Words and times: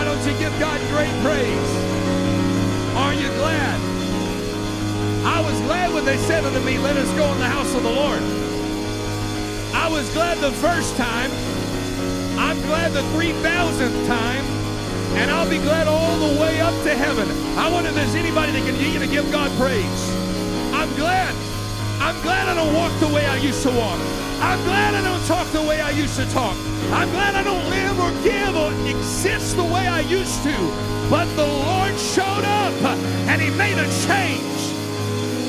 Why 0.00 0.06
don't 0.06 0.26
you 0.26 0.32
give 0.38 0.58
God 0.58 0.80
great 0.88 1.12
praise? 1.20 1.70
Are 2.96 3.12
you 3.12 3.28
glad? 3.36 3.78
I 5.26 5.42
was 5.44 5.60
glad 5.68 5.92
when 5.92 6.06
they 6.06 6.16
said 6.16 6.42
unto 6.42 6.58
me, 6.60 6.78
Let 6.78 6.96
us 6.96 7.12
go 7.18 7.30
in 7.30 7.38
the 7.38 7.44
house 7.44 7.74
of 7.74 7.82
the 7.82 7.90
Lord. 7.90 8.22
I 9.74 9.90
was 9.92 10.10
glad 10.14 10.38
the 10.38 10.52
first 10.52 10.96
time. 10.96 11.30
I'm 12.40 12.58
glad 12.62 12.92
the 12.94 13.02
3,000th 13.12 14.06
time. 14.06 14.44
And 15.20 15.30
I'll 15.30 15.50
be 15.50 15.58
glad 15.58 15.86
all 15.86 16.16
the 16.16 16.40
way 16.40 16.62
up 16.62 16.82
to 16.84 16.96
heaven. 16.96 17.28
I 17.58 17.70
wonder 17.70 17.90
if 17.90 17.94
there's 17.94 18.14
anybody 18.14 18.52
that 18.52 18.64
can 18.64 19.00
to 19.00 19.06
give 19.06 19.30
God 19.30 19.50
praise. 19.60 20.02
I'm 20.72 20.88
glad. 20.96 21.34
I'm 22.00 22.18
glad 22.22 22.48
I 22.48 22.54
don't 22.54 22.72
walk 22.72 22.98
the 23.00 23.08
way 23.08 23.26
I 23.26 23.36
used 23.36 23.62
to 23.64 23.70
walk. 23.70 24.00
I'm 24.40 24.62
glad 24.64 24.94
I 24.94 25.02
don't 25.02 25.24
talk 25.26 25.46
the 25.52 25.62
way 25.62 25.80
I 25.80 25.90
used 25.90 26.16
to 26.16 26.26
talk. 26.30 26.56
I'm 26.92 27.10
glad 27.10 27.34
I 27.34 27.42
don't 27.42 27.68
live 27.68 28.00
or 28.00 28.10
give 28.22 28.56
or 28.56 28.72
exist 28.88 29.56
the 29.56 29.64
way 29.64 29.86
I 29.86 30.00
used 30.00 30.42
to. 30.42 30.56
But 31.10 31.26
the 31.36 31.46
Lord 31.46 31.96
showed 31.98 32.44
up 32.44 32.74
and 33.28 33.40
He 33.40 33.50
made 33.50 33.76
a 33.78 33.88
change. 34.06 34.60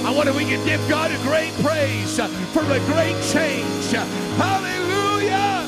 I 0.04 0.12
wonder 0.14 0.32
if 0.32 0.38
we 0.38 0.46
can 0.46 0.66
give 0.66 0.82
God 0.90 1.12
a 1.12 1.18
great 1.24 1.54
praise 1.64 2.18
for 2.54 2.64
a 2.64 2.80
great 2.92 3.16
change. 3.32 3.92
Hallelujah. 4.36 5.66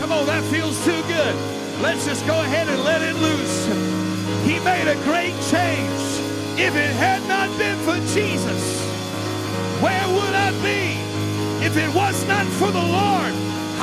Come 0.00 0.12
on, 0.12 0.26
that 0.26 0.44
feels 0.50 0.76
too 0.84 1.00
good. 1.08 1.34
Let's 1.80 2.04
just 2.04 2.26
go 2.26 2.40
ahead 2.42 2.68
and 2.68 2.84
let 2.84 3.00
it 3.00 3.14
loose. 3.16 3.66
He 4.44 4.58
made 4.60 4.86
a 4.86 4.96
great 5.04 5.34
change. 5.50 6.02
If 6.60 6.76
it 6.76 6.94
had 6.96 7.26
not 7.26 7.48
been 7.58 7.78
for 7.78 7.96
Jesus, 8.14 8.83
where 9.84 10.08
would 10.08 10.34
I 10.34 10.50
be? 10.64 10.96
If 11.64 11.76
it 11.76 11.94
was 11.94 12.26
not 12.26 12.46
for 12.56 12.70
the 12.70 12.80
Lord, 12.80 13.32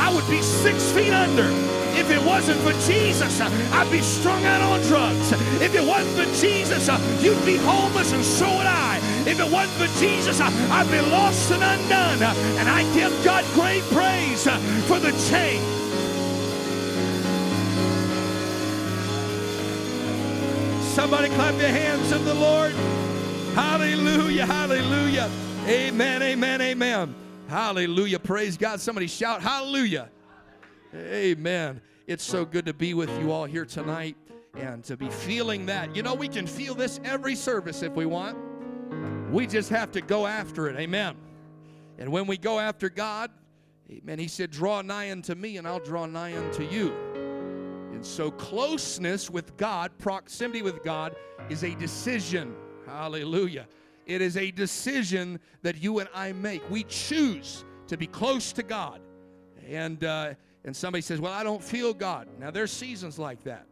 I 0.02 0.12
would 0.14 0.28
be 0.28 0.42
six 0.42 0.92
feet 0.92 1.14
under. 1.14 1.45
If 1.94 2.09
it 2.09 2.23
wasn't 2.26 2.59
for 2.62 2.73
Jesus, 2.89 3.39
I'd 3.39 3.92
be 3.92 4.02
strung 4.02 4.44
out 4.45 4.61
on 4.61 4.81
drugs. 4.88 5.31
If 5.61 5.76
it 5.76 5.86
wasn't 5.86 6.16
for 6.17 6.42
Jesus, 6.42 6.88
you'd 7.22 7.45
be 7.45 7.58
homeless, 7.58 8.14
and 8.14 8.23
so 8.23 8.50
would 8.58 8.66
I. 8.66 8.98
If 9.28 9.39
it 9.39 9.52
wasn't 9.52 9.78
for 9.78 10.00
Jesus, 10.00 10.42
I'd 10.42 10.89
be 10.89 11.02
lost 11.11 11.52
and 11.52 11.61
undone. 11.61 12.23
And 12.58 12.67
I 12.67 12.81
give 12.95 13.14
God 13.23 13.45
great 13.54 13.83
praise 13.92 14.44
for 14.88 14.98
the 14.98 15.11
change. 15.30 15.61
Somebody 20.95 21.30
clap 21.30 21.59
your 21.59 21.70
hands 21.70 22.09
to 22.09 22.17
the 22.17 22.33
Lord. 22.33 22.73
Hallelujah, 23.54 24.45
hallelujah. 24.45 25.30
Amen, 25.67 26.23
amen, 26.23 26.59
amen. 26.59 27.16
Hallelujah. 27.48 28.17
Praise 28.17 28.58
God. 28.58 28.81
Somebody 28.81 29.06
shout, 29.06 29.44
Hallelujah. 29.44 30.09
Amen. 30.94 31.80
It's 32.08 32.23
so 32.23 32.45
good 32.45 32.66
to 32.66 32.73
be 32.73 32.95
with 32.95 33.09
you 33.20 33.31
all 33.31 33.45
here 33.45 33.66
tonight 33.66 34.17
and 34.56 34.84
to 34.86 34.98
be 34.98 35.08
feeling 35.09 35.67
that. 35.67 35.95
You 35.95 36.02
know, 36.02 36.16
we 36.16 36.28
can 36.28 36.48
feel 36.48 36.73
this 36.73 37.00
every 37.04 37.36
service 37.36 37.84
if 37.84 37.94
we 37.94 38.08
want. 38.08 38.38
We 39.32 39.45
just 39.45 39.70
have 39.70 39.92
to 39.92 40.02
go 40.02 40.26
after 40.26 40.67
it. 40.67 40.78
Amen. 40.78 41.16
And 42.00 42.12
when 42.12 42.26
we 42.26 42.38
go 42.38 42.59
after 42.59 42.89
God, 42.89 43.30
amen, 43.89 44.17
He 44.17 44.28
said, 44.28 44.50
Draw 44.50 44.82
nigh 44.82 45.12
unto 45.12 45.36
me, 45.36 45.58
and 45.58 45.67
I'll 45.67 45.80
draw 45.80 46.08
nigh 46.08 46.36
unto 46.36 46.64
you. 46.64 46.92
And 47.94 48.04
so, 48.04 48.32
closeness 48.32 49.30
with 49.30 49.56
God, 49.58 49.92
proximity 50.00 50.64
with 50.64 50.84
God, 50.84 51.16
is 51.50 51.64
a 51.64 51.76
decision. 51.76 52.56
Hallelujah. 52.88 53.67
It 54.12 54.22
is 54.22 54.36
a 54.36 54.52
decision 54.52 55.40
that 55.62 55.81
you 55.81 56.00
and 56.00 56.09
I 56.14 56.34
make. 56.34 56.70
We 56.70 56.84
choose 56.84 57.64
to 57.88 57.95
be 57.95 58.08
close 58.08 58.52
to 58.54 58.64
God. 58.64 59.00
And, 59.70 60.04
uh, 60.04 60.34
and 60.66 60.76
somebody 60.76 61.02
says, 61.02 61.22
Well, 61.22 61.31
I 61.31 61.44
don't 61.44 61.64
feel 61.64 61.94
God. 61.94 62.27
Now, 62.38 62.52
there's 62.52 62.72
seasons 62.72 63.17
like 63.17 63.42
that. 63.45 63.67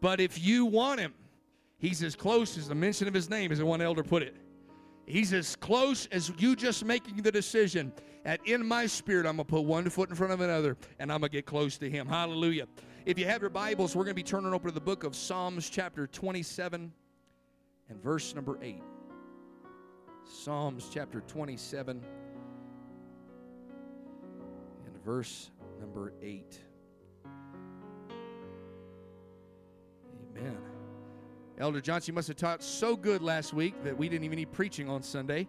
But 0.00 0.20
if 0.20 0.44
you 0.44 0.64
want 0.64 0.98
Him, 0.98 1.14
He's 1.78 2.02
as 2.02 2.16
close 2.16 2.58
as 2.58 2.66
the 2.68 2.74
mention 2.74 3.06
of 3.06 3.14
His 3.14 3.30
name, 3.30 3.52
as 3.52 3.58
the 3.58 3.66
one 3.66 3.80
elder 3.80 4.02
put 4.02 4.24
it. 4.24 4.34
He's 5.06 5.32
as 5.32 5.54
close 5.54 6.06
as 6.06 6.32
you 6.38 6.56
just 6.56 6.84
making 6.84 7.18
the 7.22 7.30
decision. 7.30 7.92
At 8.24 8.44
in 8.46 8.66
my 8.66 8.86
spirit, 8.86 9.24
I'm 9.24 9.36
going 9.36 9.46
to 9.46 9.52
put 9.52 9.62
one 9.62 9.88
foot 9.88 10.10
in 10.10 10.16
front 10.16 10.32
of 10.32 10.40
another 10.40 10.76
and 10.98 11.12
I'm 11.12 11.20
going 11.20 11.30
to 11.30 11.36
get 11.36 11.46
close 11.46 11.78
to 11.78 11.88
Him. 11.88 12.08
Hallelujah. 12.08 12.66
If 13.06 13.20
you 13.20 13.26
have 13.26 13.40
your 13.40 13.50
Bibles, 13.50 13.94
we're 13.94 14.04
going 14.04 14.16
to 14.16 14.22
be 14.22 14.24
turning 14.24 14.52
over 14.52 14.68
to 14.68 14.74
the 14.74 14.80
book 14.80 15.04
of 15.04 15.14
Psalms, 15.14 15.70
chapter 15.70 16.08
27 16.08 16.92
and 17.88 18.02
verse 18.02 18.34
number 18.34 18.58
8. 18.60 18.82
Psalms 20.32 20.88
chapter 20.92 21.22
27 21.22 22.00
and 24.86 25.04
verse 25.04 25.50
number 25.80 26.12
8. 26.22 26.56
Amen. 30.36 30.56
Elder 31.58 31.80
Johnson 31.80 32.14
must 32.14 32.28
have 32.28 32.36
taught 32.36 32.62
so 32.62 32.96
good 32.96 33.22
last 33.22 33.52
week 33.52 33.74
that 33.82 33.96
we 33.96 34.08
didn't 34.08 34.24
even 34.24 34.36
need 34.36 34.52
preaching 34.52 34.88
on 34.88 35.02
Sunday. 35.02 35.48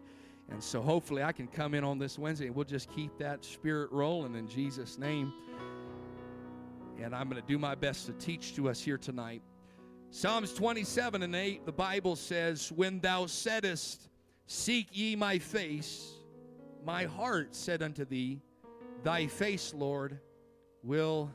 And 0.50 0.62
so 0.62 0.82
hopefully 0.82 1.22
I 1.22 1.32
can 1.32 1.48
come 1.48 1.76
in 1.76 1.84
on 1.84 2.00
this 2.00 2.18
Wednesday 2.18 2.48
and 2.48 2.56
we'll 2.56 2.66
just 2.66 2.90
keep 2.90 3.16
that 3.20 3.46
spirit 3.46 3.92
rolling 3.92 4.36
in 4.36 4.48
Jesus' 4.48 4.98
name. 4.98 5.32
And 7.00 7.16
I'm 7.16 7.30
going 7.30 7.42
to 7.42 7.48
do 7.48 7.60
my 7.60 7.76
best 7.76 8.08
to 8.08 8.14
teach 8.14 8.56
to 8.56 8.68
us 8.68 8.82
here 8.82 8.98
tonight. 8.98 9.44
Psalms 10.10 10.54
27 10.54 11.22
and 11.22 11.36
8, 11.36 11.66
the 11.66 11.72
Bible 11.72 12.16
says, 12.16 12.72
When 12.72 13.00
thou 13.00 13.26
saidest, 13.26 14.10
Seek 14.54 14.90
ye 14.92 15.16
my 15.16 15.40
face, 15.40 16.12
my 16.84 17.06
heart 17.06 17.56
said 17.56 17.82
unto 17.82 18.04
thee, 18.04 18.42
Thy 19.02 19.26
face, 19.26 19.74
Lord, 19.74 20.20
will 20.84 21.32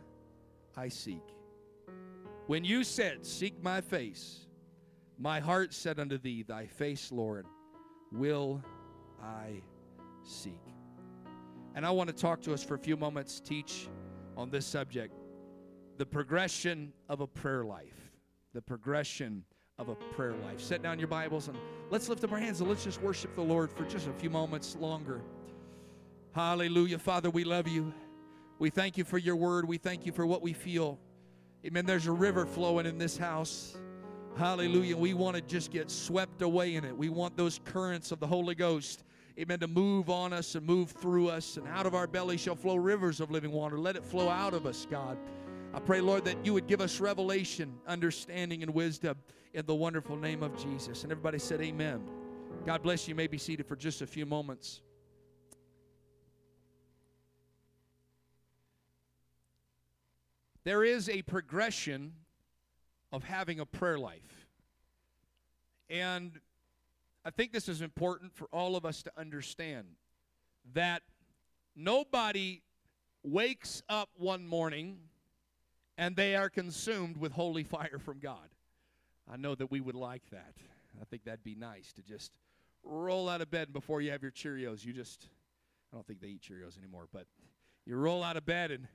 I 0.77 0.91
seek. 0.91 1.23
When 2.47 2.63
you 2.63 2.85
said, 2.85 3.25
Seek 3.25 3.55
my 3.63 3.81
face, 3.81 4.45
my 5.19 5.41
heart 5.41 5.73
said 5.73 5.99
unto 5.99 6.19
thee, 6.19 6.43
Thy 6.43 6.67
face, 6.67 7.11
Lord, 7.11 7.47
will 8.13 8.63
I 9.23 9.63
seek. 10.23 10.61
And 11.75 11.87
I 11.87 11.93
want 11.93 12.11
to 12.11 12.15
talk 12.15 12.43
to 12.43 12.53
us 12.53 12.63
for 12.63 12.75
a 12.75 12.79
few 12.79 12.99
moments, 12.99 13.41
teach 13.41 13.89
on 14.37 14.51
this 14.51 14.67
subject 14.67 15.15
the 15.97 16.05
progression 16.05 16.93
of 17.09 17.23
a 17.23 17.27
prayer 17.27 17.65
life. 17.65 18.13
The 18.53 18.61
progression 18.61 19.43
of 19.79 19.91
a 19.91 19.95
prayer 19.95 20.33
life. 20.43 20.59
Set 20.59 20.83
down 20.83 20.99
your 20.99 21.09
Bibles 21.09 21.49
and 21.49 21.59
let's 21.91 22.09
lift 22.09 22.25
up 22.25 22.33
our 22.33 22.39
hands 22.39 22.61
and 22.61 22.69
let's 22.69 22.83
just 22.83 23.03
worship 23.03 23.35
the 23.35 23.43
Lord 23.43 23.71
for 23.71 23.85
just 23.85 24.07
a 24.07 24.13
few 24.15 24.31
moments 24.31 24.75
longer. 24.81 25.21
Hallelujah. 26.33 26.99
Father, 26.99 27.29
we 27.29 27.45
love 27.45 27.69
you. 27.69 27.93
We 28.59 28.71
thank 28.71 28.97
you 28.97 29.05
for 29.05 29.19
your 29.19 29.37
word. 29.37 29.69
We 29.69 29.77
thank 29.77 30.07
you 30.07 30.13
for 30.13 30.25
what 30.25 30.41
we 30.41 30.55
feel. 30.55 30.99
Amen. 31.63 31.85
There's 31.85 32.07
a 32.07 32.13
river 32.13 32.47
flowing 32.47 32.87
in 32.87 32.97
this 32.97 33.19
house. 33.19 33.77
Hallelujah. 34.39 34.97
We 34.97 35.13
want 35.13 35.37
to 35.37 35.43
just 35.43 35.71
get 35.71 35.91
swept 35.91 36.41
away 36.41 36.77
in 36.77 36.85
it. 36.87 36.97
We 36.97 37.11
want 37.11 37.37
those 37.37 37.61
currents 37.67 38.13
of 38.13 38.19
the 38.19 38.27
Holy 38.27 38.55
Ghost, 38.55 39.05
amen, 39.39 39.61
to 39.61 39.69
move 39.69 40.09
on 40.09 40.33
us 40.33 40.55
and 40.55 40.65
move 40.65 40.91
through 40.91 41.29
us. 41.29 41.59
And 41.59 41.69
out 41.69 41.85
of 41.85 41.95
our 41.95 42.07
belly 42.07 42.39
shall 42.39 42.57
flow 42.57 42.77
rivers 42.77 43.21
of 43.21 43.31
living 43.31 43.53
water. 43.53 43.79
Let 43.79 43.97
it 43.97 44.05
flow 44.05 44.31
out 44.31 44.55
of 44.55 44.65
us, 44.65 44.87
God. 44.91 45.19
I 45.75 45.81
pray, 45.81 46.01
Lord, 46.01 46.25
that 46.25 46.45
you 46.45 46.53
would 46.53 46.67
give 46.67 46.81
us 46.81 47.01
revelation, 47.01 47.75
understanding, 47.87 48.63
and 48.63 48.73
wisdom 48.73 49.17
in 49.53 49.67
the 49.67 49.75
wonderful 49.75 50.17
name 50.17 50.43
of 50.43 50.57
Jesus. 50.63 51.03
And 51.03 51.13
everybody 51.13 51.39
said, 51.39 51.61
Amen. 51.61 52.03
God 52.65 52.83
bless 52.83 53.07
you. 53.07 53.13
You 53.13 53.17
may 53.17 53.27
be 53.27 53.39
seated 53.39 53.67
for 53.67 53.77
just 53.77 54.03
a 54.03 54.07
few 54.07 54.27
moments. 54.27 54.81
There 60.65 60.83
is 60.83 61.09
a 61.09 61.23
progression 61.23 62.13
of 63.13 63.23
having 63.23 63.61
a 63.61 63.67
prayer 63.67 63.99
life. 63.99 64.49
And 65.89 66.41
I 67.25 67.31
think 67.31 67.53
this 67.53 67.69
is 67.69 67.81
important 67.83 68.35
for 68.35 68.47
all 68.53 68.75
of 68.75 68.85
us 68.85 69.03
to 69.05 69.13
understand 69.17 69.87
that 70.75 71.03
nobody 71.77 72.63
wakes 73.23 73.83
up 73.89 74.09
one 74.17 74.47
morning 74.47 74.99
and 75.99 76.17
they 76.17 76.37
are 76.37 76.49
consumed 76.49 77.17
with 77.17 77.33
holy 77.33 77.65
fire 77.65 77.99
from 77.99 78.19
God. 78.19 78.49
I 79.31 79.37
know 79.37 79.55
that 79.55 79.71
we 79.71 79.81
would 79.81 79.95
like 79.95 80.23
that. 80.31 80.55
I 81.01 81.05
think 81.05 81.25
that'd 81.25 81.45
be 81.45 81.55
nice 81.55 81.93
to 81.95 82.03
just 82.03 82.33
roll 82.83 83.29
out 83.29 83.41
of 83.41 83.51
bed 83.51 83.73
before 83.73 84.01
you 84.01 84.13
have 84.13 84.23
your 84.23 84.31
Cheerios. 84.31 84.85
You 84.85 84.93
just, 84.93 85.29
I 85.93 85.97
don't 85.97 86.07
think 86.07 86.21
they 86.21 86.29
eat 86.29 86.43
Cheerios 86.43 86.79
anymore, 86.79 87.09
but 87.13 87.27
you 87.85 87.97
roll 87.97 88.23
out 88.23 88.37
of 88.37 88.47
bed 88.47 88.71
and 88.71 88.87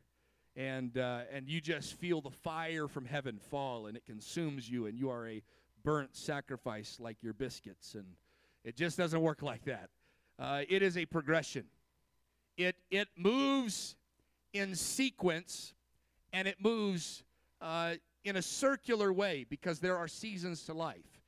and 0.56 0.98
uh, 0.98 1.22
and 1.32 1.48
you 1.48 1.62
just 1.62 1.94
feel 1.94 2.22
the 2.22 2.30
fire 2.30 2.88
from 2.88 3.06
heaven 3.06 3.40
fall 3.50 3.88
and 3.88 3.96
it 3.96 4.06
consumes 4.06 4.70
you 4.70 4.86
and 4.86 4.98
you 4.98 5.10
are 5.10 5.28
a 5.28 5.42
burnt 5.84 6.16
sacrifice 6.16 6.98
like 7.00 7.18
your 7.22 7.34
biscuits 7.34 7.96
and 7.96 8.06
it 8.64 8.76
just 8.76 8.98
doesn't 8.98 9.22
work 9.22 9.42
like 9.42 9.64
that 9.64 9.90
uh, 10.40 10.62
it 10.68 10.82
is 10.82 10.98
a 10.98 11.06
progression 11.06 11.64
it 12.58 12.76
it 12.90 13.08
moves 13.18 13.96
in 14.54 14.76
sequence 14.76 15.74
and 16.34 16.48
it 16.48 16.58
moves 16.62 17.24
uh, 17.62 17.96
in 18.24 18.36
a 18.36 18.42
circular 18.42 19.12
way 19.12 19.46
because 19.50 19.80
there 19.80 19.98
are 19.98 20.08
seasons 20.08 20.64
to 20.66 20.74
life 20.74 21.22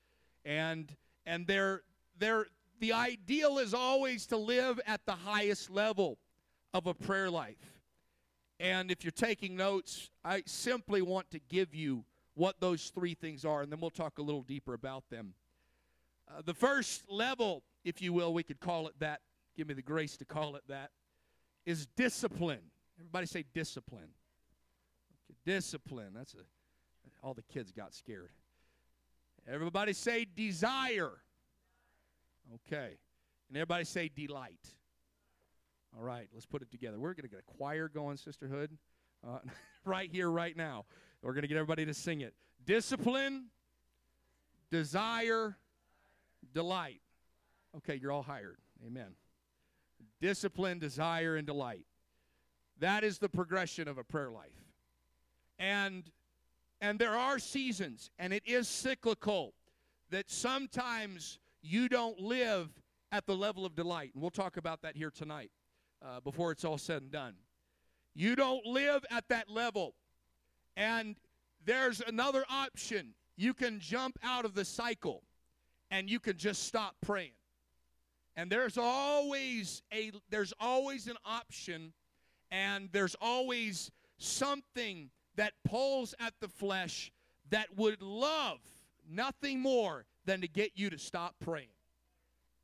and 0.45 0.95
and 1.25 1.47
the 1.47 2.93
ideal 2.93 3.59
is 3.59 3.73
always 3.73 4.25
to 4.27 4.37
live 4.37 4.79
at 4.85 5.05
the 5.05 5.13
highest 5.13 5.69
level 5.69 6.17
of 6.73 6.87
a 6.87 6.93
prayer 6.93 7.29
life 7.29 7.73
And 8.59 8.91
if 8.91 9.03
you're 9.03 9.11
taking 9.11 9.55
notes, 9.55 10.09
I 10.23 10.43
simply 10.45 11.01
want 11.01 11.29
to 11.31 11.39
give 11.49 11.75
you 11.75 12.05
what 12.35 12.59
those 12.59 12.91
three 12.95 13.13
things 13.13 13.45
are, 13.45 13.61
and 13.61 13.71
then 13.71 13.79
we'll 13.79 13.89
talk 13.91 14.17
a 14.19 14.21
little 14.21 14.41
deeper 14.43 14.73
about 14.73 15.03
them. 15.09 15.33
Uh, 16.27 16.41
the 16.45 16.53
first 16.53 17.03
level, 17.09 17.63
if 17.83 18.01
you 18.01 18.13
will, 18.13 18.33
we 18.33 18.43
could 18.43 18.59
call 18.59 18.87
it 18.87 18.93
that, 18.99 19.21
give 19.55 19.67
me 19.67 19.73
the 19.73 19.81
grace 19.81 20.17
to 20.17 20.25
call 20.25 20.55
it 20.55 20.63
that, 20.67 20.91
is 21.65 21.87
discipline. 21.97 22.71
Everybody 22.99 23.27
say 23.27 23.43
discipline. 23.53 24.09
Discipline. 25.45 26.13
That's 26.13 26.33
a 26.33 26.37
all 27.23 27.33
the 27.33 27.41
kids 27.43 27.71
got 27.71 27.93
scared. 27.93 28.31
Everybody 29.47 29.93
say 29.93 30.25
desire. 30.25 31.11
Okay. 32.55 32.97
And 33.47 33.57
everybody 33.57 33.85
say 33.85 34.09
delight. 34.13 34.59
All 35.95 36.03
right, 36.03 36.27
let's 36.33 36.45
put 36.45 36.61
it 36.61 36.71
together. 36.71 36.99
We're 36.99 37.13
going 37.13 37.23
to 37.23 37.29
get 37.29 37.39
a 37.39 37.57
choir 37.57 37.87
going, 37.87 38.17
sisterhood, 38.17 38.71
uh, 39.25 39.39
right 39.85 40.09
here, 40.11 40.29
right 40.29 40.57
now. 40.57 40.85
We're 41.21 41.33
going 41.33 41.43
to 41.43 41.47
get 41.47 41.57
everybody 41.57 41.85
to 41.85 41.93
sing 41.93 42.21
it. 42.21 42.33
Discipline, 42.65 43.45
desire, 44.71 45.55
delight. 46.53 47.01
Okay, 47.77 47.95
you're 47.95 48.11
all 48.11 48.23
hired. 48.23 48.57
Amen. 48.85 49.11
Discipline, 50.19 50.79
desire, 50.79 51.35
and 51.35 51.45
delight. 51.45 51.85
That 52.79 53.03
is 53.03 53.19
the 53.19 53.29
progression 53.29 53.87
of 53.87 53.99
a 53.99 54.03
prayer 54.03 54.31
life. 54.31 54.62
And 55.59 56.03
and 56.81 56.99
there 56.99 57.15
are 57.15 57.39
seasons, 57.39 58.11
and 58.19 58.33
it 58.33 58.43
is 58.45 58.67
cyclical, 58.67 59.53
that 60.09 60.29
sometimes 60.29 61.39
you 61.61 61.87
don't 61.87 62.19
live 62.19 62.69
at 63.13 63.25
the 63.25 63.35
level 63.35 63.65
of 63.65 63.73
delight. 63.73 64.11
And 64.13 64.21
we'll 64.21 64.31
talk 64.31 64.57
about 64.57 64.81
that 64.81 64.97
here 64.97 65.09
tonight 65.09 65.49
uh, 66.03 66.19
before 66.19 66.51
it's 66.51 66.65
all 66.65 66.77
said 66.77 67.03
and 67.03 67.11
done. 67.11 67.35
You 68.13 68.35
don't 68.35 68.65
live 68.65 69.05
at 69.09 69.29
that 69.29 69.49
level. 69.49 69.95
And 70.75 71.15
there's 71.63 72.01
another 72.01 72.43
option. 72.49 73.13
You 73.37 73.53
can 73.53 73.79
jump 73.79 74.19
out 74.21 74.43
of 74.43 74.53
the 74.53 74.65
cycle 74.65 75.23
and 75.89 76.09
you 76.09 76.19
can 76.19 76.37
just 76.37 76.65
stop 76.65 76.95
praying. 77.01 77.31
And 78.35 78.51
there's 78.51 78.77
always 78.77 79.83
a 79.93 80.11
there's 80.29 80.53
always 80.59 81.07
an 81.07 81.17
option 81.23 81.93
and 82.51 82.89
there's 82.91 83.15
always 83.21 83.91
something 84.17 85.09
that 85.35 85.53
pulls 85.63 86.13
at 86.19 86.33
the 86.39 86.47
flesh 86.47 87.11
that 87.49 87.75
would 87.75 88.01
love 88.01 88.59
nothing 89.09 89.59
more 89.59 90.05
than 90.25 90.41
to 90.41 90.47
get 90.47 90.71
you 90.75 90.89
to 90.89 90.97
stop 90.97 91.35
praying. 91.39 91.67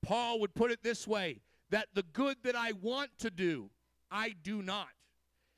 Paul 0.02 0.40
would 0.40 0.54
put 0.54 0.72
it 0.72 0.82
this 0.84 1.08
way 1.08 1.42
that 1.72 1.88
the 1.94 2.04
good 2.04 2.38
that 2.44 2.56
I 2.56 2.72
want 2.82 3.12
to 3.20 3.30
do, 3.30 3.70
I 4.10 4.34
do 4.44 4.62
not. 4.62 4.88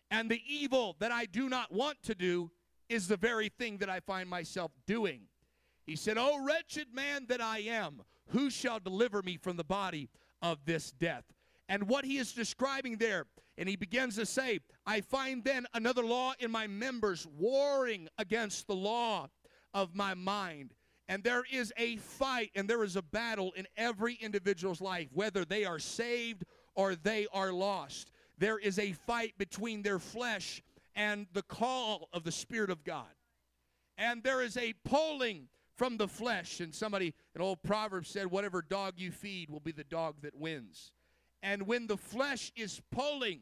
And 0.09 0.29
the 0.29 0.41
evil 0.47 0.95
that 0.99 1.11
I 1.11 1.25
do 1.25 1.47
not 1.47 1.71
want 1.71 2.01
to 2.03 2.15
do 2.15 2.51
is 2.89 3.07
the 3.07 3.17
very 3.17 3.49
thing 3.49 3.77
that 3.77 3.89
I 3.89 4.01
find 4.01 4.29
myself 4.29 4.71
doing. 4.85 5.21
He 5.85 5.95
said, 5.95 6.17
Oh, 6.17 6.43
wretched 6.43 6.87
man 6.93 7.25
that 7.29 7.41
I 7.41 7.59
am, 7.59 8.01
who 8.27 8.49
shall 8.49 8.79
deliver 8.79 9.21
me 9.21 9.37
from 9.37 9.57
the 9.57 9.63
body 9.63 10.09
of 10.41 10.65
this 10.65 10.91
death? 10.91 11.23
And 11.71 11.88
what 11.88 12.03
he 12.03 12.18
is 12.18 12.33
describing 12.33 12.97
there, 12.97 13.27
and 13.57 13.69
he 13.69 13.77
begins 13.77 14.18
to 14.18 14.25
say, 14.25 14.59
I 14.85 15.00
find 15.00 15.41
then 15.41 15.65
another 15.73 16.03
law 16.03 16.33
in 16.38 16.51
my 16.51 16.68
members 16.68 17.25
warring 17.39 18.09
against 18.18 18.68
the 18.68 18.75
law 18.75 19.29
of 19.73 19.95
my 19.95 20.13
mind. 20.13 20.73
And 21.07 21.23
there 21.23 21.44
is 21.50 21.71
a 21.77 21.95
fight 21.95 22.51
and 22.56 22.69
there 22.69 22.83
is 22.83 22.97
a 22.97 23.01
battle 23.01 23.53
in 23.56 23.68
every 23.77 24.15
individual's 24.15 24.81
life, 24.81 25.07
whether 25.13 25.45
they 25.45 25.63
are 25.63 25.79
saved 25.79 26.44
or 26.75 26.94
they 26.94 27.25
are 27.31 27.53
lost. 27.53 28.12
There 28.38 28.59
is 28.59 28.77
a 28.77 28.91
fight 28.91 29.38
between 29.38 29.81
their 29.81 30.00
flesh 30.00 30.62
and 30.94 31.25
the 31.31 31.44
call 31.44 32.09
of 32.12 32.25
the 32.25 32.33
Spirit 32.33 32.69
of 32.69 32.83
God. 32.83 33.15
And 33.97 34.21
there 34.24 34.41
is 34.41 34.57
a 34.57 34.74
pulling 34.83 35.47
from 35.77 35.95
the 35.95 36.09
flesh. 36.09 36.59
And 36.59 36.75
somebody, 36.75 37.13
an 37.33 37.41
old 37.41 37.63
proverb 37.63 38.07
said, 38.07 38.27
Whatever 38.27 38.62
dog 38.62 38.95
you 38.97 39.09
feed 39.09 39.50
will 39.50 39.62
be 39.62 39.71
the 39.71 39.85
dog 39.85 40.15
that 40.24 40.35
wins. 40.35 40.91
And 41.43 41.67
when 41.67 41.88
the 41.88 41.97
flesh 41.97 42.51
is 42.55 42.81
pulling, 42.91 43.41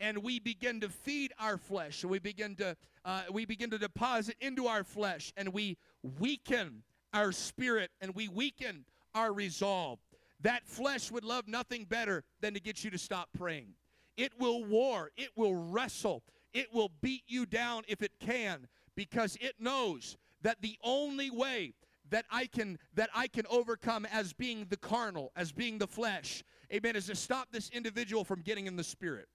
and 0.00 0.18
we 0.18 0.40
begin 0.40 0.80
to 0.80 0.88
feed 0.88 1.32
our 1.38 1.58
flesh, 1.58 2.02
and 2.02 2.10
we 2.10 2.18
begin 2.18 2.56
to 2.56 2.76
uh, 3.04 3.22
we 3.32 3.44
begin 3.44 3.70
to 3.70 3.78
deposit 3.78 4.36
into 4.40 4.66
our 4.66 4.84
flesh, 4.84 5.32
and 5.36 5.52
we 5.52 5.76
weaken 6.18 6.82
our 7.14 7.32
spirit, 7.32 7.90
and 8.00 8.14
we 8.14 8.28
weaken 8.28 8.84
our 9.14 9.32
resolve. 9.32 9.98
That 10.42 10.66
flesh 10.66 11.10
would 11.10 11.24
love 11.24 11.48
nothing 11.48 11.84
better 11.84 12.24
than 12.40 12.54
to 12.54 12.60
get 12.60 12.84
you 12.84 12.90
to 12.90 12.98
stop 12.98 13.28
praying. 13.36 13.74
It 14.16 14.32
will 14.38 14.64
war. 14.64 15.10
It 15.16 15.30
will 15.36 15.54
wrestle. 15.54 16.22
It 16.52 16.72
will 16.72 16.90
beat 17.00 17.22
you 17.26 17.46
down 17.46 17.84
if 17.88 18.02
it 18.02 18.12
can, 18.20 18.66
because 18.96 19.36
it 19.40 19.54
knows 19.58 20.16
that 20.42 20.60
the 20.62 20.76
only 20.82 21.30
way 21.30 21.74
that 22.10 22.24
I 22.30 22.46
can 22.46 22.78
that 22.94 23.10
I 23.14 23.28
can 23.28 23.46
overcome 23.48 24.06
as 24.06 24.32
being 24.32 24.66
the 24.68 24.76
carnal, 24.76 25.32
as 25.36 25.52
being 25.52 25.78
the 25.78 25.86
flesh, 25.86 26.42
amen, 26.72 26.96
is 26.96 27.06
to 27.06 27.14
stop 27.14 27.48
this 27.50 27.70
individual 27.70 28.24
from 28.24 28.42
getting 28.42 28.66
in 28.66 28.76
the 28.76 28.84
spirit. 28.84 29.26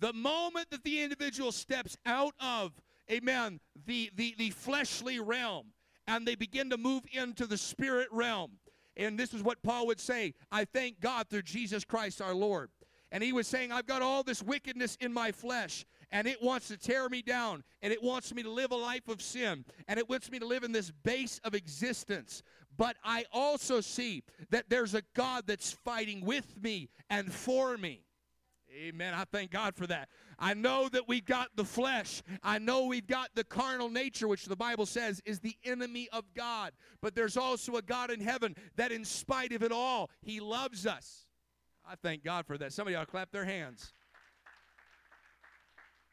The 0.00 0.12
moment 0.12 0.70
that 0.70 0.84
the 0.84 1.02
individual 1.02 1.52
steps 1.52 1.96
out 2.04 2.34
of, 2.40 2.72
amen, 3.10 3.60
the 3.86 4.10
the, 4.14 4.34
the 4.38 4.50
fleshly 4.50 5.20
realm 5.20 5.72
and 6.06 6.26
they 6.26 6.34
begin 6.34 6.70
to 6.70 6.76
move 6.76 7.02
into 7.12 7.46
the 7.46 7.56
spirit 7.56 8.08
realm. 8.10 8.52
And 8.96 9.18
this 9.18 9.34
is 9.34 9.42
what 9.42 9.62
Paul 9.62 9.86
would 9.88 10.00
say 10.00 10.34
I 10.52 10.64
thank 10.64 11.00
God 11.00 11.28
through 11.28 11.42
Jesus 11.42 11.84
Christ 11.84 12.20
our 12.20 12.34
Lord. 12.34 12.70
And 13.10 13.22
he 13.22 13.32
was 13.32 13.46
saying, 13.46 13.70
I've 13.70 13.86
got 13.86 14.02
all 14.02 14.24
this 14.24 14.42
wickedness 14.42 14.96
in 15.00 15.12
my 15.12 15.30
flesh 15.30 15.84
and 16.14 16.28
it 16.28 16.40
wants 16.40 16.68
to 16.68 16.76
tear 16.76 17.08
me 17.08 17.22
down 17.22 17.64
and 17.82 17.92
it 17.92 18.00
wants 18.00 18.32
me 18.32 18.44
to 18.44 18.48
live 18.48 18.70
a 18.70 18.76
life 18.76 19.08
of 19.08 19.20
sin 19.20 19.64
and 19.88 19.98
it 19.98 20.08
wants 20.08 20.30
me 20.30 20.38
to 20.38 20.46
live 20.46 20.62
in 20.62 20.70
this 20.70 20.92
base 21.02 21.40
of 21.42 21.54
existence. 21.54 22.42
But 22.76 22.96
i 23.04 23.24
also 23.32 23.80
see 23.80 24.22
that 24.50 24.70
there's 24.70 24.94
a 24.94 25.02
god 25.14 25.44
that's 25.46 25.72
fighting 25.72 26.24
with 26.24 26.54
me 26.62 26.88
and 27.10 27.32
for 27.32 27.76
me. 27.76 28.04
Amen. 28.72 29.12
I 29.14 29.24
thank 29.24 29.50
god 29.50 29.74
for 29.74 29.86
that. 29.88 30.08
I 30.38 30.54
know 30.54 30.88
that 30.88 31.08
we've 31.08 31.24
got 31.24 31.50
the 31.56 31.64
flesh. 31.64 32.22
I 32.42 32.58
know 32.58 32.86
we've 32.86 33.06
got 33.06 33.30
the 33.34 33.44
carnal 33.44 33.88
nature 33.88 34.28
which 34.28 34.44
the 34.46 34.56
bible 34.56 34.86
says 34.86 35.20
is 35.24 35.40
the 35.40 35.56
enemy 35.64 36.08
of 36.12 36.32
god. 36.34 36.72
But 37.02 37.16
there's 37.16 37.36
also 37.36 37.74
a 37.74 37.82
god 37.82 38.12
in 38.12 38.20
heaven 38.20 38.54
that 38.76 38.92
in 38.92 39.04
spite 39.04 39.52
of 39.52 39.64
it 39.64 39.72
all 39.72 40.10
he 40.22 40.38
loves 40.38 40.86
us. 40.86 41.26
I 41.84 41.96
thank 41.96 42.22
god 42.22 42.46
for 42.46 42.56
that. 42.58 42.72
Somebody 42.72 42.94
ought 42.94 43.06
to 43.06 43.10
clap 43.10 43.32
their 43.32 43.44
hands 43.44 43.92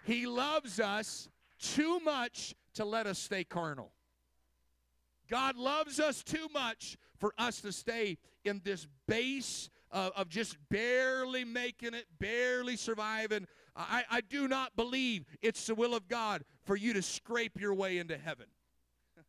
he 0.05 0.25
loves 0.25 0.79
us 0.79 1.29
too 1.60 2.00
much 2.00 2.55
to 2.75 2.86
let 2.86 3.08
us 3.08 3.20
stay 3.20 3.43
carnal. 3.43 3.91
God 5.29 5.55
loves 5.55 6.00
us 6.00 6.24
too 6.24 6.48
much 6.53 6.98
for 7.17 7.34
us 7.38 7.62
to 7.62 7.72
stay 7.72 8.17
in 8.43 8.62
this 8.63 8.88
base 9.08 9.70
of, 9.91 10.12
of 10.15 10.29
just 10.29 10.58
barely 10.70 11.46
making 11.46 11.93
it, 11.93 12.05
barely 12.20 12.75
surviving. 12.75 13.48
I, 13.75 14.03
I 14.10 14.22
do 14.22 14.48
not 14.48 14.75
believe 14.75 15.25
it's 15.41 15.67
the 15.67 15.75
will 15.75 15.96
of 15.96 16.08
God 16.10 16.43
for 16.63 16.75
you 16.75 16.93
to 16.93 17.01
scrape 17.01 17.60
your 17.60 17.74
way 17.74 18.00
into 18.00 18.17
heaven. 18.17 18.48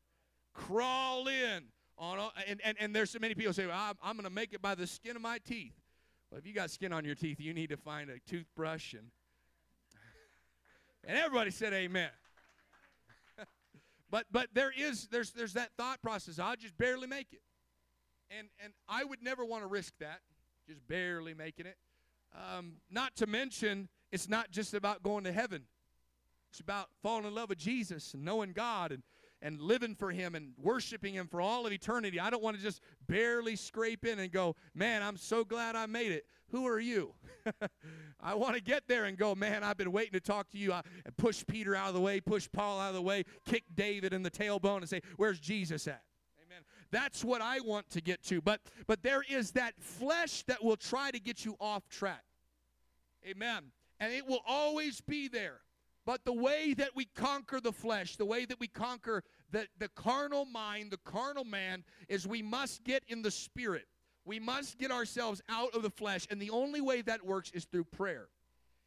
Crawl 0.54 1.28
in. 1.28 1.64
On, 1.98 2.18
and, 2.48 2.60
and, 2.64 2.76
and 2.80 2.96
there's 2.96 3.10
so 3.10 3.20
many 3.20 3.34
people 3.34 3.52
say, 3.52 3.66
well, 3.66 3.78
I'm, 3.78 3.94
I'm 4.02 4.16
going 4.16 4.24
to 4.24 4.30
make 4.30 4.54
it 4.54 4.62
by 4.62 4.74
the 4.74 4.86
skin 4.86 5.14
of 5.14 5.22
my 5.22 5.38
teeth. 5.38 5.74
Well, 6.30 6.38
if 6.38 6.46
you 6.46 6.52
got 6.52 6.70
skin 6.70 6.92
on 6.92 7.04
your 7.04 7.14
teeth, 7.14 7.38
you 7.38 7.54
need 7.54 7.68
to 7.68 7.76
find 7.76 8.10
a 8.10 8.18
toothbrush 8.28 8.94
and 8.94 9.10
and 11.04 11.18
everybody 11.18 11.50
said 11.50 11.72
amen. 11.72 12.10
but 14.10 14.26
but 14.30 14.48
there 14.52 14.72
is 14.76 15.08
there's 15.08 15.32
there's 15.32 15.54
that 15.54 15.70
thought 15.76 16.00
process. 16.02 16.38
I'll 16.38 16.56
just 16.56 16.76
barely 16.78 17.06
make 17.06 17.28
it. 17.32 17.42
And 18.36 18.48
and 18.62 18.72
I 18.88 19.04
would 19.04 19.22
never 19.22 19.44
want 19.44 19.62
to 19.62 19.68
risk 19.68 19.94
that, 20.00 20.20
just 20.66 20.86
barely 20.86 21.34
making 21.34 21.66
it. 21.66 21.76
Um, 22.34 22.74
not 22.90 23.14
to 23.16 23.26
mention, 23.26 23.88
it's 24.10 24.28
not 24.28 24.50
just 24.50 24.74
about 24.74 25.02
going 25.02 25.24
to 25.24 25.32
heaven. 25.32 25.64
It's 26.50 26.60
about 26.60 26.88
falling 27.02 27.24
in 27.24 27.34
love 27.34 27.48
with 27.48 27.58
Jesus 27.58 28.14
and 28.14 28.24
knowing 28.24 28.52
God 28.52 28.92
and 28.92 29.02
and 29.42 29.60
living 29.60 29.94
for 29.94 30.10
him 30.10 30.34
and 30.34 30.52
worshiping 30.56 31.14
him 31.14 31.26
for 31.26 31.40
all 31.40 31.66
of 31.66 31.72
eternity. 31.72 32.18
I 32.18 32.30
don't 32.30 32.42
want 32.42 32.56
to 32.56 32.62
just 32.62 32.80
barely 33.06 33.56
scrape 33.56 34.06
in 34.06 34.18
and 34.18 34.32
go, 34.32 34.56
"Man, 34.74 35.02
I'm 35.02 35.16
so 35.16 35.44
glad 35.44 35.76
I 35.76 35.86
made 35.86 36.12
it." 36.12 36.24
Who 36.52 36.66
are 36.66 36.78
you? 36.78 37.14
I 38.20 38.34
want 38.34 38.54
to 38.54 38.62
get 38.62 38.86
there 38.86 39.04
and 39.04 39.16
go, 39.16 39.34
man, 39.34 39.64
I've 39.64 39.78
been 39.78 39.90
waiting 39.90 40.12
to 40.12 40.20
talk 40.20 40.50
to 40.50 40.58
you. 40.58 40.72
I 40.72 40.82
push 41.16 41.44
Peter 41.46 41.74
out 41.74 41.88
of 41.88 41.94
the 41.94 42.00
way, 42.00 42.20
push 42.20 42.46
Paul 42.52 42.78
out 42.78 42.90
of 42.90 42.94
the 42.94 43.02
way, 43.02 43.24
kick 43.46 43.64
David 43.74 44.12
in 44.12 44.22
the 44.22 44.30
tailbone 44.30 44.78
and 44.78 44.88
say, 44.88 45.00
where's 45.16 45.40
Jesus 45.40 45.88
at? 45.88 46.02
Amen. 46.46 46.62
That's 46.90 47.24
what 47.24 47.40
I 47.40 47.60
want 47.60 47.88
to 47.90 48.02
get 48.02 48.22
to. 48.24 48.42
But 48.42 48.60
but 48.86 49.02
there 49.02 49.22
is 49.28 49.52
that 49.52 49.74
flesh 49.80 50.44
that 50.44 50.62
will 50.62 50.76
try 50.76 51.10
to 51.10 51.18
get 51.18 51.44
you 51.44 51.56
off 51.58 51.88
track. 51.88 52.22
Amen. 53.26 53.72
And 53.98 54.12
it 54.12 54.26
will 54.26 54.42
always 54.46 55.00
be 55.00 55.28
there. 55.28 55.60
But 56.04 56.24
the 56.24 56.32
way 56.32 56.74
that 56.74 56.90
we 56.96 57.04
conquer 57.04 57.60
the 57.60 57.72
flesh, 57.72 58.16
the 58.16 58.24
way 58.24 58.44
that 58.44 58.58
we 58.58 58.66
conquer 58.66 59.22
the, 59.50 59.66
the 59.78 59.88
carnal 59.88 60.44
mind, 60.44 60.90
the 60.90 60.98
carnal 60.98 61.44
man, 61.44 61.84
is 62.08 62.26
we 62.26 62.42
must 62.42 62.82
get 62.82 63.04
in 63.08 63.22
the 63.22 63.30
spirit. 63.30 63.86
We 64.24 64.40
must 64.40 64.78
get 64.78 64.90
ourselves 64.90 65.42
out 65.48 65.74
of 65.74 65.82
the 65.82 65.90
flesh, 65.90 66.26
and 66.30 66.40
the 66.40 66.50
only 66.50 66.80
way 66.80 67.02
that 67.02 67.24
works 67.24 67.50
is 67.52 67.64
through 67.64 67.84
prayer. 67.84 68.28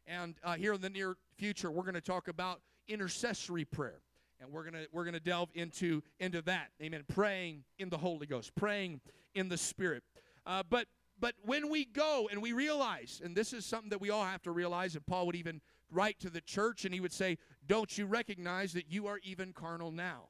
And 0.06 0.34
uh, 0.44 0.54
here 0.54 0.72
in 0.74 0.80
the 0.80 0.90
near 0.90 1.16
future, 1.36 1.70
we're 1.70 1.82
going 1.82 1.94
to 1.94 2.00
talk 2.00 2.28
about 2.28 2.60
intercessory 2.88 3.64
prayer. 3.64 4.00
And 4.38 4.52
we're 4.52 4.64
gonna 4.64 4.84
we're 4.92 5.06
gonna 5.06 5.18
delve 5.18 5.48
into 5.54 6.02
into 6.20 6.42
that, 6.42 6.68
amen. 6.82 7.04
Praying 7.08 7.64
in 7.78 7.88
the 7.88 7.96
Holy 7.96 8.26
Ghost, 8.26 8.54
praying 8.54 9.00
in 9.34 9.48
the 9.48 9.56
Spirit. 9.56 10.02
Uh, 10.44 10.62
but 10.68 10.88
but 11.18 11.34
when 11.42 11.70
we 11.70 11.86
go 11.86 12.28
and 12.30 12.42
we 12.42 12.52
realize, 12.52 13.22
and 13.24 13.34
this 13.34 13.54
is 13.54 13.64
something 13.64 13.88
that 13.88 14.00
we 14.00 14.10
all 14.10 14.24
have 14.24 14.42
to 14.42 14.50
realize, 14.50 14.94
and 14.94 15.06
Paul 15.06 15.24
would 15.26 15.36
even 15.36 15.62
write 15.90 16.20
to 16.20 16.30
the 16.30 16.40
church 16.40 16.84
and 16.84 16.92
he 16.92 17.00
would 17.00 17.12
say, 17.12 17.38
Don't 17.66 17.96
you 17.96 18.06
recognize 18.06 18.72
that 18.72 18.90
you 18.90 19.06
are 19.06 19.18
even 19.22 19.52
carnal 19.52 19.90
now? 19.90 20.28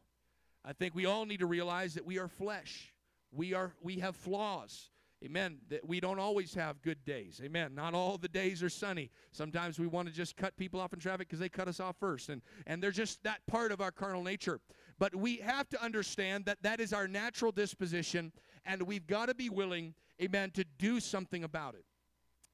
I 0.65 0.73
think 0.73 0.95
we 0.95 1.07
all 1.07 1.27
need 1.27 1.41
to 1.41 1.47
realize 1.47 1.95
that 1.95 2.05
we 2.05 2.19
are 2.19 2.29
flesh. 2.29 2.93
We 3.33 3.55
are 3.55 3.75
we 3.81 4.01
have 4.01 4.17
flaws. 4.17 4.91
Amen. 5.25 5.59
That 5.71 5.87
we 5.87 5.99
don't 5.99 6.19
always 6.19 6.55
have 6.55 6.83
good 6.83 7.05
days. 7.05 7.41
Amen. 7.43 7.75
Not 7.75 7.95
all 7.95 8.19
the 8.19 8.29
days 8.29 8.63
are 8.63 8.69
sunny. 8.69 9.11
Sometimes 9.33 9.79
we 9.79 9.87
want 9.87 10.09
to 10.09 10.15
just 10.15 10.37
cut 10.37 10.57
people 10.59 10.79
off 10.79 10.93
in 10.93 10.99
traffic 10.99 11.29
because 11.29 11.39
they 11.39 11.49
cut 11.49 11.69
us 11.69 11.81
off 11.81 11.97
first. 11.99 12.29
And, 12.29 12.43
and 12.67 12.83
they're 12.83 12.91
just 12.91 13.23
that 13.23 13.41
part 13.47 13.73
of 13.73 13.81
our 13.81 13.91
carnal 13.91 14.23
nature. 14.23 14.61
But 14.99 15.17
we 15.17 15.37
have 15.39 15.71
to 15.71 15.83
understand 15.83 16.45
that 16.45 16.63
that 16.63 16.81
is 16.81 16.93
our 16.93 17.09
natural 17.09 17.51
disposition, 17.51 18.33
and 18.67 18.83
we've 18.83 19.07
got 19.07 19.27
to 19.27 19.35
be 19.35 19.49
willing, 19.49 19.95
amen, 20.23 20.51
to 20.53 20.65
do 20.79 21.01
something 21.01 21.45
about 21.45 21.75
it. 21.75 21.85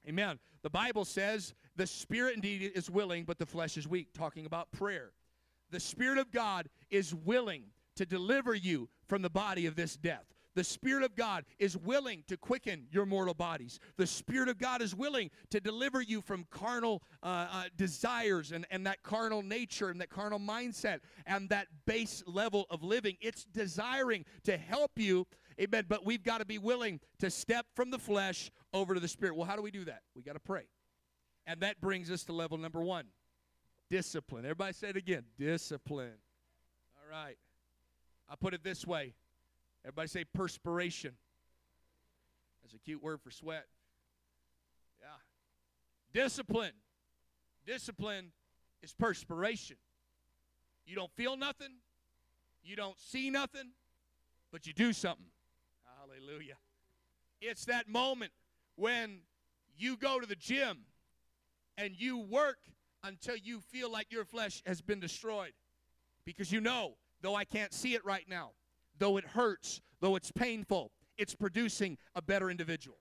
Amen. 0.07 0.39
The 0.63 0.69
Bible 0.69 1.05
says 1.05 1.53
the 1.75 1.85
spirit 1.85 2.35
indeed 2.35 2.71
is 2.73 2.89
willing, 2.89 3.25
but 3.25 3.37
the 3.37 3.45
flesh 3.45 3.77
is 3.77 3.87
weak, 3.87 4.13
talking 4.13 4.45
about 4.45 4.71
prayer. 4.71 5.11
The 5.73 5.79
Spirit 5.79 6.19
of 6.19 6.31
God 6.31 6.69
is 6.91 7.15
willing 7.15 7.63
to 7.95 8.05
deliver 8.05 8.53
you 8.53 8.89
from 9.07 9.23
the 9.23 9.29
body 9.29 9.65
of 9.65 9.75
this 9.75 9.95
death. 9.97 10.25
The 10.55 10.63
Spirit 10.63 11.03
of 11.03 11.15
God 11.15 11.45
is 11.57 11.75
willing 11.75 12.23
to 12.27 12.37
quicken 12.37 12.85
your 12.91 13.07
mortal 13.07 13.33
bodies. 13.33 13.79
The 13.97 14.05
Spirit 14.05 14.49
of 14.49 14.59
God 14.59 14.83
is 14.83 14.93
willing 14.93 15.31
to 15.49 15.59
deliver 15.59 15.99
you 15.99 16.21
from 16.21 16.45
carnal 16.51 17.01
uh, 17.23 17.47
uh, 17.51 17.63
desires 17.75 18.51
and, 18.51 18.67
and 18.69 18.85
that 18.85 19.01
carnal 19.01 19.41
nature 19.41 19.89
and 19.89 19.99
that 19.99 20.11
carnal 20.11 20.39
mindset 20.39 20.99
and 21.25 21.49
that 21.49 21.69
base 21.87 22.23
level 22.27 22.67
of 22.69 22.83
living. 22.83 23.17
It's 23.19 23.45
desiring 23.45 24.25
to 24.43 24.57
help 24.57 24.91
you, 24.97 25.25
amen, 25.59 25.85
but 25.87 26.05
we've 26.05 26.23
got 26.23 26.39
to 26.39 26.45
be 26.45 26.57
willing 26.57 26.99
to 27.19 27.29
step 27.29 27.65
from 27.75 27.91
the 27.91 27.99
flesh 27.99 28.51
over 28.73 28.93
to 28.93 28.99
the 28.99 29.07
Spirit. 29.07 29.35
Well, 29.35 29.45
how 29.45 29.55
do 29.55 29.61
we 29.61 29.71
do 29.71 29.85
that? 29.85 30.01
We 30.15 30.23
got 30.23 30.33
to 30.33 30.39
pray. 30.39 30.63
And 31.45 31.59
that 31.61 31.81
brings 31.81 32.09
us 32.09 32.23
to 32.25 32.33
level 32.33 32.57
number 32.57 32.81
one 32.81 33.05
discipline. 33.89 34.45
Everybody 34.45 34.73
say 34.73 34.89
it 34.89 34.97
again 34.97 35.23
discipline. 35.37 36.17
All 36.97 37.11
right. 37.11 37.37
I'll 38.29 38.37
put 38.37 38.53
it 38.53 38.63
this 38.63 38.87
way 38.87 39.13
Everybody 39.85 40.07
say 40.07 40.23
perspiration. 40.23 41.13
That's 42.61 42.73
a 42.73 42.79
cute 42.79 43.03
word 43.03 43.21
for 43.21 43.31
sweat. 43.31 43.65
Yeah. 45.01 46.21
Discipline. 46.21 46.71
Discipline 47.65 48.31
is 48.81 48.93
perspiration. 48.93 49.75
You 50.85 50.95
don't 50.95 51.11
feel 51.15 51.37
nothing, 51.37 51.75
you 52.63 52.75
don't 52.75 52.99
see 52.99 53.29
nothing, 53.29 53.71
but 54.51 54.67
you 54.67 54.73
do 54.73 54.91
something. 54.91 55.25
Hallelujah. 56.23 56.55
It's 57.41 57.65
that 57.65 57.89
moment 57.89 58.31
when 58.75 59.19
you 59.75 59.97
go 59.97 60.19
to 60.19 60.25
the 60.25 60.35
gym 60.35 60.85
and 61.77 61.93
you 61.97 62.19
work 62.19 62.59
until 63.03 63.35
you 63.35 63.59
feel 63.59 63.91
like 63.91 64.11
your 64.11 64.23
flesh 64.23 64.61
has 64.65 64.81
been 64.81 64.99
destroyed. 64.99 65.53
Because 66.25 66.51
you 66.51 66.61
know, 66.61 66.95
though 67.21 67.35
I 67.35 67.43
can't 67.43 67.73
see 67.73 67.95
it 67.95 68.05
right 68.05 68.25
now, 68.29 68.51
though 68.97 69.17
it 69.17 69.25
hurts, 69.25 69.81
though 69.99 70.15
it's 70.15 70.31
painful, 70.31 70.91
it's 71.17 71.35
producing 71.35 71.97
a 72.15 72.21
better 72.21 72.49
individual. 72.49 72.97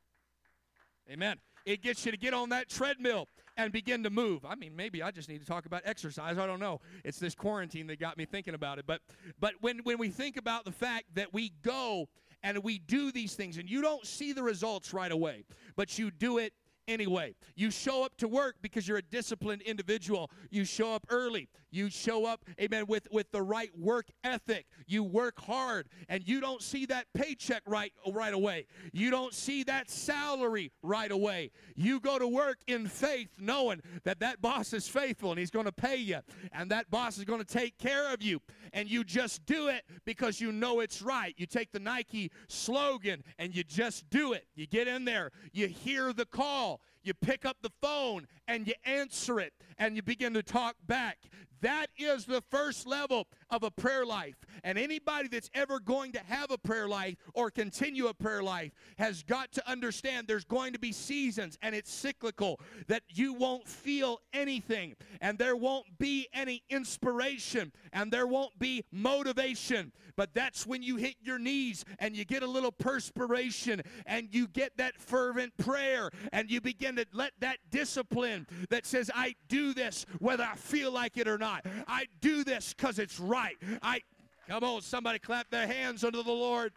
Amen. 1.10 1.36
It 1.64 1.82
gets 1.82 2.04
you 2.04 2.10
to 2.10 2.18
get 2.18 2.34
on 2.34 2.48
that 2.48 2.68
treadmill 2.68 3.28
and 3.56 3.72
begin 3.72 4.02
to 4.02 4.10
move. 4.10 4.44
I 4.44 4.56
mean, 4.56 4.74
maybe 4.74 5.02
I 5.02 5.12
just 5.12 5.28
need 5.28 5.40
to 5.40 5.46
talk 5.46 5.66
about 5.66 5.82
exercise. 5.84 6.38
I 6.38 6.46
don't 6.46 6.58
know. 6.58 6.80
It's 7.04 7.18
this 7.18 7.36
quarantine 7.36 7.86
that 7.88 8.00
got 8.00 8.18
me 8.18 8.24
thinking 8.24 8.54
about 8.54 8.78
it. 8.78 8.84
But 8.86 9.00
but 9.38 9.54
when 9.60 9.78
when 9.84 9.98
we 9.98 10.08
think 10.08 10.36
about 10.36 10.64
the 10.64 10.72
fact 10.72 11.04
that 11.14 11.32
we 11.32 11.50
go 11.62 12.08
and 12.42 12.58
we 12.62 12.78
do 12.78 13.12
these 13.12 13.34
things 13.34 13.56
and 13.56 13.68
you 13.68 13.82
don't 13.82 14.06
see 14.06 14.32
the 14.32 14.42
results 14.42 14.92
right 14.92 15.12
away, 15.12 15.44
but 15.76 15.98
you 15.98 16.10
do 16.10 16.38
it 16.38 16.52
anyway. 16.88 17.34
You 17.54 17.70
show 17.70 18.04
up 18.04 18.16
to 18.18 18.28
work 18.28 18.56
because 18.62 18.86
you're 18.86 18.98
a 18.98 19.02
disciplined 19.02 19.62
individual. 19.62 20.30
You 20.50 20.64
show 20.64 20.94
up 20.94 21.06
early. 21.08 21.48
You 21.72 21.88
show 21.88 22.26
up, 22.26 22.44
amen, 22.60 22.84
with, 22.86 23.08
with 23.10 23.32
the 23.32 23.40
right 23.40 23.70
work 23.78 24.08
ethic. 24.22 24.66
You 24.86 25.02
work 25.02 25.40
hard 25.40 25.88
and 26.08 26.26
you 26.28 26.38
don't 26.38 26.60
see 26.60 26.84
that 26.86 27.06
paycheck 27.14 27.62
right, 27.66 27.92
right 28.12 28.34
away. 28.34 28.66
You 28.92 29.10
don't 29.10 29.32
see 29.32 29.62
that 29.64 29.90
salary 29.90 30.70
right 30.82 31.10
away. 31.10 31.50
You 31.74 31.98
go 31.98 32.18
to 32.18 32.28
work 32.28 32.58
in 32.66 32.86
faith 32.86 33.30
knowing 33.38 33.80
that 34.04 34.20
that 34.20 34.42
boss 34.42 34.74
is 34.74 34.86
faithful 34.86 35.30
and 35.30 35.38
he's 35.38 35.50
going 35.50 35.64
to 35.64 35.72
pay 35.72 35.96
you 35.96 36.18
and 36.52 36.70
that 36.70 36.90
boss 36.90 37.16
is 37.16 37.24
going 37.24 37.40
to 37.40 37.46
take 37.46 37.78
care 37.78 38.12
of 38.12 38.22
you. 38.22 38.40
And 38.74 38.90
you 38.90 39.02
just 39.02 39.44
do 39.46 39.68
it 39.68 39.84
because 40.04 40.42
you 40.42 40.52
know 40.52 40.80
it's 40.80 41.00
right. 41.00 41.34
You 41.38 41.46
take 41.46 41.72
the 41.72 41.80
Nike 41.80 42.30
slogan 42.48 43.24
and 43.38 43.54
you 43.54 43.64
just 43.64 44.08
do 44.10 44.34
it. 44.34 44.46
You 44.54 44.66
get 44.66 44.88
in 44.88 45.06
there, 45.06 45.30
you 45.52 45.68
hear 45.68 46.12
the 46.12 46.26
call 46.26 46.81
you 47.04 47.14
pick 47.14 47.44
up 47.44 47.56
the 47.62 47.70
phone 47.80 48.26
and 48.48 48.66
you 48.66 48.74
answer 48.84 49.40
it 49.40 49.52
and 49.78 49.96
you 49.96 50.02
begin 50.02 50.34
to 50.34 50.42
talk 50.42 50.76
back. 50.86 51.18
That 51.62 51.86
is 51.96 52.26
the 52.26 52.42
first 52.50 52.88
level 52.88 53.28
of 53.48 53.62
a 53.62 53.70
prayer 53.70 54.04
life. 54.04 54.34
And 54.64 54.76
anybody 54.76 55.28
that's 55.28 55.48
ever 55.54 55.78
going 55.78 56.10
to 56.12 56.20
have 56.26 56.50
a 56.50 56.58
prayer 56.58 56.88
life 56.88 57.16
or 57.34 57.50
continue 57.50 58.08
a 58.08 58.14
prayer 58.14 58.42
life 58.42 58.72
has 58.98 59.22
got 59.22 59.52
to 59.52 59.70
understand 59.70 60.26
there's 60.26 60.44
going 60.44 60.72
to 60.72 60.80
be 60.80 60.90
seasons 60.90 61.56
and 61.62 61.74
it's 61.74 61.92
cyclical 61.92 62.60
that 62.88 63.04
you 63.08 63.32
won't 63.32 63.68
feel 63.68 64.20
anything 64.32 64.96
and 65.20 65.38
there 65.38 65.54
won't 65.54 65.86
be 65.98 66.26
any 66.34 66.64
inspiration 66.68 67.72
and 67.92 68.12
there 68.12 68.26
won't 68.26 68.58
be 68.58 68.84
motivation. 68.90 69.92
But 70.16 70.34
that's 70.34 70.66
when 70.66 70.82
you 70.82 70.96
hit 70.96 71.14
your 71.22 71.38
knees 71.38 71.84
and 72.00 72.16
you 72.16 72.24
get 72.24 72.42
a 72.42 72.46
little 72.46 72.72
perspiration 72.72 73.82
and 74.04 74.28
you 74.32 74.48
get 74.48 74.76
that 74.78 75.00
fervent 75.00 75.56
prayer 75.58 76.10
and 76.32 76.50
you 76.50 76.60
begin 76.60 76.96
to 76.96 77.06
let 77.12 77.32
that 77.38 77.58
discipline 77.70 78.46
that 78.68 78.84
says, 78.84 79.10
I 79.14 79.36
do 79.62 79.74
this 79.74 80.06
whether 80.18 80.44
I 80.44 80.56
feel 80.56 80.90
like 80.90 81.16
it 81.16 81.28
or 81.28 81.38
not. 81.38 81.64
I 81.86 82.06
do 82.20 82.44
this 82.44 82.74
because 82.74 82.98
it's 82.98 83.20
right. 83.20 83.56
I 83.82 84.00
come 84.48 84.64
on, 84.64 84.82
somebody 84.82 85.18
clap 85.18 85.50
their 85.50 85.66
hands 85.66 86.04
unto 86.04 86.22
the 86.22 86.32
Lord. 86.32 86.72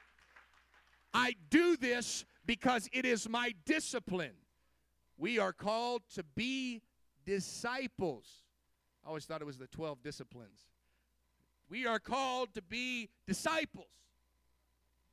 I 1.13 1.35
do 1.49 1.77
this 1.77 2.25
because 2.45 2.89
it 2.93 3.05
is 3.05 3.27
my 3.27 3.53
discipline. 3.65 4.35
We 5.17 5.39
are 5.39 5.53
called 5.53 6.03
to 6.15 6.23
be 6.35 6.81
disciples. 7.25 8.27
I 9.03 9.07
always 9.07 9.25
thought 9.25 9.41
it 9.41 9.45
was 9.45 9.57
the 9.57 9.67
12 9.67 10.03
disciplines. 10.03 10.59
We 11.69 11.87
are 11.87 11.99
called 11.99 12.53
to 12.55 12.61
be 12.61 13.09
disciples. 13.25 13.87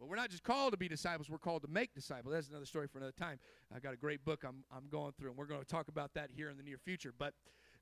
But 0.03 0.09
we're 0.09 0.17
not 0.17 0.31
just 0.31 0.43
called 0.43 0.73
to 0.73 0.77
be 0.77 0.89
disciples, 0.89 1.31
we're 1.31 1.39
called 1.39 1.63
to 1.63 1.69
make 1.69 1.95
disciples. 1.95 2.35
That's 2.35 2.49
another 2.49 2.67
story 2.67 2.89
for 2.89 2.99
another 2.99 3.15
time. 3.17 3.39
I've 3.73 3.85
got 3.85 3.95
a 3.95 3.97
great 3.97 4.25
book 4.25 4.43
I'm, 4.43 4.65
I'm 4.77 4.89
going 4.91 5.13
through, 5.13 5.29
and 5.29 5.39
we're 5.39 5.47
going 5.47 5.61
to 5.61 5.67
talk 5.67 5.87
about 5.87 6.13
that 6.15 6.31
here 6.35 6.51
in 6.51 6.57
the 6.57 6.65
near 6.65 6.77
future. 6.77 7.15
But, 7.17 7.35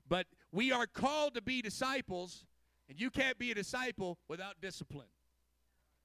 but 0.07 0.27
we 0.51 0.71
are 0.71 0.87
called 0.87 1.35
to 1.35 1.41
be 1.41 1.61
disciples, 1.61 2.45
and 2.89 2.99
you 2.99 3.09
can't 3.09 3.37
be 3.37 3.51
a 3.51 3.55
disciple 3.55 4.17
without 4.27 4.55
discipline. 4.61 5.07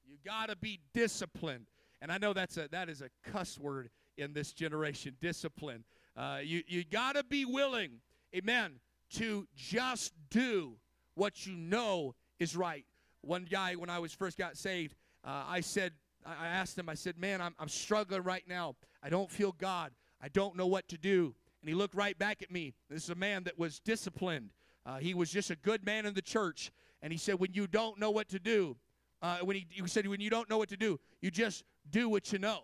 You 0.05 0.17
got 0.25 0.49
to 0.49 0.55
be 0.55 0.79
disciplined. 0.93 1.67
And 2.01 2.11
I 2.11 2.17
know 2.17 2.33
that's 2.33 2.57
a, 2.57 2.67
that 2.69 2.89
is 2.89 3.01
a 3.01 3.09
cuss 3.31 3.57
word 3.59 3.89
in 4.17 4.33
this 4.33 4.53
generation 4.53 5.15
discipline. 5.19 5.83
Uh, 6.15 6.39
you 6.43 6.63
you 6.67 6.83
got 6.83 7.15
to 7.15 7.23
be 7.23 7.45
willing, 7.45 7.99
amen, 8.35 8.79
to 9.11 9.47
just 9.55 10.13
do 10.29 10.75
what 11.15 11.45
you 11.45 11.55
know 11.55 12.15
is 12.39 12.55
right. 12.55 12.85
One 13.21 13.45
guy, 13.49 13.75
when 13.75 13.89
I 13.89 13.99
was 13.99 14.13
first 14.13 14.37
got 14.37 14.57
saved, 14.57 14.95
uh, 15.25 15.43
I 15.47 15.61
said, 15.61 15.93
I 16.25 16.47
asked 16.47 16.77
him, 16.77 16.89
I 16.89 16.93
said, 16.93 17.17
man, 17.17 17.41
I'm, 17.41 17.55
I'm 17.59 17.69
struggling 17.69 18.23
right 18.23 18.43
now. 18.47 18.75
I 19.01 19.09
don't 19.09 19.29
feel 19.29 19.51
God. 19.51 19.91
I 20.21 20.29
don't 20.29 20.55
know 20.55 20.67
what 20.67 20.87
to 20.89 20.97
do. 20.97 21.35
And 21.67 21.73
he 21.73 21.77
looked 21.77 21.95
right 21.95 22.17
back 22.17 22.41
at 22.41 22.49
me. 22.49 22.73
This 22.89 23.03
is 23.03 23.09
a 23.09 23.15
man 23.15 23.43
that 23.43 23.59
was 23.59 23.81
disciplined. 23.81 24.51
Uh, 24.85 24.99
he 24.99 25.13
was 25.13 25.29
just 25.29 25.51
a 25.51 25.55
good 25.57 25.85
man 25.85 26.05
in 26.05 26.13
the 26.13 26.21
church. 26.21 26.71
And 27.01 27.11
he 27.11 27.19
said, 27.19 27.41
when 27.41 27.51
you 27.51 27.67
don't 27.67 27.99
know 27.99 28.09
what 28.09 28.29
to 28.29 28.39
do, 28.39 28.77
uh, 29.21 29.39
when 29.39 29.57
he, 29.57 29.67
he 29.69 29.85
said, 29.85 30.07
when 30.07 30.21
you 30.21 30.29
don't 30.29 30.49
know 30.49 30.57
what 30.57 30.69
to 30.69 30.77
do, 30.77 30.97
you 31.19 31.29
just 31.29 31.65
do 31.89 32.07
what 32.07 32.31
you 32.31 32.39
know. 32.39 32.59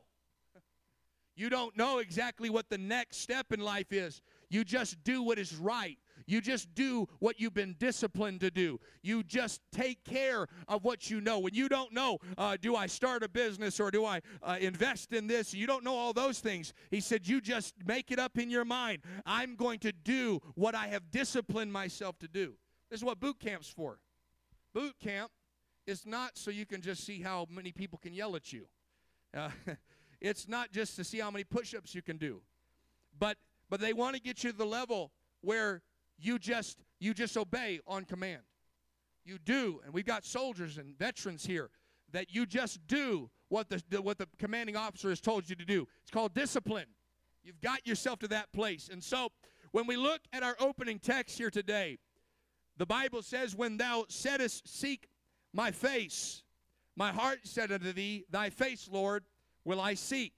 You 1.35 1.49
don't 1.49 1.75
know 1.75 1.97
exactly 1.97 2.49
what 2.49 2.69
the 2.69 2.77
next 2.77 3.17
step 3.17 3.51
in 3.51 3.59
life 3.59 3.91
is. 3.91 4.21
You 4.49 4.63
just 4.63 5.03
do 5.03 5.21
what 5.21 5.37
is 5.37 5.53
right. 5.53 5.97
You 6.25 6.41
just 6.41 6.73
do 6.75 7.07
what 7.19 7.39
you've 7.39 7.53
been 7.53 7.75
disciplined 7.79 8.41
to 8.41 8.51
do. 8.51 8.79
You 9.01 9.23
just 9.23 9.61
take 9.71 10.03
care 10.03 10.47
of 10.67 10.83
what 10.83 11.09
you 11.09 11.21
know. 11.21 11.39
When 11.39 11.53
you 11.53 11.69
don't 11.69 11.93
know, 11.93 12.19
uh, 12.37 12.57
do 12.59 12.75
I 12.75 12.87
start 12.87 13.23
a 13.23 13.29
business 13.29 13.79
or 13.79 13.91
do 13.91 14.05
I 14.05 14.21
uh, 14.41 14.57
invest 14.59 15.13
in 15.13 15.27
this? 15.27 15.53
You 15.53 15.67
don't 15.67 15.83
know 15.83 15.95
all 15.95 16.13
those 16.13 16.39
things. 16.39 16.73
He 16.91 16.99
said, 16.99 17.27
You 17.27 17.41
just 17.41 17.73
make 17.85 18.11
it 18.11 18.19
up 18.19 18.37
in 18.37 18.49
your 18.49 18.65
mind. 18.65 19.03
I'm 19.25 19.55
going 19.55 19.79
to 19.79 19.91
do 19.91 20.39
what 20.55 20.75
I 20.75 20.87
have 20.87 21.11
disciplined 21.11 21.71
myself 21.71 22.17
to 22.19 22.27
do. 22.27 22.55
This 22.89 22.99
is 22.99 23.03
what 23.03 23.19
boot 23.19 23.39
camp's 23.39 23.69
for. 23.69 23.99
Boot 24.73 24.95
camp 25.01 25.31
is 25.85 26.05
not 26.05 26.37
so 26.37 26.51
you 26.51 26.65
can 26.65 26.81
just 26.81 27.05
see 27.05 27.21
how 27.21 27.47
many 27.49 27.71
people 27.71 27.99
can 28.01 28.13
yell 28.13 28.35
at 28.35 28.53
you. 28.53 28.65
Uh, 29.35 29.49
it's 30.21 30.47
not 30.47 30.71
just 30.71 30.95
to 30.95 31.03
see 31.03 31.19
how 31.19 31.31
many 31.31 31.43
push 31.43 31.73
ups 31.73 31.93
you 31.93 32.01
can 32.01 32.17
do. 32.17 32.41
But, 33.17 33.37
but 33.69 33.79
they 33.79 33.93
want 33.93 34.15
to 34.15 34.21
get 34.21 34.43
you 34.43 34.51
to 34.51 34.57
the 34.57 34.65
level 34.65 35.11
where 35.41 35.81
you 36.23 36.39
just 36.39 36.79
you 36.99 37.13
just 37.13 37.37
obey 37.37 37.79
on 37.87 38.05
command. 38.05 38.41
You 39.25 39.37
do, 39.37 39.81
and 39.85 39.93
we've 39.93 40.05
got 40.05 40.25
soldiers 40.25 40.77
and 40.77 40.97
veterans 40.97 41.45
here 41.45 41.69
that 42.11 42.33
you 42.33 42.45
just 42.45 42.85
do 42.87 43.29
what 43.49 43.69
the, 43.69 44.01
what 44.01 44.17
the 44.17 44.27
commanding 44.37 44.75
officer 44.75 45.09
has 45.09 45.21
told 45.21 45.49
you 45.49 45.55
to 45.55 45.65
do. 45.65 45.87
It's 46.01 46.11
called 46.11 46.33
discipline. 46.33 46.87
You've 47.43 47.61
got 47.61 47.85
yourself 47.85 48.19
to 48.19 48.27
that 48.29 48.51
place. 48.53 48.89
And 48.91 49.03
so 49.03 49.29
when 49.71 49.87
we 49.87 49.95
look 49.95 50.21
at 50.31 50.43
our 50.43 50.55
opening 50.59 50.99
text 50.99 51.37
here 51.37 51.49
today, 51.49 51.97
the 52.77 52.85
Bible 52.85 53.21
says, 53.21 53.55
When 53.55 53.77
thou 53.77 54.05
saidst, 54.09 54.67
Seek 54.67 55.07
my 55.53 55.71
face, 55.71 56.43
my 56.95 57.11
heart 57.11 57.39
said 57.43 57.71
unto 57.71 57.91
thee, 57.91 58.25
Thy 58.29 58.49
face, 58.49 58.89
Lord, 58.91 59.23
will 59.65 59.81
I 59.81 59.93
seek. 59.93 60.33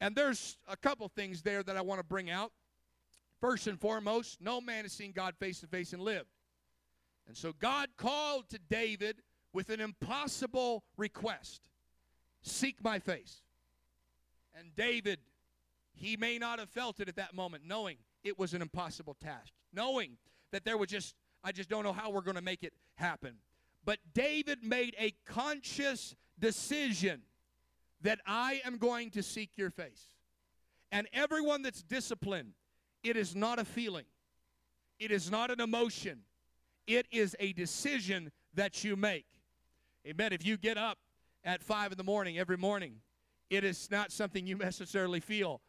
And 0.00 0.14
there's 0.14 0.56
a 0.68 0.76
couple 0.76 1.08
things 1.08 1.42
there 1.42 1.62
that 1.62 1.76
I 1.76 1.80
want 1.80 2.00
to 2.00 2.04
bring 2.04 2.30
out. 2.30 2.52
First 3.40 3.66
and 3.66 3.80
foremost, 3.80 4.40
no 4.40 4.60
man 4.60 4.84
has 4.84 4.92
seen 4.92 5.12
God 5.12 5.34
face 5.36 5.60
to 5.60 5.66
face 5.66 5.92
and 5.92 6.02
lived. 6.02 6.28
And 7.26 7.36
so 7.36 7.52
God 7.52 7.88
called 7.96 8.48
to 8.50 8.58
David 8.58 9.22
with 9.52 9.70
an 9.70 9.80
impossible 9.80 10.84
request 10.96 11.70
Seek 12.42 12.82
my 12.82 12.98
face. 12.98 13.42
And 14.58 14.74
David, 14.74 15.18
he 15.94 16.16
may 16.16 16.38
not 16.38 16.58
have 16.58 16.70
felt 16.70 17.00
it 17.00 17.08
at 17.08 17.16
that 17.16 17.34
moment, 17.34 17.64
knowing 17.66 17.96
it 18.24 18.38
was 18.38 18.54
an 18.54 18.62
impossible 18.62 19.14
task, 19.22 19.52
knowing 19.72 20.16
that 20.50 20.64
there 20.64 20.78
was 20.78 20.88
just, 20.88 21.14
I 21.44 21.52
just 21.52 21.68
don't 21.68 21.84
know 21.84 21.92
how 21.92 22.10
we're 22.10 22.22
going 22.22 22.36
to 22.36 22.42
make 22.42 22.62
it 22.62 22.72
happen. 22.96 23.36
But 23.84 23.98
David 24.14 24.62
made 24.62 24.94
a 24.98 25.14
conscious 25.26 26.14
decision 26.38 27.22
that 28.02 28.20
I 28.26 28.62
am 28.64 28.78
going 28.78 29.10
to 29.10 29.22
seek 29.22 29.50
your 29.56 29.70
face. 29.70 30.14
And 30.92 31.06
everyone 31.12 31.62
that's 31.62 31.82
disciplined, 31.82 32.52
it 33.02 33.16
is 33.16 33.34
not 33.34 33.58
a 33.58 33.64
feeling, 33.64 34.06
it 34.98 35.10
is 35.10 35.30
not 35.30 35.50
an 35.50 35.60
emotion, 35.60 36.20
it 36.86 37.06
is 37.10 37.36
a 37.38 37.52
decision 37.52 38.30
that 38.54 38.84
you 38.84 38.96
make. 38.96 39.26
Amen. 40.06 40.32
If 40.32 40.44
you 40.44 40.56
get 40.56 40.78
up 40.78 40.98
at 41.44 41.62
five 41.62 41.92
in 41.92 41.98
the 41.98 42.04
morning 42.04 42.38
every 42.38 42.56
morning, 42.56 42.96
it 43.50 43.64
is 43.64 43.90
not 43.90 44.12
something 44.12 44.46
you 44.46 44.56
necessarily 44.58 45.20
feel, 45.20 45.60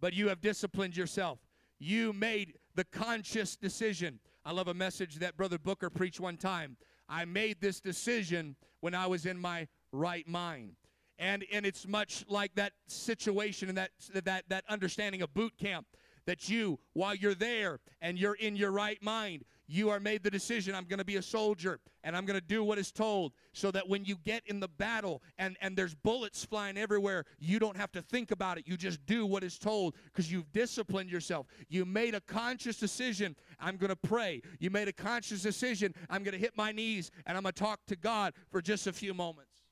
but 0.00 0.12
you 0.12 0.28
have 0.28 0.40
disciplined 0.40 0.96
yourself. 0.96 1.38
You 1.78 2.12
made 2.12 2.54
the 2.74 2.84
conscious 2.84 3.56
decision. 3.56 4.18
I 4.44 4.52
love 4.52 4.68
a 4.68 4.74
message 4.74 5.16
that 5.16 5.36
Brother 5.36 5.58
Booker 5.58 5.90
preached 5.90 6.20
one 6.20 6.36
time. 6.36 6.76
I 7.08 7.24
made 7.24 7.60
this 7.60 7.80
decision 7.80 8.56
when 8.80 8.94
I 8.94 9.06
was 9.06 9.26
in 9.26 9.38
my 9.38 9.68
right 9.92 10.26
mind. 10.28 10.72
And, 11.18 11.44
and 11.52 11.66
it's 11.66 11.86
much 11.86 12.24
like 12.28 12.54
that 12.54 12.72
situation 12.86 13.68
and 13.68 13.78
that, 13.78 13.90
that, 14.24 14.44
that 14.48 14.64
understanding 14.68 15.22
of 15.22 15.34
boot 15.34 15.52
camp 15.58 15.86
that 16.28 16.46
you, 16.46 16.78
while 16.92 17.14
you're 17.14 17.34
there 17.34 17.80
and 18.02 18.18
you're 18.18 18.34
in 18.34 18.54
your 18.54 18.70
right 18.70 19.02
mind, 19.02 19.46
you 19.66 19.88
are 19.88 20.00
made 20.00 20.22
the 20.22 20.30
decision 20.30 20.74
i'm 20.74 20.84
going 20.84 20.98
to 20.98 21.04
be 21.04 21.16
a 21.16 21.22
soldier 21.22 21.78
and 22.02 22.16
i'm 22.16 22.24
going 22.24 22.38
to 22.38 22.46
do 22.46 22.64
what 22.64 22.78
is 22.78 22.90
told 22.90 23.32
so 23.52 23.70
that 23.70 23.86
when 23.88 24.04
you 24.04 24.16
get 24.24 24.42
in 24.46 24.60
the 24.60 24.68
battle 24.68 25.22
and 25.38 25.56
and 25.60 25.76
there's 25.76 25.94
bullets 25.94 26.44
flying 26.44 26.76
everywhere 26.76 27.24
you 27.38 27.58
don't 27.58 27.76
have 27.76 27.92
to 27.92 28.02
think 28.02 28.30
about 28.30 28.58
it. 28.58 28.64
You 28.66 28.76
just 28.76 29.04
do 29.06 29.26
what 29.26 29.44
is 29.44 29.58
told 29.58 29.94
because 30.04 30.32
you've 30.32 30.50
disciplined 30.52 31.10
yourself. 31.10 31.46
You 31.68 31.84
made 31.84 32.14
a 32.14 32.20
conscious 32.20 32.78
decision 32.78 33.36
i'm 33.60 33.76
going 33.76 33.90
to 33.90 33.96
pray. 33.96 34.42
You 34.58 34.70
made 34.70 34.88
a 34.88 34.92
conscious 34.92 35.42
decision 35.42 35.94
i'm 36.10 36.22
going 36.22 36.32
to 36.32 36.40
hit 36.40 36.56
my 36.56 36.72
knees 36.72 37.10
and 37.26 37.36
i'm 37.36 37.42
going 37.42 37.52
to 37.52 37.60
talk 37.60 37.80
to 37.86 37.96
god 37.96 38.34
for 38.50 38.60
just 38.60 38.86
a 38.86 38.92
few 38.92 39.14
moments. 39.14 39.64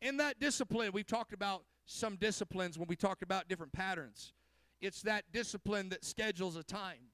In 0.00 0.16
that 0.18 0.40
discipline 0.40 0.90
we've 0.92 1.06
talked 1.06 1.32
about 1.32 1.64
some 1.86 2.16
disciplines 2.16 2.78
when 2.78 2.88
we 2.88 2.96
talked 2.96 3.22
about 3.22 3.48
different 3.48 3.72
patterns 3.72 4.32
it's 4.82 5.00
that 5.02 5.24
discipline 5.32 5.88
that 5.88 6.04
schedules 6.04 6.56
a 6.56 6.62
time 6.62 7.08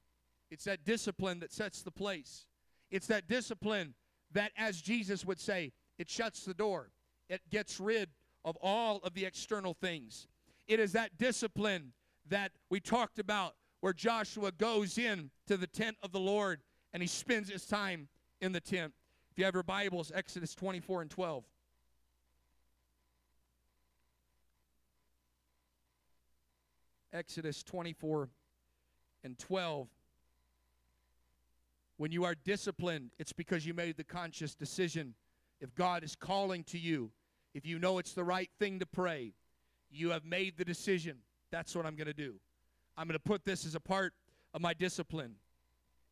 it's 0.50 0.64
that 0.64 0.84
discipline 0.84 1.40
that 1.40 1.52
sets 1.52 1.82
the 1.82 1.90
place. 1.90 2.46
It's 2.90 3.06
that 3.08 3.28
discipline 3.28 3.94
that, 4.32 4.52
as 4.56 4.80
Jesus 4.80 5.24
would 5.24 5.40
say, 5.40 5.72
it 5.98 6.08
shuts 6.08 6.44
the 6.44 6.54
door. 6.54 6.90
It 7.28 7.42
gets 7.50 7.78
rid 7.78 8.08
of 8.44 8.56
all 8.62 8.98
of 8.98 9.14
the 9.14 9.26
external 9.26 9.74
things. 9.74 10.26
It 10.66 10.80
is 10.80 10.92
that 10.92 11.18
discipline 11.18 11.92
that 12.28 12.52
we 12.70 12.80
talked 12.80 13.18
about 13.18 13.54
where 13.80 13.92
Joshua 13.92 14.52
goes 14.52 14.98
in 14.98 15.30
to 15.46 15.56
the 15.56 15.66
tent 15.66 15.96
of 16.02 16.12
the 16.12 16.20
Lord 16.20 16.60
and 16.92 17.02
he 17.02 17.06
spends 17.06 17.50
his 17.50 17.66
time 17.66 18.08
in 18.40 18.52
the 18.52 18.60
tent. 18.60 18.92
If 19.30 19.38
you 19.38 19.44
have 19.44 19.54
your 19.54 19.62
Bibles, 19.62 20.10
Exodus 20.14 20.54
24 20.54 21.02
and 21.02 21.10
12. 21.10 21.44
Exodus 27.12 27.62
24 27.62 28.28
and 29.24 29.38
12. 29.38 29.88
When 31.96 32.12
you 32.12 32.24
are 32.24 32.34
disciplined, 32.34 33.10
it's 33.18 33.32
because 33.32 33.66
you 33.66 33.74
made 33.74 33.96
the 33.96 34.04
conscious 34.04 34.54
decision. 34.54 35.14
If 35.60 35.74
God 35.74 36.04
is 36.04 36.14
calling 36.14 36.62
to 36.64 36.78
you, 36.78 37.10
if 37.54 37.66
you 37.66 37.78
know 37.78 37.98
it's 37.98 38.12
the 38.12 38.24
right 38.24 38.50
thing 38.58 38.78
to 38.78 38.86
pray, 38.86 39.32
you 39.90 40.10
have 40.10 40.24
made 40.24 40.56
the 40.56 40.64
decision. 40.64 41.18
That's 41.50 41.74
what 41.74 41.86
I'm 41.86 41.96
going 41.96 42.06
to 42.06 42.14
do. 42.14 42.34
I'm 42.96 43.06
going 43.06 43.14
to 43.14 43.20
put 43.20 43.44
this 43.44 43.64
as 43.64 43.74
a 43.74 43.80
part 43.80 44.12
of 44.54 44.60
my 44.60 44.74
discipline. 44.74 45.34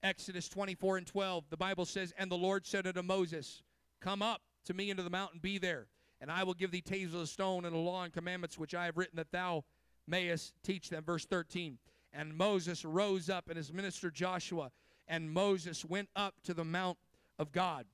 Exodus 0.03 0.49
24 0.49 0.99
and 0.99 1.07
12, 1.07 1.45
the 1.51 1.57
Bible 1.57 1.85
says, 1.85 2.13
And 2.19 2.31
the 2.31 2.37
Lord 2.37 2.67
said 2.67 2.87
unto 2.87 3.03
Moses, 3.03 3.63
Come 4.01 4.23
up 4.23 4.43
to 4.67 4.75
me 4.75 4.91
into 4.91 5.03
the 5.03 5.11
mountain, 5.11 5.41
be 5.41 5.59
there, 5.59 5.87
and 6.21 6.31
I 6.31 6.43
will 6.45 6.55
give 6.55 6.71
thee 6.71 6.81
tables 6.81 7.21
of 7.21 7.29
stone 7.29 7.65
and 7.65 7.75
the 7.75 7.79
law 7.79 8.05
and 8.05 8.13
commandments 8.13 8.59
which 8.59 8.75
I 8.75 8.87
have 8.87 8.97
written 8.97 9.17
that 9.17 9.33
thou 9.33 9.65
mayest 10.07 10.55
teach 10.63 10.89
them. 10.89 11.05
Verse 11.05 11.25
13. 11.25 11.79
And 12.13 12.35
Moses 12.35 12.85
rose 12.85 13.29
up, 13.29 13.49
and 13.49 13.57
his 13.57 13.73
minister 13.73 14.11
Joshua 14.11 14.71
and 15.09 15.31
Moses 15.31 15.85
went 15.85 16.09
up 16.17 16.35
to 16.45 16.55
the 16.55 16.65
Mount 16.65 16.99
of 17.39 17.53
God. 17.53 17.87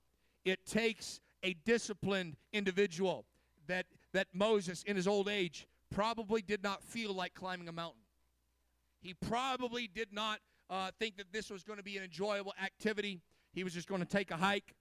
It 0.44 0.64
takes 0.66 1.20
a 1.42 1.55
disciplined 1.64 2.37
individual 2.53 3.25
that, 3.66 3.87
that 4.12 4.29
Moses, 4.33 4.83
in 4.85 4.96
his 4.96 5.07
old 5.07 5.29
age, 5.29 5.66
probably 5.90 6.42
did 6.42 6.62
not 6.62 6.83
feel 6.83 7.12
like 7.12 7.35
climbing 7.35 7.68
a 7.68 7.72
mountain. 7.72 8.01
He 9.01 9.14
probably 9.14 9.88
did 9.88 10.12
not 10.12 10.38
uh, 10.70 10.90
think 10.98 11.16
that 11.16 11.33
this 11.33 11.51
was 11.51 11.64
going 11.64 11.79
to 11.79 11.83
be 11.83 11.96
an 11.96 12.05
enjoyable 12.05 12.55
activity. 12.62 13.20
He 13.53 13.64
was 13.64 13.75
just 13.75 13.88
going 13.88 14.01
to 14.01 14.07
take 14.07 14.31
a 14.31 14.37
hike. 14.37 14.75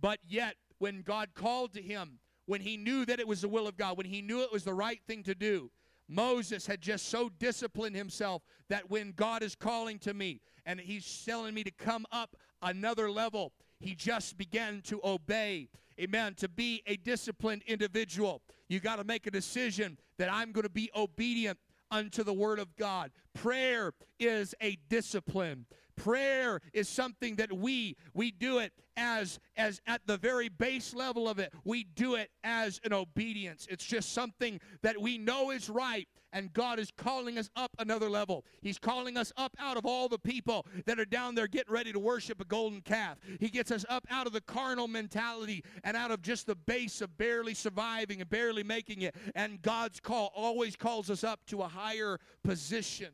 But 0.00 0.18
yet, 0.26 0.56
when 0.78 1.02
God 1.02 1.30
called 1.34 1.74
to 1.74 1.82
him, 1.82 2.18
when 2.46 2.60
he 2.60 2.76
knew 2.76 3.04
that 3.04 3.20
it 3.20 3.28
was 3.28 3.42
the 3.42 3.48
will 3.48 3.68
of 3.68 3.76
God, 3.76 3.96
when 3.96 4.06
he 4.06 4.22
knew 4.22 4.42
it 4.42 4.52
was 4.52 4.64
the 4.64 4.74
right 4.74 5.00
thing 5.06 5.22
to 5.24 5.34
do, 5.34 5.70
Moses 6.08 6.66
had 6.66 6.80
just 6.80 7.08
so 7.08 7.28
disciplined 7.38 7.94
himself 7.94 8.42
that 8.68 8.90
when 8.90 9.12
God 9.12 9.42
is 9.42 9.54
calling 9.54 9.98
to 10.00 10.14
me 10.14 10.40
and 10.64 10.80
he's 10.80 11.22
telling 11.24 11.54
me 11.54 11.62
to 11.64 11.70
come 11.70 12.06
up 12.10 12.36
another 12.62 13.10
level, 13.10 13.52
he 13.78 13.94
just 13.94 14.38
began 14.38 14.80
to 14.82 15.00
obey. 15.04 15.68
Amen. 16.00 16.34
To 16.36 16.48
be 16.48 16.82
a 16.86 16.96
disciplined 16.96 17.62
individual, 17.66 18.42
you 18.68 18.80
got 18.80 18.96
to 18.96 19.04
make 19.04 19.26
a 19.26 19.30
decision 19.30 19.98
that 20.18 20.32
I'm 20.32 20.52
going 20.52 20.64
to 20.64 20.70
be 20.70 20.90
obedient 20.94 21.58
unto 21.90 22.22
the 22.22 22.32
word 22.32 22.58
of 22.58 22.74
God. 22.76 23.10
Prayer 23.34 23.92
is 24.18 24.54
a 24.60 24.76
discipline. 24.88 25.66
Prayer 25.98 26.60
is 26.72 26.88
something 26.88 27.36
that 27.36 27.52
we 27.52 27.96
we 28.14 28.30
do 28.30 28.58
it 28.58 28.72
as 28.96 29.38
as 29.56 29.80
at 29.86 30.00
the 30.06 30.16
very 30.16 30.48
base 30.48 30.94
level 30.94 31.28
of 31.28 31.38
it. 31.38 31.52
We 31.64 31.84
do 31.84 32.14
it 32.14 32.30
as 32.44 32.80
an 32.84 32.92
obedience. 32.92 33.66
It's 33.70 33.84
just 33.84 34.12
something 34.12 34.60
that 34.82 35.00
we 35.00 35.18
know 35.18 35.50
is 35.50 35.68
right 35.68 36.08
and 36.32 36.52
God 36.52 36.78
is 36.78 36.90
calling 36.96 37.38
us 37.38 37.50
up 37.56 37.70
another 37.78 38.10
level. 38.10 38.44
He's 38.60 38.78
calling 38.78 39.16
us 39.16 39.32
up 39.36 39.56
out 39.58 39.76
of 39.76 39.86
all 39.86 40.08
the 40.08 40.18
people 40.18 40.66
that 40.86 40.98
are 40.98 41.04
down 41.04 41.34
there 41.34 41.46
getting 41.46 41.72
ready 41.72 41.92
to 41.92 41.98
worship 41.98 42.40
a 42.40 42.44
golden 42.44 42.80
calf. 42.80 43.18
He 43.40 43.48
gets 43.48 43.70
us 43.70 43.84
up 43.88 44.06
out 44.10 44.26
of 44.26 44.32
the 44.32 44.40
carnal 44.42 44.88
mentality 44.88 45.64
and 45.84 45.96
out 45.96 46.10
of 46.10 46.22
just 46.22 46.46
the 46.46 46.54
base 46.54 47.00
of 47.00 47.16
barely 47.16 47.54
surviving 47.54 48.20
and 48.20 48.28
barely 48.28 48.62
making 48.62 49.02
it. 49.02 49.14
And 49.34 49.60
God's 49.62 50.00
call 50.00 50.32
always 50.34 50.76
calls 50.76 51.10
us 51.10 51.24
up 51.24 51.40
to 51.46 51.62
a 51.62 51.68
higher 51.68 52.18
position. 52.44 53.08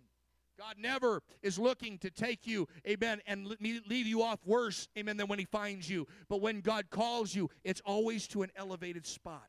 God 0.59 0.77
never 0.79 1.23
is 1.43 1.59
looking 1.59 1.99
to 1.99 2.11
take 2.11 2.47
you, 2.47 2.69
amen, 2.87 3.21
and 3.27 3.57
leave 3.61 4.07
you 4.07 4.23
off 4.23 4.39
worse, 4.45 4.89
amen, 4.97 5.17
than 5.17 5.27
when 5.27 5.39
He 5.39 5.45
finds 5.45 5.89
you. 5.89 6.07
But 6.29 6.41
when 6.41 6.61
God 6.61 6.91
calls 6.91 7.35
you, 7.35 7.51
it's 7.65 7.83
always 7.85 8.29
to 8.29 8.43
an 8.43 8.51
elevated 8.57 9.07
spot. 9.07 9.49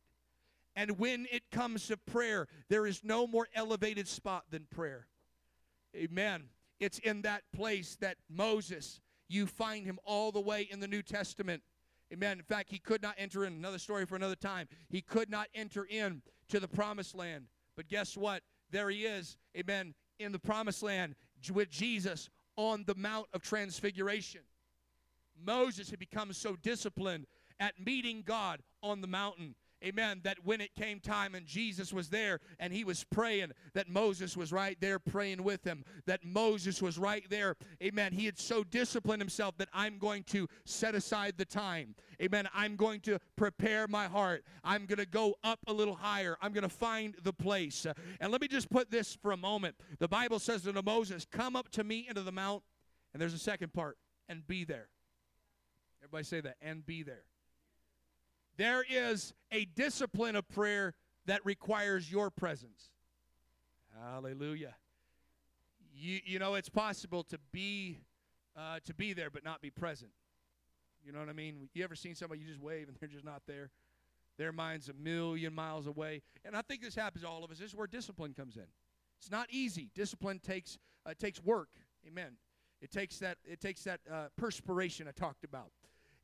And 0.76 1.00
when 1.00 1.28
it 1.32 1.44
comes 1.52 1.88
to 1.88 1.98
prayer, 1.98 2.48
there 2.70 2.86
is 2.86 3.04
no 3.04 3.28
more 3.28 3.48
elevated 3.56 4.08
spot 4.08 4.44
than 4.50 4.66
prayer. 4.70 5.08
Amen. 5.96 6.46
It's 6.80 7.00
in 7.00 7.22
that 7.22 7.44
place 7.54 7.96
that 8.02 8.18
Moses, 8.30 9.00
you 9.30 9.46
find 9.48 9.86
him 9.86 10.00
all 10.04 10.32
the 10.32 10.42
way 10.42 10.68
in 10.70 10.82
the 10.82 10.88
New 10.88 11.02
Testament. 11.02 11.64
Amen. 12.12 12.40
In 12.40 12.44
fact, 12.44 12.70
he 12.70 12.80
could 12.80 13.02
not 13.02 13.16
enter 13.18 13.46
in. 13.46 13.54
Another 13.54 13.80
story 13.80 14.06
for 14.06 14.16
another 14.16 14.36
time. 14.36 14.68
He 14.90 15.02
could 15.02 15.30
not 15.30 15.48
enter 15.56 15.86
in 15.86 16.22
to 16.50 16.60
the 16.60 16.68
promised 16.68 17.16
land. 17.16 17.46
But 17.78 17.88
guess 17.88 18.18
what? 18.18 18.44
There 18.72 18.90
he 18.90 19.06
is. 19.06 19.38
Amen 19.56 19.94
in 20.20 20.32
the 20.32 20.40
promised 20.40 20.84
land 20.84 21.16
with 21.54 21.70
Jesus 21.70 22.30
on 22.56 22.84
the 22.86 22.96
Mount 22.96 23.28
of 23.34 23.42
Transfiguration. 23.42 24.42
Moses 25.42 25.90
had 25.90 26.00
become 26.00 26.32
so 26.34 26.56
disciplined 26.56 27.28
at 27.60 27.74
meeting 27.80 28.24
God 28.26 28.62
on 28.82 29.02
the 29.02 29.08
mountain. 29.08 29.56
Amen, 29.86 30.22
that 30.24 30.38
when 30.44 30.62
it 30.62 30.74
came 30.76 31.00
time 31.00 31.36
and 31.36 31.46
Jesus 31.46 31.94
was 31.94 32.10
there 32.10 32.40
and 32.60 32.74
he 32.74 32.84
was 32.84 33.04
praying, 33.04 33.52
that 33.74 33.90
Moses 33.90 34.36
was 34.36 34.52
right 34.52 34.78
there 34.82 35.00
praying 35.00 35.44
with 35.44 35.64
him, 35.64 35.84
that 36.06 36.26
Moses 36.26 36.82
was 36.82 36.98
right 36.98 37.24
there, 37.30 37.56
amen. 37.82 38.14
He 38.14 38.26
had 38.26 38.40
so 38.40 38.64
disciplined 38.64 39.22
himself 39.22 39.58
that 39.58 39.70
I'm 39.74 39.98
going 39.98 40.24
to 40.26 40.48
set 40.66 40.96
aside 40.96 41.36
the 41.38 41.46
time, 41.46 41.96
amen. 42.22 42.48
I'm 42.54 42.76
going 42.76 43.02
to 43.02 43.20
prepare 43.36 43.88
my 43.88 44.08
heart. 44.08 44.44
I'm 44.64 44.86
going 44.86 45.00
to 45.00 45.06
go 45.06 45.36
up 45.44 45.60
a 45.68 45.74
little 45.74 45.96
higher. 45.96 46.38
I'm 46.42 46.52
going 46.52 46.64
to 46.64 46.70
find 46.70 47.16
the 47.24 47.34
place. 47.34 47.86
And 48.20 48.32
let 48.32 48.42
me 48.42 48.48
just 48.48 48.70
put 48.70 48.90
this 48.90 49.18
for 49.22 49.32
a 49.32 49.38
moment. 49.38 49.76
The 50.00 50.08
Bible 50.08 50.40
says 50.40 50.64
to 50.64 50.84
Moses, 50.84 51.26
Come 51.30 51.56
up 51.56 51.70
to 51.72 51.84
me 51.84 52.06
into 52.08 52.22
the 52.22 52.32
mount, 52.32 52.64
and 53.14 53.22
there's 53.22 53.34
a 53.34 53.40
second 53.40 53.74
part, 53.74 53.98
and 54.28 54.46
be 54.48 54.64
there. 54.64 54.90
Everybody 56.02 56.24
say 56.24 56.42
that, 56.42 56.56
and 56.62 56.86
be 56.86 57.04
there. 57.04 57.24
There 58.58 58.86
is 58.90 59.34
a 59.52 59.66
discipline 59.66 60.36
of 60.36 60.48
prayer 60.48 60.94
that 61.26 61.46
requires 61.46 62.12
your 62.12 62.30
presence. 62.30 62.92
Hallelujah. 64.02 64.76
You, 65.94 66.20
you 66.26 66.40
know, 66.40 66.56
it's 66.56 66.70
possible 66.70 67.24
to 67.24 67.40
be 67.52 68.00
uh, 68.58 68.80
to 68.86 68.94
be 68.94 69.14
there 69.14 69.30
but 69.30 69.44
not 69.44 69.62
be 69.62 69.70
present. 69.70 70.12
You 71.06 71.12
know 71.12 71.20
what 71.20 71.30
I 71.30 71.34
mean? 71.34 71.70
You 71.74 71.84
ever 71.84 71.96
seen 71.96 72.16
somebody 72.16 72.42
you 72.42 72.48
just 72.48 72.62
wave 72.62 72.88
and 72.88 72.98
they're 73.00 73.10
just 73.10 73.26
not 73.26 73.44
there? 73.48 73.70
Their 74.38 74.52
mind's 74.52 74.90
a 74.90 74.94
million 74.94 75.54
miles 75.54 75.88
away. 75.88 76.22
And 76.44 76.56
I 76.56 76.62
think 76.62 76.82
this 76.82 76.96
happens 76.96 77.24
to 77.24 77.30
all 77.30 77.44
of 77.44 77.52
us. 77.52 77.60
This 77.60 77.70
is 77.70 77.76
where 77.76 77.88
discipline 77.88 78.34
comes 78.34 78.58
in. 78.58 78.66
It's 79.20 79.32
not 79.32 79.48
easy. 79.50 79.92
Discipline 79.96 80.40
takes 80.40 80.78
uh, 81.06 81.14
takes 81.18 81.42
work. 81.44 81.70
Amen. 82.08 82.38
It 82.82 82.92
takes 82.92 83.20
that 83.20 83.38
it 83.46 83.60
takes 83.60 83.84
that 83.84 84.00
uh, 84.12 84.28
perspiration 84.38 85.08
I 85.08 85.12
talked 85.12 85.44
about 85.44 85.72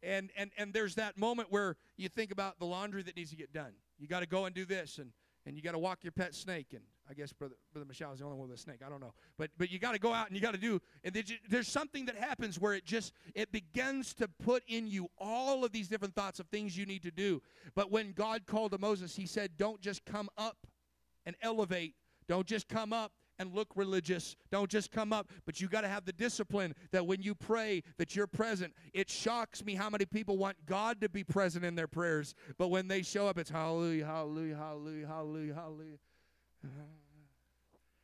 and 0.03 0.29
and 0.37 0.51
and 0.57 0.73
there's 0.73 0.95
that 0.95 1.17
moment 1.17 1.51
where 1.51 1.77
you 1.97 2.09
think 2.09 2.31
about 2.31 2.59
the 2.59 2.65
laundry 2.65 3.03
that 3.03 3.15
needs 3.15 3.29
to 3.31 3.35
get 3.35 3.53
done. 3.53 3.73
You 3.99 4.07
got 4.07 4.21
to 4.21 4.25
go 4.25 4.45
and 4.45 4.55
do 4.55 4.65
this, 4.65 4.97
and 4.97 5.11
and 5.45 5.55
you 5.55 5.61
got 5.63 5.71
to 5.71 5.79
walk 5.79 6.03
your 6.03 6.11
pet 6.11 6.35
snake. 6.35 6.67
And 6.71 6.81
I 7.09 7.13
guess 7.13 7.33
brother 7.33 7.55
brother 7.73 7.85
Michelle 7.87 8.13
is 8.13 8.19
the 8.19 8.25
only 8.25 8.37
one 8.37 8.49
with 8.49 8.57
a 8.57 8.61
snake. 8.61 8.79
I 8.85 8.89
don't 8.89 8.99
know, 8.99 9.13
but 9.37 9.51
but 9.57 9.71
you 9.71 9.79
got 9.79 9.93
to 9.93 9.99
go 9.99 10.13
out 10.13 10.27
and 10.27 10.35
you 10.35 10.41
got 10.41 10.53
to 10.53 10.59
do. 10.59 10.81
And 11.03 11.23
there's 11.49 11.67
something 11.67 12.05
that 12.05 12.15
happens 12.15 12.59
where 12.59 12.73
it 12.73 12.85
just 12.85 13.13
it 13.35 13.51
begins 13.51 14.13
to 14.15 14.27
put 14.27 14.63
in 14.67 14.87
you 14.87 15.09
all 15.17 15.63
of 15.63 15.71
these 15.71 15.87
different 15.87 16.15
thoughts 16.15 16.39
of 16.39 16.47
things 16.47 16.77
you 16.77 16.85
need 16.85 17.03
to 17.03 17.11
do. 17.11 17.41
But 17.75 17.91
when 17.91 18.13
God 18.13 18.45
called 18.45 18.71
to 18.71 18.77
Moses, 18.77 19.15
He 19.15 19.25
said, 19.25 19.57
"Don't 19.57 19.81
just 19.81 20.05
come 20.05 20.29
up 20.37 20.67
and 21.25 21.35
elevate. 21.41 21.95
Don't 22.27 22.47
just 22.47 22.67
come 22.67 22.93
up 22.93 23.11
and 23.41 23.55
look 23.55 23.69
religious. 23.75 24.35
Don't 24.51 24.69
just 24.69 24.91
come 24.91 25.11
up, 25.11 25.31
but 25.45 25.59
you 25.59 25.67
got 25.67 25.81
to 25.81 25.87
have 25.87 26.05
the 26.05 26.13
discipline 26.13 26.75
that 26.91 27.05
when 27.05 27.23
you 27.23 27.33
pray 27.33 27.81
that 27.97 28.15
you're 28.15 28.27
present. 28.27 28.73
It 28.93 29.09
shocks 29.09 29.65
me 29.65 29.73
how 29.73 29.89
many 29.89 30.05
people 30.05 30.37
want 30.37 30.57
God 30.67 31.01
to 31.01 31.09
be 31.09 31.23
present 31.23 31.65
in 31.65 31.75
their 31.75 31.87
prayers, 31.87 32.35
but 32.59 32.67
when 32.67 32.87
they 32.87 33.01
show 33.01 33.27
up 33.27 33.39
it's 33.39 33.49
hallelujah, 33.49 34.05
hallelujah, 34.05 34.55
hallelujah, 34.55 35.07
hallelujah, 35.07 35.53
hallelujah. 35.55 35.97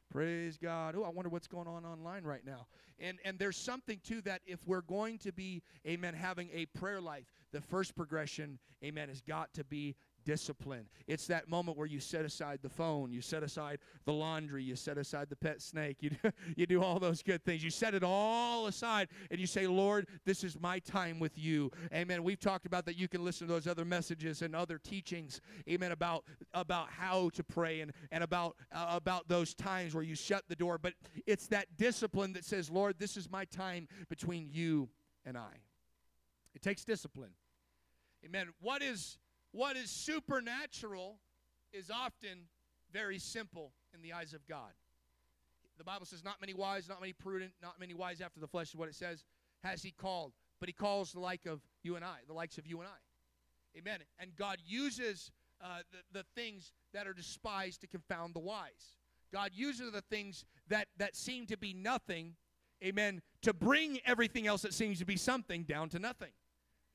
Praise 0.10 0.58
God. 0.58 0.95
Oh, 0.97 1.04
I 1.04 1.10
wonder 1.10 1.30
what's 1.30 1.47
going 1.47 1.67
on 1.67 1.86
online 1.86 2.23
right 2.23 2.43
now. 2.43 2.65
And 3.00 3.19
and 3.23 3.38
there's 3.38 3.58
something 3.58 4.00
to 4.06 4.21
that 4.21 4.41
if 4.47 4.65
we're 4.65 4.82
going 4.82 5.19
to 5.19 5.32
be 5.32 5.62
amen 5.86 6.15
having 6.15 6.50
a 6.54 6.65
prayer 6.65 7.00
life. 7.00 7.26
The 7.52 7.62
first 7.62 7.95
progression, 7.95 8.58
amen, 8.84 9.10
has 9.10 9.21
got 9.21 9.54
to 9.54 9.63
be 9.63 9.95
discipline. 10.28 10.90
It's 11.08 11.26
that 11.28 11.48
moment 11.48 11.78
where 11.78 11.88
you 11.88 12.02
set 12.02 12.26
aside 12.26 12.60
the 12.62 12.70
phone, 12.70 13.13
you 13.13 13.22
set 13.22 13.44
aside 13.44 13.80
the 14.04 14.12
laundry, 14.12 14.62
you 14.62 14.76
set 14.76 14.98
aside 14.98 15.30
the 15.30 15.38
pet 15.38 15.62
snake, 15.62 15.98
you 16.02 16.10
do, 16.10 16.32
you 16.58 16.66
do 16.66 16.84
all 16.84 17.00
those 17.00 17.24
good 17.24 17.46
things. 17.46 17.63
You 17.63 17.70
set 17.70 17.96
it 17.96 18.04
all 18.04 18.68
aside 18.68 19.08
and 19.32 19.40
you 19.40 19.48
say, 19.48 19.68
Lord, 19.68 20.06
this 20.26 20.44
is 20.44 20.60
my 20.60 20.80
time 20.80 21.18
with 21.18 21.38
you. 21.38 21.72
Amen. 21.94 22.24
We've 22.24 22.40
talked 22.40 22.66
about 22.66 22.86
that 22.88 22.98
you 22.98 23.08
can 23.08 23.24
listen 23.24 23.48
to 23.48 23.54
those 23.54 23.68
other 23.68 23.86
messages 23.86 24.42
and 24.42 24.54
other 24.54 24.78
teachings, 24.78 25.40
amen, 25.70 25.94
about, 25.94 26.26
about 26.54 26.90
how 26.90 27.30
to 27.30 27.44
pray 27.44 27.80
and, 27.80 27.94
and 28.12 28.22
about, 28.22 28.58
uh, 28.74 28.88
about 28.90 29.30
those 29.30 29.54
times 29.54 29.96
where 29.96 30.04
you 30.04 30.16
shut 30.16 30.44
the 30.50 30.58
door. 30.58 30.78
But 30.78 30.94
it's 31.26 31.48
that 31.48 31.78
discipline 31.78 32.34
that 32.34 32.44
says, 32.44 32.70
Lord, 32.70 33.00
this 33.00 33.16
is 33.16 33.32
my 33.32 33.46
time 33.46 33.88
between 34.10 34.50
you 34.52 34.90
and 35.26 35.38
I. 35.38 35.62
It 36.54 36.62
takes 36.62 36.84
discipline. 36.84 37.32
Amen. 38.26 38.48
What 38.60 38.82
is 38.82 39.18
what 39.58 39.76
is 39.76 39.89
supernatural 39.89 41.17
is 41.74 41.89
often 41.89 42.46
very 42.93 43.17
simple 43.17 43.72
in 43.91 44.04
the 44.04 44.13
eyes 44.13 44.34
of 44.36 44.48
God. 44.48 44.72
The 45.80 45.84
Bible 45.84 46.06
says, 46.06 46.24
Not 46.24 46.39
many 46.39 46.54
wise, 46.54 46.88
not 46.88 47.02
many 47.02 47.13
prudent, 47.13 47.54
not 47.62 47.80
many 47.80 47.96
wise 47.96 48.22
after 48.22 48.39
the 48.39 48.48
flesh 48.48 48.70
is 48.70 48.76
what 48.76 48.88
it 48.88 48.93
says, 48.93 49.26
has 49.63 49.82
He 49.82 49.91
called. 49.91 50.34
But 50.60 50.70
He 50.70 50.74
calls 50.74 51.12
the 51.12 51.20
like 51.20 51.48
of 51.48 51.62
you 51.82 51.96
and 51.96 52.06
I, 52.06 52.17
the 52.28 52.34
likes 52.34 52.60
of 52.60 52.67
you 52.67 52.80
and 52.80 52.88
I. 52.88 53.80
Amen. 53.80 54.00
And 54.20 54.36
God 54.36 54.58
uses 54.63 55.32
uh, 55.60 55.80
the, 55.91 56.20
the 56.20 56.26
things 56.36 56.72
that 56.93 57.08
are 57.08 57.13
despised 57.13 57.82
to 57.82 57.88
confound 57.88 58.36
the 58.36 58.39
wise. 58.39 58.98
God 59.34 59.52
uses 59.54 59.91
the 59.91 60.02
things 60.02 60.46
that, 60.67 60.88
that 60.98 61.15
seem 61.15 61.48
to 61.48 61.58
be 61.58 61.74
nothing, 61.74 62.36
amen, 62.84 63.22
to 63.41 63.54
bring 63.54 64.00
everything 64.06 64.46
else 64.46 64.62
that 64.62 64.74
seems 64.74 65.00
to 65.00 65.06
be 65.06 65.17
something 65.17 65.63
down 65.63 65.89
to 65.89 66.00
nothing. 66.00 66.32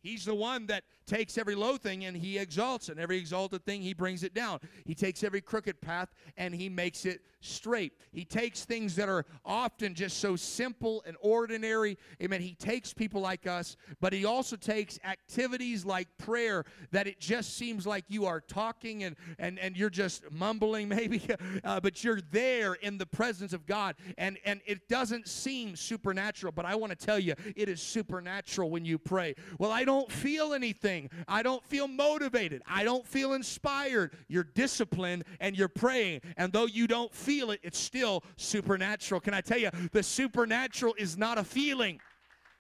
He's 0.02 0.24
the 0.24 0.34
one 0.34 0.66
that 0.66 0.84
takes 1.06 1.38
every 1.38 1.54
low 1.54 1.76
thing 1.76 2.04
and 2.04 2.16
he 2.16 2.38
exalts. 2.38 2.88
And 2.88 2.98
every 2.98 3.18
exalted 3.18 3.64
thing, 3.64 3.82
he 3.82 3.94
brings 3.94 4.22
it 4.22 4.34
down. 4.34 4.60
He 4.84 4.94
takes 4.94 5.22
every 5.22 5.40
crooked 5.40 5.80
path 5.80 6.08
and 6.36 6.54
he 6.54 6.68
makes 6.68 7.04
it 7.04 7.20
straight. 7.40 7.92
He 8.12 8.24
takes 8.24 8.64
things 8.64 8.96
that 8.96 9.08
are 9.08 9.24
often 9.44 9.94
just 9.94 10.18
so 10.18 10.36
simple 10.36 11.02
and 11.06 11.16
ordinary. 11.20 11.98
Amen. 12.22 12.40
He 12.40 12.54
takes 12.54 12.92
people 12.92 13.20
like 13.20 13.46
us, 13.46 13.76
but 14.00 14.12
he 14.12 14.24
also 14.24 14.56
takes 14.56 14.98
activities 15.04 15.84
like 15.84 16.08
prayer 16.18 16.64
that 16.92 17.06
it 17.06 17.20
just 17.20 17.56
seems 17.56 17.86
like 17.86 18.04
you 18.08 18.26
are 18.26 18.40
talking 18.40 19.04
and, 19.04 19.16
and, 19.38 19.58
and 19.58 19.76
you're 19.76 19.90
just 19.90 20.30
mumbling 20.30 20.88
maybe, 20.92 21.22
uh, 21.64 21.80
but 21.80 22.02
you're 22.02 22.20
there 22.30 22.74
in 22.74 22.98
the 22.98 23.06
presence 23.06 23.52
of 23.52 23.66
God. 23.66 23.96
And, 24.18 24.38
and 24.44 24.60
it 24.66 24.88
doesn't 24.88 25.28
seem 25.28 25.76
supernatural, 25.76 26.52
but 26.52 26.64
I 26.64 26.74
want 26.74 26.98
to 26.98 27.06
tell 27.06 27.18
you, 27.18 27.34
it 27.56 27.68
is 27.68 27.82
supernatural 27.82 28.70
when 28.70 28.84
you 28.84 28.98
pray. 28.98 29.34
Well, 29.58 29.70
I 29.70 29.84
don't 29.84 29.91
feel 30.11 30.55
anything. 30.55 31.11
I 31.26 31.42
don't 31.42 31.64
feel 31.64 31.88
motivated. 31.88 32.62
I 32.66 32.85
don't 32.85 33.07
feel 33.07 33.33
inspired. 33.33 34.12
You're 34.28 34.44
disciplined 34.44 35.24
and 35.40 35.57
you're 35.57 35.68
praying. 35.68 36.20
And 36.37 36.52
though 36.52 36.66
you 36.66 36.87
don't 36.87 37.12
feel 37.12 37.33
feel 37.33 37.50
it, 37.50 37.61
it's 37.62 37.78
still 37.78 38.22
supernatural. 38.37 39.20
Can 39.20 39.33
I 39.33 39.40
tell 39.40 39.59
you, 39.59 39.70
the 39.92 40.02
supernatural 40.02 40.94
is 40.98 41.16
not 41.16 41.38
a 41.38 41.44
feeling. 41.44 41.98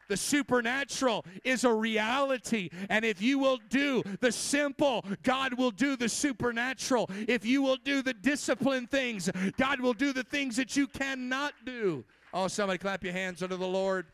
The 0.08 0.16
supernatural 0.16 1.24
is 1.44 1.64
a 1.64 1.72
reality. 1.72 2.70
And 2.88 3.04
if 3.04 3.22
you 3.22 3.38
will 3.38 3.58
do 3.68 4.02
the 4.20 4.32
simple, 4.32 5.04
God 5.22 5.54
will 5.54 5.70
do 5.70 5.96
the 5.96 6.08
supernatural. 6.08 7.10
If 7.28 7.44
you 7.44 7.62
will 7.62 7.76
do 7.76 8.02
the 8.02 8.14
disciplined 8.14 8.90
things, 8.90 9.30
God 9.56 9.80
will 9.80 9.94
do 9.94 10.12
the 10.12 10.24
things 10.24 10.56
that 10.56 10.76
you 10.76 10.86
cannot 10.86 11.52
do. 11.64 12.04
Oh, 12.34 12.48
somebody 12.48 12.78
clap 12.78 13.04
your 13.04 13.12
hands 13.12 13.42
unto 13.42 13.56
the 13.56 13.66
Lord. 13.66 14.06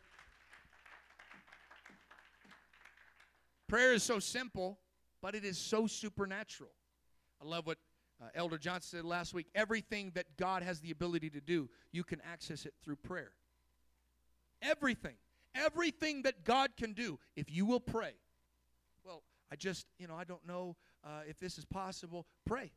Prayer 3.69 3.93
is 3.93 4.01
so 4.01 4.19
simple, 4.19 4.79
but 5.21 5.35
it 5.35 5.45
is 5.45 5.57
so 5.57 5.85
supernatural. 5.85 6.71
I 7.41 7.45
love 7.45 7.67
what 7.67 7.77
uh, 8.21 8.25
Elder 8.33 8.57
Johnson 8.57 8.99
said 8.99 9.05
last 9.05 9.33
week 9.33 9.45
everything 9.53 10.11
that 10.15 10.25
God 10.37 10.63
has 10.63 10.81
the 10.81 10.91
ability 10.91 11.29
to 11.29 11.39
do, 11.39 11.69
you 11.91 12.03
can 12.03 12.19
access 12.29 12.65
it 12.65 12.73
through 12.83 12.97
prayer. 12.97 13.31
Everything. 14.61 15.15
Everything 15.55 16.23
that 16.23 16.43
God 16.43 16.71
can 16.77 16.93
do, 16.93 17.19
if 17.35 17.51
you 17.51 17.65
will 17.65 17.79
pray. 17.79 18.13
Well, 19.05 19.21
I 19.51 19.55
just, 19.55 19.85
you 19.99 20.07
know, 20.07 20.15
I 20.15 20.23
don't 20.23 20.45
know 20.47 20.75
uh, 21.03 21.21
if 21.27 21.39
this 21.39 21.59
is 21.59 21.65
possible. 21.65 22.25
Pray. 22.45 22.71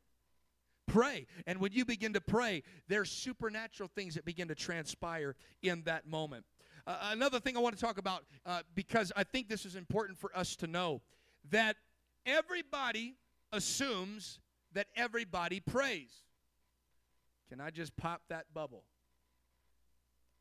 Pray. 0.87 1.25
And 1.47 1.59
when 1.59 1.71
you 1.71 1.85
begin 1.85 2.13
to 2.13 2.21
pray, 2.21 2.61
there's 2.87 3.09
supernatural 3.09 3.89
things 3.95 4.13
that 4.13 4.25
begin 4.25 4.47
to 4.49 4.55
transpire 4.55 5.35
in 5.63 5.83
that 5.83 6.07
moment. 6.07 6.45
Uh, 6.85 6.97
another 7.11 7.39
thing 7.39 7.55
I 7.55 7.61
want 7.61 7.77
to 7.77 7.81
talk 7.81 7.97
about, 7.97 8.25
uh, 8.45 8.61
because 8.75 9.11
I 9.15 9.23
think 9.23 9.47
this 9.47 9.65
is 9.65 9.75
important 9.75 10.19
for 10.19 10.35
us 10.37 10.55
to 10.57 10.67
know, 10.67 11.01
that 11.49 11.77
everybody 12.25 13.15
assumes 13.51 14.39
that 14.73 14.87
everybody 14.95 15.59
prays. 15.59 16.11
Can 17.49 17.61
I 17.61 17.69
just 17.69 17.95
pop 17.95 18.21
that 18.29 18.45
bubble? 18.53 18.83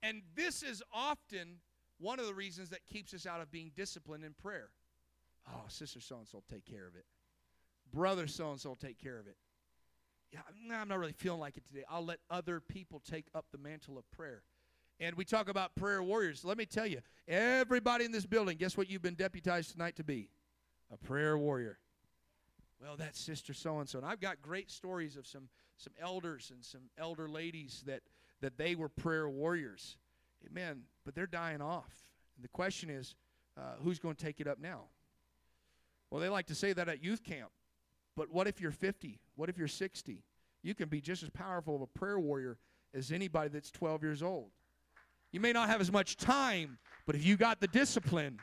And 0.02 0.22
this 0.34 0.62
is 0.62 0.82
often 0.92 1.58
one 1.98 2.18
of 2.18 2.26
the 2.26 2.34
reasons 2.34 2.70
that 2.70 2.86
keeps 2.86 3.14
us 3.14 3.26
out 3.26 3.40
of 3.40 3.52
being 3.52 3.70
disciplined 3.76 4.24
in 4.24 4.32
prayer. 4.34 4.70
Oh, 5.48 5.64
sister 5.68 6.00
so 6.00 6.16
and 6.18 6.26
so 6.26 6.38
will 6.38 6.44
take 6.50 6.64
care 6.64 6.86
of 6.86 6.96
it. 6.96 7.04
Brother 7.92 8.26
so 8.26 8.50
and 8.50 8.60
so 8.60 8.70
will 8.70 8.76
take 8.76 8.98
care 8.98 9.18
of 9.18 9.26
it. 9.26 9.36
Yeah, 10.32 10.40
I'm 10.72 10.88
not 10.88 10.98
really 10.98 11.12
feeling 11.12 11.40
like 11.40 11.56
it 11.56 11.66
today. 11.66 11.84
I'll 11.90 12.04
let 12.04 12.18
other 12.30 12.58
people 12.58 13.00
take 13.00 13.26
up 13.34 13.46
the 13.52 13.58
mantle 13.58 13.98
of 13.98 14.10
prayer. 14.10 14.42
And 15.02 15.16
we 15.16 15.26
talk 15.26 15.50
about 15.50 15.74
prayer 15.74 16.02
warriors. 16.02 16.44
Let 16.44 16.56
me 16.56 16.64
tell 16.64 16.86
you, 16.86 17.00
everybody 17.28 18.06
in 18.06 18.12
this 18.12 18.24
building, 18.24 18.56
guess 18.56 18.76
what 18.76 18.88
you've 18.88 19.02
been 19.02 19.16
deputized 19.16 19.72
tonight 19.72 19.96
to 19.96 20.04
be? 20.04 20.30
A 20.90 20.96
prayer 20.96 21.36
warrior 21.36 21.78
well, 22.82 22.96
that's 22.96 23.20
Sister 23.20 23.54
so 23.54 23.78
and 23.78 23.88
so. 23.88 23.98
And 23.98 24.06
I've 24.06 24.20
got 24.20 24.42
great 24.42 24.70
stories 24.70 25.16
of 25.16 25.26
some 25.26 25.48
some 25.76 25.92
elders 26.00 26.50
and 26.52 26.64
some 26.64 26.82
elder 26.98 27.28
ladies 27.28 27.82
that 27.86 28.02
that 28.40 28.58
they 28.58 28.74
were 28.74 28.88
prayer 28.88 29.28
warriors. 29.28 29.96
Amen. 30.46 30.82
But 31.04 31.14
they're 31.14 31.26
dying 31.26 31.60
off. 31.60 32.04
And 32.36 32.44
the 32.44 32.48
question 32.48 32.90
is, 32.90 33.14
uh, 33.56 33.74
who's 33.82 33.98
going 34.00 34.16
to 34.16 34.24
take 34.24 34.40
it 34.40 34.48
up 34.48 34.58
now? 34.58 34.82
Well, 36.10 36.20
they 36.20 36.28
like 36.28 36.46
to 36.46 36.54
say 36.54 36.72
that 36.72 36.88
at 36.88 37.02
youth 37.02 37.22
camp. 37.22 37.50
But 38.16 38.32
what 38.32 38.48
if 38.48 38.60
you're 38.60 38.72
50? 38.72 39.20
What 39.36 39.48
if 39.48 39.56
you're 39.56 39.68
60? 39.68 40.24
You 40.62 40.74
can 40.74 40.88
be 40.88 41.00
just 41.00 41.22
as 41.22 41.30
powerful 41.30 41.76
of 41.76 41.82
a 41.82 41.86
prayer 41.86 42.18
warrior 42.18 42.58
as 42.92 43.12
anybody 43.12 43.48
that's 43.48 43.70
12 43.70 44.02
years 44.02 44.22
old. 44.22 44.50
You 45.32 45.40
may 45.40 45.52
not 45.52 45.68
have 45.68 45.80
as 45.80 45.90
much 45.90 46.16
time, 46.16 46.78
but 47.06 47.16
if 47.16 47.24
you 47.24 47.36
got 47.36 47.60
the 47.60 47.68
discipline, 47.68 48.38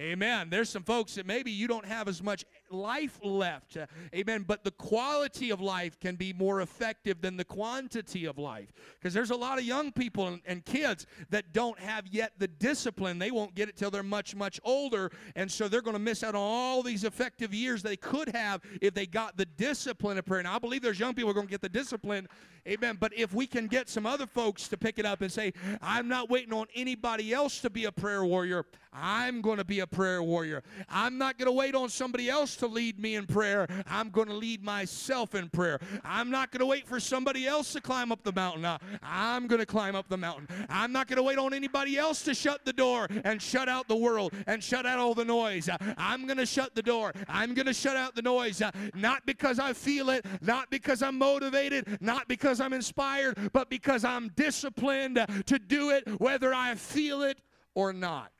Amen. 0.00 0.48
There's 0.48 0.70
some 0.70 0.84
folks 0.84 1.16
that 1.16 1.26
maybe 1.26 1.50
you 1.50 1.66
don't 1.66 1.84
have 1.84 2.06
as 2.06 2.22
much 2.22 2.44
life 2.70 3.18
left. 3.22 3.76
Uh, 3.76 3.86
amen. 4.14 4.44
But 4.46 4.64
the 4.64 4.70
quality 4.70 5.50
of 5.50 5.60
life 5.60 5.98
can 6.00 6.16
be 6.16 6.32
more 6.32 6.60
effective 6.60 7.20
than 7.20 7.36
the 7.36 7.44
quantity 7.44 8.24
of 8.24 8.38
life. 8.38 8.72
Because 8.94 9.14
there's 9.14 9.30
a 9.30 9.36
lot 9.36 9.58
of 9.58 9.64
young 9.64 9.92
people 9.92 10.28
and, 10.28 10.40
and, 10.46 10.64
kids 10.64 11.06
that 11.30 11.52
don't 11.52 11.78
have 11.78 12.06
yet 12.08 12.32
the 12.38 12.48
discipline. 12.48 13.18
They 13.18 13.30
won't 13.30 13.54
get 13.54 13.68
it 13.68 13.76
till 13.76 13.90
they're 13.90 14.02
much, 14.02 14.34
much 14.34 14.60
older. 14.64 15.10
And 15.34 15.50
so 15.50 15.68
they're 15.68 15.82
going 15.82 15.94
to 15.94 16.00
miss 16.00 16.22
out 16.22 16.34
on 16.34 16.40
all 16.40 16.82
these 16.82 17.04
effective 17.04 17.54
years 17.54 17.82
they 17.82 17.96
could 17.96 18.28
have 18.30 18.60
if 18.82 18.92
they 18.92 19.06
got 19.06 19.36
the 19.36 19.46
discipline 19.46 20.18
of 20.18 20.26
prayer. 20.26 20.42
Now, 20.42 20.56
I 20.56 20.58
believe 20.58 20.82
there's 20.82 20.98
young 20.98 21.14
people 21.14 21.28
who 21.28 21.30
are 21.30 21.34
going 21.34 21.46
to 21.46 21.50
get 21.50 21.62
the 21.62 21.68
discipline. 21.68 22.28
Amen. 22.66 22.98
But 23.00 23.12
if 23.16 23.32
we 23.32 23.46
can 23.46 23.66
get 23.66 23.88
some 23.88 24.04
other 24.04 24.26
folks 24.26 24.68
to 24.68 24.76
pick 24.76 24.98
it 24.98 25.06
up 25.06 25.22
and 25.22 25.32
say, 25.32 25.52
I'm 25.80 26.08
not 26.08 26.28
waiting 26.28 26.52
on 26.52 26.66
anybody 26.74 27.32
else 27.32 27.60
to 27.60 27.70
be 27.70 27.86
a 27.86 27.92
prayer 27.92 28.24
warrior, 28.24 28.66
I'm 28.92 29.40
going 29.40 29.58
to 29.58 29.64
be 29.64 29.80
a 29.80 29.86
prayer 29.86 30.22
warrior. 30.22 30.62
I'm 30.88 31.18
not 31.18 31.38
going 31.38 31.46
to 31.46 31.52
wait 31.52 31.74
on 31.74 31.88
somebody 31.88 32.28
else 32.28 32.56
to 32.58 32.66
lead 32.66 32.98
me 32.98 33.16
in 33.16 33.26
prayer. 33.26 33.66
I'm 33.86 34.10
going 34.10 34.28
to 34.28 34.34
lead 34.34 34.62
myself 34.62 35.34
in 35.34 35.48
prayer. 35.48 35.78
I'm 36.04 36.30
not 36.30 36.50
going 36.50 36.60
to 36.60 36.66
wait 36.66 36.86
for 36.86 37.00
somebody 37.00 37.46
else 37.46 37.72
to 37.72 37.80
climb 37.80 38.12
up 38.12 38.22
the 38.22 38.32
mountain. 38.32 38.64
Uh, 38.64 38.78
I'm 39.02 39.46
going 39.46 39.60
to 39.60 39.66
climb 39.66 39.94
up 39.94 40.08
the 40.08 40.16
mountain. 40.16 40.48
I'm 40.68 40.92
not 40.92 41.08
going 41.08 41.16
to 41.16 41.22
wait 41.22 41.38
on 41.38 41.54
anybody 41.54 41.98
else 41.98 42.22
to 42.22 42.34
shut 42.34 42.64
the 42.64 42.72
door 42.72 43.08
and 43.24 43.40
shut 43.40 43.68
out 43.68 43.88
the 43.88 43.96
world 43.96 44.32
and 44.46 44.62
shut 44.62 44.86
out 44.86 44.98
all 44.98 45.14
the 45.14 45.24
noise. 45.24 45.68
Uh, 45.68 45.76
I'm 45.96 46.26
going 46.26 46.38
to 46.38 46.46
shut 46.46 46.74
the 46.74 46.82
door. 46.82 47.12
I'm 47.28 47.54
going 47.54 47.66
to 47.66 47.74
shut 47.74 47.96
out 47.96 48.14
the 48.14 48.22
noise. 48.22 48.62
Uh, 48.62 48.70
not 48.94 49.24
because 49.26 49.58
I 49.58 49.72
feel 49.72 50.10
it, 50.10 50.24
not 50.40 50.70
because 50.70 51.02
I'm 51.02 51.18
motivated, 51.18 51.98
not 52.00 52.28
because 52.28 52.60
I'm 52.60 52.72
inspired, 52.72 53.50
but 53.52 53.70
because 53.70 54.04
I'm 54.04 54.28
disciplined 54.36 55.24
to 55.46 55.58
do 55.58 55.90
it 55.90 56.20
whether 56.20 56.52
I 56.52 56.74
feel 56.74 57.22
it 57.22 57.38
or 57.74 57.92
not. 57.92 58.32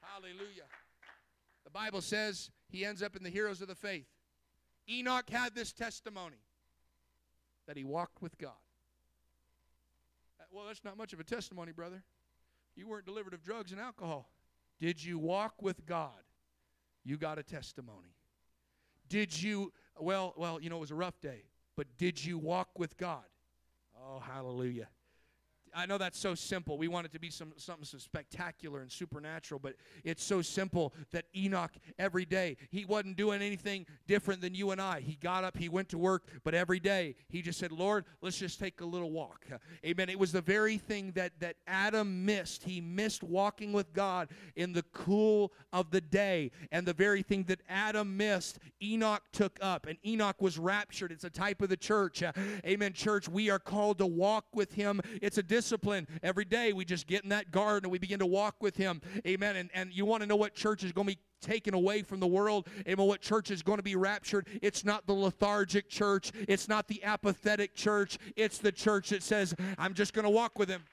Hallelujah. 0.00 0.64
The 1.63 1.63
Bible 1.74 2.00
says 2.00 2.50
he 2.68 2.84
ends 2.84 3.02
up 3.02 3.16
in 3.16 3.24
the 3.24 3.28
heroes 3.28 3.60
of 3.60 3.66
the 3.66 3.74
faith. 3.74 4.06
Enoch 4.88 5.28
had 5.28 5.54
this 5.54 5.72
testimony 5.72 6.36
that 7.66 7.76
he 7.76 7.82
walked 7.82 8.22
with 8.22 8.38
God. 8.38 8.52
Uh, 10.40 10.44
well, 10.52 10.66
that's 10.68 10.84
not 10.84 10.96
much 10.96 11.12
of 11.12 11.18
a 11.18 11.24
testimony, 11.24 11.72
brother. 11.72 12.02
You 12.76 12.86
weren't 12.86 13.06
delivered 13.06 13.34
of 13.34 13.42
drugs 13.42 13.72
and 13.72 13.80
alcohol. 13.80 14.30
Did 14.80 15.02
you 15.02 15.18
walk 15.18 15.62
with 15.62 15.84
God? 15.84 16.10
You 17.04 17.16
got 17.16 17.38
a 17.38 17.42
testimony. 17.42 18.14
Did 19.08 19.42
you, 19.42 19.72
well, 19.98 20.32
well, 20.36 20.60
you 20.60 20.70
know, 20.70 20.76
it 20.76 20.80
was 20.80 20.90
a 20.92 20.96
rough 20.96 21.20
day, 21.20 21.42
but 21.76 21.86
did 21.98 22.24
you 22.24 22.38
walk 22.38 22.78
with 22.78 22.96
God? 22.96 23.24
Oh, 24.00 24.20
hallelujah. 24.20 24.88
I 25.74 25.86
know 25.86 25.98
that's 25.98 26.18
so 26.18 26.34
simple. 26.34 26.78
We 26.78 26.88
want 26.88 27.06
it 27.06 27.12
to 27.12 27.18
be 27.18 27.30
some, 27.30 27.52
something 27.56 27.84
so 27.84 27.98
spectacular 27.98 28.80
and 28.80 28.90
supernatural, 28.90 29.58
but 29.58 29.74
it's 30.04 30.22
so 30.22 30.42
simple 30.42 30.94
that 31.12 31.24
Enoch, 31.36 31.72
every 31.98 32.24
day, 32.24 32.56
he 32.70 32.84
wasn't 32.84 33.16
doing 33.16 33.42
anything 33.42 33.86
different 34.06 34.40
than 34.40 34.54
you 34.54 34.70
and 34.70 34.80
I. 34.80 35.00
He 35.00 35.16
got 35.16 35.44
up, 35.44 35.56
he 35.56 35.68
went 35.68 35.88
to 35.90 35.98
work, 35.98 36.28
but 36.44 36.54
every 36.54 36.80
day 36.80 37.16
he 37.28 37.42
just 37.42 37.58
said, 37.58 37.72
Lord, 37.72 38.04
let's 38.20 38.38
just 38.38 38.60
take 38.60 38.80
a 38.80 38.84
little 38.84 39.10
walk. 39.10 39.46
Amen. 39.84 40.08
It 40.08 40.18
was 40.18 40.32
the 40.32 40.40
very 40.40 40.78
thing 40.78 41.12
that, 41.12 41.32
that 41.40 41.56
Adam 41.66 42.24
missed. 42.24 42.64
He 42.64 42.80
missed 42.80 43.22
walking 43.22 43.72
with 43.72 43.92
God 43.92 44.28
in 44.56 44.72
the 44.72 44.84
cool 44.92 45.52
of 45.72 45.90
the 45.90 46.00
day. 46.00 46.50
And 46.72 46.86
the 46.86 46.92
very 46.92 47.22
thing 47.22 47.44
that 47.44 47.60
Adam 47.68 48.16
missed, 48.16 48.58
Enoch 48.82 49.22
took 49.32 49.58
up. 49.60 49.86
And 49.86 49.98
Enoch 50.06 50.40
was 50.40 50.58
raptured. 50.58 51.12
It's 51.12 51.24
a 51.24 51.30
type 51.30 51.62
of 51.62 51.68
the 51.68 51.76
church. 51.76 52.22
Amen. 52.64 52.92
Church, 52.92 53.28
we 53.28 53.50
are 53.50 53.58
called 53.58 53.98
to 53.98 54.06
walk 54.06 54.46
with 54.54 54.72
him. 54.72 55.00
It's 55.22 55.38
a 55.38 55.42
discipline. 55.64 56.06
Every 56.22 56.44
day 56.44 56.74
we 56.74 56.84
just 56.84 57.06
get 57.06 57.22
in 57.22 57.30
that 57.30 57.50
garden 57.50 57.86
and 57.86 57.92
we 57.92 57.98
begin 57.98 58.18
to 58.18 58.26
walk 58.26 58.56
with 58.60 58.76
Him. 58.76 59.00
Amen. 59.26 59.56
And, 59.56 59.70
and 59.72 59.90
you 59.92 60.04
want 60.04 60.22
to 60.22 60.26
know 60.26 60.36
what 60.36 60.54
church 60.54 60.84
is 60.84 60.92
going 60.92 61.06
to 61.06 61.14
be 61.14 61.20
taken 61.40 61.72
away 61.72 62.02
from 62.02 62.20
the 62.20 62.26
world. 62.26 62.68
Amen. 62.86 63.06
What 63.06 63.22
church 63.22 63.50
is 63.50 63.62
going 63.62 63.78
to 63.78 63.82
be 63.82 63.96
raptured? 63.96 64.46
It's 64.60 64.84
not 64.84 65.06
the 65.06 65.14
lethargic 65.14 65.88
church. 65.88 66.32
It's 66.48 66.68
not 66.68 66.86
the 66.86 67.02
apathetic 67.02 67.74
church. 67.74 68.18
It's 68.36 68.58
the 68.58 68.72
church 68.72 69.08
that 69.08 69.22
says, 69.22 69.54
I'm 69.78 69.94
just 69.94 70.12
going 70.12 70.24
to 70.24 70.30
walk 70.30 70.58
with 70.58 70.68
Him. 70.68 70.84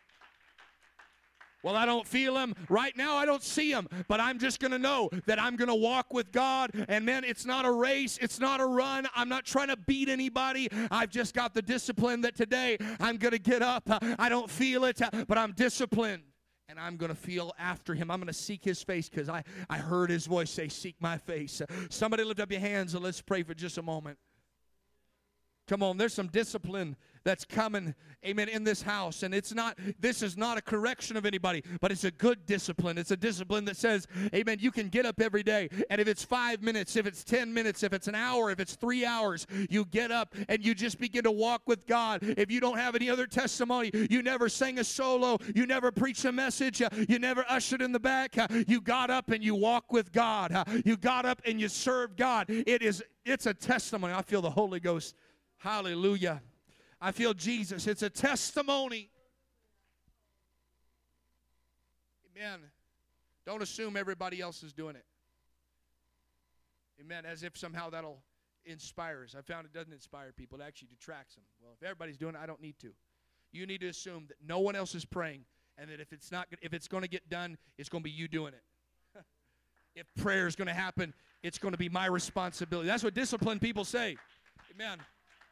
Well, 1.64 1.76
I 1.76 1.86
don't 1.86 2.08
feel 2.08 2.38
him. 2.38 2.56
Right 2.70 2.96
now, 2.98 3.16
I 3.16 3.26
don't 3.26 3.44
see 3.44 3.72
him. 3.72 3.88
But 4.08 4.20
I'm 4.20 4.40
just 4.40 4.60
going 4.60 4.72
to 4.72 4.80
know 4.80 5.10
that 5.26 5.42
I'm 5.42 5.56
going 5.56 5.68
to 5.68 5.76
walk 5.76 6.14
with 6.14 6.32
God. 6.32 6.72
And 6.88 7.06
man, 7.06 7.24
it's 7.24 7.46
not 7.46 7.66
a 7.66 7.72
race, 7.72 8.18
it's 8.22 8.40
not 8.40 8.60
a 8.60 8.66
run. 8.66 9.08
I'm 9.16 9.30
not 9.30 9.46
trying 9.46 9.68
to 9.68 9.78
beat 9.78 10.10
anybody. 10.10 10.70
I've 10.90 11.10
just 11.10 11.34
got 11.34 11.54
the 11.54 11.62
discipline 11.62 12.22
that 12.22 12.36
today 12.36 12.78
I'm 13.00 13.18
going 13.18 13.34
to 13.34 13.40
get 13.40 13.62
up. 13.62 13.84
I 14.20 14.30
don't 14.30 14.50
feel 14.50 14.86
it, 14.86 15.00
but 15.28 15.38
I'm 15.38 15.54
disciplined. 15.54 16.24
And 16.70 16.80
I'm 16.80 16.96
going 16.96 17.10
to 17.10 17.18
feel 17.18 17.52
after 17.60 17.94
him. 17.94 18.10
I'm 18.10 18.20
going 18.20 18.28
to 18.28 18.34
seek 18.34 18.64
his 18.64 18.82
face 18.82 19.10
because 19.10 19.28
I, 19.28 19.44
I 19.70 19.78
heard 19.78 20.10
his 20.10 20.26
voice 20.26 20.50
say, 20.50 20.70
Seek 20.70 20.96
my 21.02 21.18
face. 21.18 21.62
Somebody 21.90 22.24
lift 22.24 22.40
up 22.40 22.50
your 22.50 22.62
hands 22.62 22.94
and 22.94 23.04
let's 23.04 23.22
pray 23.22 23.44
for 23.44 23.54
just 23.54 23.78
a 23.78 23.82
moment. 23.82 24.18
Come 25.68 25.84
on, 25.84 25.98
there's 25.98 26.14
some 26.14 26.28
discipline 26.28 26.96
that's 27.24 27.46
coming, 27.46 27.94
amen, 28.26 28.50
in 28.50 28.64
this 28.64 28.82
house. 28.82 29.24
And 29.24 29.34
it's 29.34 29.54
not, 29.54 29.78
this 30.00 30.22
is 30.22 30.38
not 30.38 30.58
a 30.58 30.62
correction 30.62 31.18
of 31.18 31.26
anybody, 31.26 31.64
but 31.80 31.92
it's 31.92 32.04
a 32.04 32.12
good 32.12 32.46
discipline. 32.46 32.98
It's 32.98 33.12
a 33.12 33.18
discipline 33.18 33.66
that 33.66 33.78
says, 33.78 34.08
amen, 34.34 34.58
you 34.60 34.72
can 34.72 34.90
get 34.90 35.06
up 35.06 35.22
every 35.22 35.44
day. 35.44 35.70
And 35.90 36.02
if 36.02 36.08
it's 36.08 36.24
five 36.24 36.62
minutes, 36.62 36.96
if 36.96 37.06
it's 37.06 37.24
10 37.24 37.54
minutes, 37.54 37.84
if 37.84 37.94
it's 37.94 38.08
an 38.08 38.16
hour, 38.16 38.52
if 38.52 38.60
it's 38.60 38.76
three 38.76 39.06
hours, 39.06 39.48
you 39.70 39.86
get 39.86 40.12
up 40.12 40.36
and 40.50 40.66
you 40.66 40.74
just 40.74 41.00
begin 41.00 41.24
to 41.24 41.32
walk 41.32 41.64
with 41.68 41.86
God. 41.88 42.20
If 42.22 42.52
you 42.52 42.60
don't 42.60 42.78
have 42.78 42.96
any 42.96 43.10
other 43.10 43.28
testimony, 43.28 43.92
you 44.10 44.22
never 44.22 44.50
sang 44.50 44.80
a 44.80 44.84
solo, 44.84 45.38
you 45.56 45.66
never 45.66 45.92
preached 45.92 46.26
a 46.26 46.32
message, 46.32 46.82
uh, 46.82 46.90
you 47.08 47.20
never 47.20 47.46
ushered 47.48 47.82
in 47.82 47.92
the 47.92 48.00
back, 48.00 48.38
uh, 48.38 48.48
you 48.68 48.82
got 48.82 49.10
up 49.10 49.30
and 49.32 49.44
you 49.44 49.56
walk 49.56 49.92
with 49.92 50.12
God. 50.12 50.52
Uh, 50.52 50.64
you 50.86 50.98
got 50.98 51.26
up 51.26 51.42
and 51.46 51.60
you 51.60 51.68
served 51.68 52.18
God. 52.18 52.46
It 52.50 52.82
is, 52.82 53.04
it's 53.26 53.46
a 53.46 53.54
testimony. 53.54 54.14
I 54.14 54.22
feel 54.22 54.42
the 54.42 54.50
Holy 54.50 54.80
Ghost 54.80 55.16
Hallelujah. 55.62 56.42
I 57.02 57.12
feel 57.12 57.34
Jesus. 57.34 57.88
It's 57.88 58.04
a 58.04 58.10
testimony. 58.10 59.10
Amen. 62.38 62.60
Don't 63.46 63.64
assume 63.64 63.98
everybody 63.98 64.40
else 64.40 64.62
is 64.62 64.72
doing 64.72 64.96
it. 64.96 65.06
Amen. 67.02 67.26
As 67.26 67.42
if 67.44 67.58
somehow 67.58 67.90
that'll 67.90 68.22
inspire 68.66 69.24
us. 69.24 69.36
I 69.38 69.42
found 69.42 69.66
it 69.66 69.74
doesn't 69.74 69.92
inspire 69.92 70.32
people, 70.32 70.62
it 70.62 70.64
actually 70.64 70.90
detracts 70.90 71.36
them. 71.36 71.44
Well, 71.62 71.74
if 71.76 71.84
everybody's 71.84 72.18
doing 72.18 72.36
it, 72.36 72.42
I 72.42 72.46
don't 72.46 72.62
need 72.62 72.78
to. 72.80 72.92
You 73.52 73.66
need 73.66 73.82
to 73.82 73.88
assume 73.88 74.28
that 74.28 74.38
no 74.46 74.60
one 74.60 74.76
else 74.76 74.94
is 74.96 75.04
praying 75.04 75.44
and 75.78 75.90
that 75.90 76.00
if 76.00 76.14
it's 76.14 76.32
not 76.32 76.48
if 76.62 76.74
it's 76.74 76.88
going 76.88 77.02
to 77.02 77.10
get 77.10 77.28
done, 77.30 77.58
it's 77.78 77.90
going 77.90 78.04
to 78.04 78.08
be 78.08 78.12
you 78.12 78.28
doing 78.28 78.54
it. 78.54 79.24
if 79.96 80.06
prayer 80.22 80.48
is 80.48 80.56
going 80.56 80.68
to 80.68 80.74
happen, 80.74 81.14
it's 81.42 81.58
going 81.58 81.72
to 81.72 81.78
be 81.78 81.90
my 81.90 82.06
responsibility. 82.06 82.88
That's 82.88 83.04
what 83.04 83.16
disciplined 83.16 83.62
people 83.62 83.84
say. 83.84 84.18
Amen. 84.74 85.00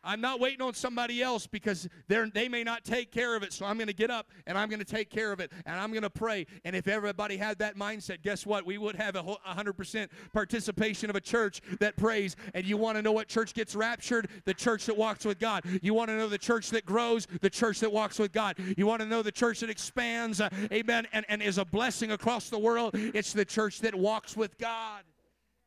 I'm 0.03 0.21
not 0.21 0.39
waiting 0.39 0.61
on 0.61 0.73
somebody 0.73 1.21
else 1.21 1.47
because 1.47 1.87
they 2.07 2.47
may 2.47 2.63
not 2.63 2.83
take 2.83 3.11
care 3.11 3.35
of 3.35 3.43
it. 3.43 3.53
So 3.53 3.65
I'm 3.65 3.77
going 3.77 3.87
to 3.87 3.93
get 3.93 4.09
up 4.09 4.27
and 4.47 4.57
I'm 4.57 4.69
going 4.69 4.79
to 4.79 4.85
take 4.85 5.09
care 5.09 5.31
of 5.31 5.39
it 5.39 5.51
and 5.65 5.79
I'm 5.79 5.91
going 5.91 6.03
to 6.03 6.09
pray. 6.09 6.45
And 6.63 6.75
if 6.75 6.87
everybody 6.87 7.37
had 7.37 7.59
that 7.59 7.75
mindset, 7.75 8.21
guess 8.21 8.45
what? 8.45 8.65
We 8.65 8.77
would 8.77 8.95
have 8.95 9.15
a 9.15 9.23
100% 9.23 10.07
participation 10.33 11.09
of 11.09 11.15
a 11.15 11.21
church 11.21 11.61
that 11.79 11.97
prays. 11.97 12.35
And 12.53 12.65
you 12.65 12.77
want 12.77 12.97
to 12.97 13.01
know 13.01 13.11
what 13.11 13.27
church 13.27 13.53
gets 13.53 13.75
raptured? 13.75 14.29
The 14.45 14.53
church 14.53 14.85
that 14.85 14.95
walks 14.97 15.25
with 15.25 15.39
God. 15.39 15.63
You 15.81 15.93
want 15.93 16.09
to 16.09 16.17
know 16.17 16.29
the 16.29 16.37
church 16.37 16.69
that 16.69 16.85
grows? 16.85 17.27
The 17.41 17.49
church 17.49 17.79
that 17.81 17.91
walks 17.91 18.19
with 18.19 18.31
God. 18.31 18.55
You 18.77 18.85
want 18.85 19.01
to 19.01 19.07
know 19.07 19.21
the 19.21 19.31
church 19.31 19.59
that 19.59 19.69
expands, 19.69 20.39
uh, 20.39 20.49
amen, 20.71 21.07
and, 21.11 21.25
and 21.29 21.41
is 21.41 21.57
a 21.57 21.65
blessing 21.65 22.11
across 22.11 22.49
the 22.49 22.59
world? 22.59 22.91
It's 22.93 23.33
the 23.33 23.45
church 23.45 23.79
that 23.81 23.95
walks 23.95 24.37
with 24.37 24.57
God, 24.57 25.03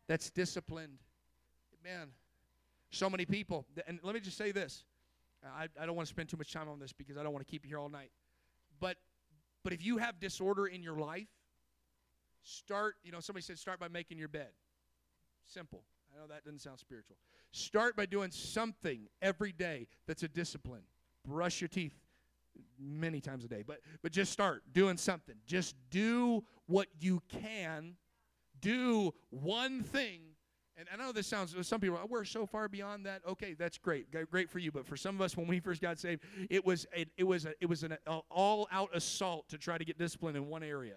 that's 0.09 0.31
disciplined. 0.31 0.99
Amen. 1.85 2.09
So 2.93 3.09
many 3.09 3.25
people, 3.25 3.67
and 3.87 3.99
let 4.03 4.15
me 4.15 4.21
just 4.21 4.37
say 4.37 4.53
this. 4.53 4.85
I, 5.45 5.67
I 5.81 5.87
don't 5.87 5.97
want 5.97 6.07
to 6.07 6.15
spend 6.15 6.29
too 6.29 6.37
much 6.37 6.53
time 6.53 6.69
on 6.69 6.79
this 6.79 6.93
because 6.93 7.17
I 7.17 7.23
don't 7.23 7.33
want 7.33 7.45
to 7.45 7.51
keep 7.51 7.65
you 7.65 7.71
here 7.71 7.79
all 7.79 7.89
night. 7.89 8.11
But 8.81 8.99
but 9.65 9.73
if 9.73 9.85
you 9.85 9.97
have 9.97 10.21
disorder 10.21 10.67
in 10.67 10.83
your 10.83 10.97
life, 10.97 11.29
start, 12.43 12.97
you 13.03 13.11
know, 13.11 13.21
somebody 13.21 13.43
said 13.43 13.59
start 13.59 13.81
by 13.81 13.89
making 13.89 14.19
your 14.19 14.29
bed. 14.29 14.51
Simple. 15.47 15.83
I 16.15 16.21
know 16.21 16.27
that 16.27 16.45
doesn't 16.45 16.61
sound 16.61 16.79
spiritual. 16.79 17.17
Start 17.53 17.97
by 17.97 18.07
doing 18.07 18.31
something 18.31 19.09
every 19.23 19.53
day 19.53 19.89
that's 20.07 20.23
a 20.23 20.29
discipline. 20.29 20.83
Brush 21.27 21.61
your 21.61 21.69
teeth 21.69 21.95
many 22.79 23.21
times 23.21 23.45
a 23.45 23.49
day, 23.49 23.65
but 23.67 23.81
but 24.03 24.13
just 24.13 24.33
start 24.33 24.63
doing 24.73 24.99
something. 24.99 25.37
Just 25.47 25.77
do 25.91 26.45
what 26.67 26.89
you 27.01 27.23
can. 27.29 27.97
Do 28.61 29.15
one 29.31 29.83
thing 29.83 30.21
and 30.77 30.89
I 30.93 30.97
know 30.97 31.13
this 31.13 31.27
sounds, 31.27 31.55
some 31.67 31.81
people, 31.81 31.99
oh, 32.03 32.07
we're 32.09 32.25
so 32.25 32.47
far 32.47 32.69
beyond 32.69 33.07
that. 33.07 33.23
Okay, 33.29 33.55
that's 33.55 33.79
great, 33.79 34.11
great 34.31 34.51
for 34.51 34.59
you. 34.59 34.73
But 34.73 34.87
for 34.87 34.97
some 34.97 35.15
of 35.15 35.21
us, 35.21 35.37
when 35.37 35.47
we 35.47 35.61
first 35.61 35.83
got 35.83 35.99
saved, 35.99 36.23
it 36.51 36.65
was 36.65 36.87
a, 36.97 37.07
it 37.17 37.25
was 37.25 37.45
a, 37.45 37.53
it 37.61 37.67
was 37.69 37.83
an 37.83 37.97
all-out 38.31 38.91
assault 38.95 39.49
to 39.51 39.59
try 39.59 39.77
to 39.79 39.85
get 39.85 39.99
discipline 39.99 40.37
in 40.37 40.49
one 40.49 40.63
area. 40.63 40.97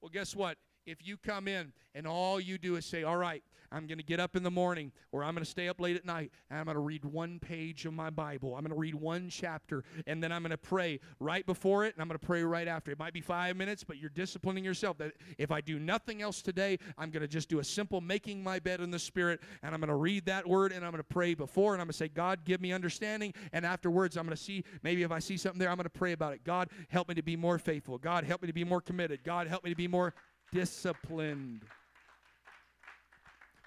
Well, 0.00 0.10
guess 0.10 0.36
what? 0.36 0.56
If 0.86 1.06
you 1.06 1.16
come 1.16 1.48
in 1.48 1.72
and 1.94 2.06
all 2.06 2.40
you 2.40 2.58
do 2.58 2.76
is 2.76 2.86
say, 2.86 3.02
All 3.02 3.16
right, 3.16 3.42
I'm 3.70 3.86
going 3.86 3.98
to 3.98 4.04
get 4.04 4.20
up 4.20 4.36
in 4.36 4.42
the 4.42 4.50
morning 4.50 4.92
or 5.12 5.24
I'm 5.24 5.34
going 5.34 5.44
to 5.44 5.50
stay 5.50 5.68
up 5.68 5.80
late 5.80 5.96
at 5.96 6.04
night 6.04 6.30
and 6.50 6.58
I'm 6.58 6.64
going 6.66 6.76
to 6.76 6.80
read 6.80 7.04
one 7.04 7.38
page 7.38 7.84
of 7.86 7.92
my 7.92 8.10
Bible. 8.10 8.54
I'm 8.54 8.62
going 8.62 8.72
to 8.72 8.78
read 8.78 8.94
one 8.94 9.28
chapter 9.28 9.84
and 10.06 10.22
then 10.22 10.32
I'm 10.32 10.42
going 10.42 10.50
to 10.50 10.58
pray 10.58 11.00
right 11.20 11.44
before 11.44 11.84
it 11.84 11.94
and 11.94 12.02
I'm 12.02 12.08
going 12.08 12.18
to 12.18 12.26
pray 12.26 12.42
right 12.42 12.68
after. 12.68 12.90
It 12.92 12.98
might 12.98 13.12
be 13.12 13.20
five 13.20 13.56
minutes, 13.56 13.84
but 13.84 13.98
you're 13.98 14.10
disciplining 14.10 14.64
yourself 14.64 14.98
that 14.98 15.12
if 15.38 15.50
I 15.50 15.60
do 15.60 15.78
nothing 15.78 16.22
else 16.22 16.42
today, 16.42 16.78
I'm 16.96 17.10
going 17.10 17.22
to 17.22 17.28
just 17.28 17.48
do 17.48 17.58
a 17.58 17.64
simple 17.64 18.00
making 18.00 18.42
my 18.42 18.58
bed 18.58 18.80
in 18.80 18.90
the 18.90 18.98
Spirit 18.98 19.40
and 19.62 19.74
I'm 19.74 19.80
going 19.80 19.88
to 19.88 19.96
read 19.96 20.26
that 20.26 20.46
word 20.46 20.72
and 20.72 20.84
I'm 20.84 20.90
going 20.90 21.02
to 21.02 21.04
pray 21.04 21.34
before 21.34 21.74
and 21.74 21.80
I'm 21.80 21.86
going 21.86 21.92
to 21.92 21.98
say, 21.98 22.08
God, 22.08 22.44
give 22.44 22.60
me 22.60 22.72
understanding. 22.72 23.34
And 23.52 23.66
afterwards, 23.66 24.16
I'm 24.16 24.24
going 24.24 24.36
to 24.36 24.42
see, 24.42 24.64
maybe 24.82 25.02
if 25.02 25.12
I 25.12 25.18
see 25.18 25.36
something 25.36 25.58
there, 25.58 25.70
I'm 25.70 25.76
going 25.76 25.84
to 25.84 25.90
pray 25.90 26.12
about 26.12 26.32
it. 26.32 26.44
God, 26.44 26.68
help 26.88 27.08
me 27.08 27.14
to 27.14 27.22
be 27.22 27.36
more 27.36 27.58
faithful. 27.58 27.98
God, 27.98 28.24
help 28.24 28.42
me 28.42 28.46
to 28.46 28.54
be 28.54 28.64
more 28.64 28.80
committed. 28.80 29.24
God, 29.24 29.46
help 29.46 29.64
me 29.64 29.70
to 29.70 29.76
be 29.76 29.88
more 29.88 30.14
disciplined. 30.52 31.62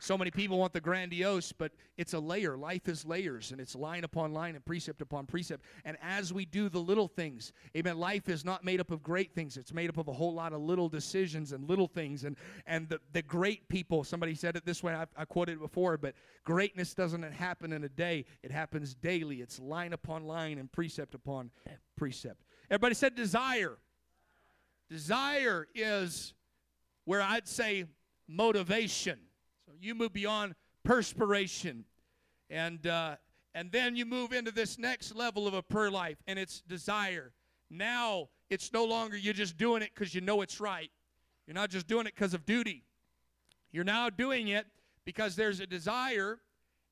So 0.02 0.18
many 0.18 0.32
people 0.32 0.58
want 0.58 0.72
the 0.72 0.80
grandiose, 0.80 1.52
but 1.52 1.74
it's 1.98 2.14
a 2.14 2.20
layer. 2.20 2.56
Life 2.56 2.88
is 2.88 3.06
layers, 3.06 3.52
and 3.52 3.60
it's 3.60 3.76
line 3.76 4.06
upon 4.06 4.32
line 4.32 4.56
and 4.56 4.64
precept 4.64 5.02
upon 5.02 5.26
precept. 5.26 5.66
And 5.84 5.98
as 6.02 6.32
we 6.32 6.46
do 6.46 6.70
the 6.70 6.80
little 6.80 7.10
things, 7.10 7.52
amen, 7.76 7.98
life 7.98 8.30
is 8.30 8.46
not 8.46 8.64
made 8.64 8.80
up 8.80 8.92
of 8.92 9.04
great 9.04 9.36
things. 9.36 9.58
It's 9.58 9.74
made 9.74 9.90
up 9.90 9.98
of 9.98 10.08
a 10.08 10.14
whole 10.14 10.34
lot 10.34 10.54
of 10.54 10.62
little 10.62 10.88
decisions 10.88 11.52
and 11.52 11.68
little 11.68 11.88
things. 11.88 12.24
And, 12.24 12.38
and 12.66 12.88
the, 12.88 13.02
the 13.12 13.22
great 13.22 13.68
people, 13.68 14.06
somebody 14.06 14.36
said 14.36 14.56
it 14.56 14.66
this 14.66 14.82
way, 14.82 14.94
I, 14.94 15.06
I 15.18 15.26
quoted 15.26 15.54
it 15.54 15.60
before, 15.60 15.98
but 15.98 16.16
greatness 16.46 16.94
doesn't 16.94 17.24
happen 17.24 17.74
in 17.74 17.84
a 17.84 17.90
day, 17.90 18.26
it 18.42 18.52
happens 18.52 18.96
daily. 18.96 19.42
It's 19.42 19.60
line 19.60 19.92
upon 19.92 20.24
line 20.24 20.60
and 20.60 20.72
precept 20.72 21.14
upon 21.14 21.52
precept. 21.98 22.46
Everybody 22.72 22.96
said 22.96 23.16
desire. 23.16 23.78
Desire 24.90 25.68
is 25.76 26.34
where 27.10 27.24
I'd 27.24 27.48
say 27.48 27.86
motivation 28.28 29.18
So 29.66 29.72
you 29.82 29.96
move 29.96 30.14
beyond 30.14 30.54
perspiration. 30.84 31.86
And, 32.52 32.86
uh, 32.86 33.16
and 33.56 33.72
then 33.72 33.96
you 33.96 34.06
move 34.06 34.32
into 34.32 34.52
this 34.52 34.78
next 34.78 35.16
level 35.16 35.48
of 35.48 35.56
a 35.56 35.64
prayer 35.64 35.90
life, 35.90 36.18
and 36.28 36.38
it's 36.38 36.62
desire. 36.62 37.32
Now 37.68 38.30
it's 38.52 38.72
no 38.74 38.86
longer 38.86 39.18
you're 39.18 39.34
just 39.34 39.58
doing 39.58 39.82
it 39.82 39.90
because 39.92 40.14
you 40.14 40.22
know 40.22 40.44
it's 40.44 40.60
right. 40.60 40.92
You're 41.48 41.56
not 41.56 41.72
just 41.72 41.88
doing 41.88 42.06
it 42.06 42.14
because 42.14 42.36
of 42.36 42.46
duty. 42.46 42.84
You're 43.72 43.84
now 43.84 44.12
doing 44.12 44.50
it 44.50 44.68
because 45.04 45.36
there's 45.36 45.60
a 45.60 45.66
desire, 45.66 46.38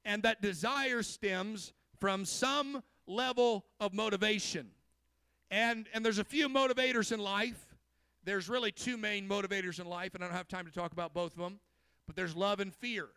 and 0.04 0.24
that 0.24 0.42
desire 0.42 1.04
stems 1.04 1.74
from 2.00 2.26
some 2.26 2.82
level 3.06 3.66
of 3.80 3.94
motivation. 3.94 4.72
And, 5.52 5.86
and 5.94 6.04
there's 6.04 6.18
a 6.18 6.24
few 6.24 6.50
motivators 6.50 7.12
in 7.12 7.20
life. 7.20 7.67
There's 8.28 8.48
really 8.48 8.72
two 8.72 8.98
main 8.98 9.28
motivators 9.28 9.80
in 9.80 9.88
life, 9.88 10.14
and 10.14 10.24
I 10.24 10.28
don't 10.28 10.36
have 10.36 10.48
time 10.48 10.66
to 10.66 10.72
talk 10.72 10.92
about 10.92 11.16
both 11.16 11.32
of 11.32 11.40
them 11.40 11.60
but 12.08 12.16
there's 12.16 12.36
love 12.36 12.60
and 12.60 12.74
fear. 12.74 13.10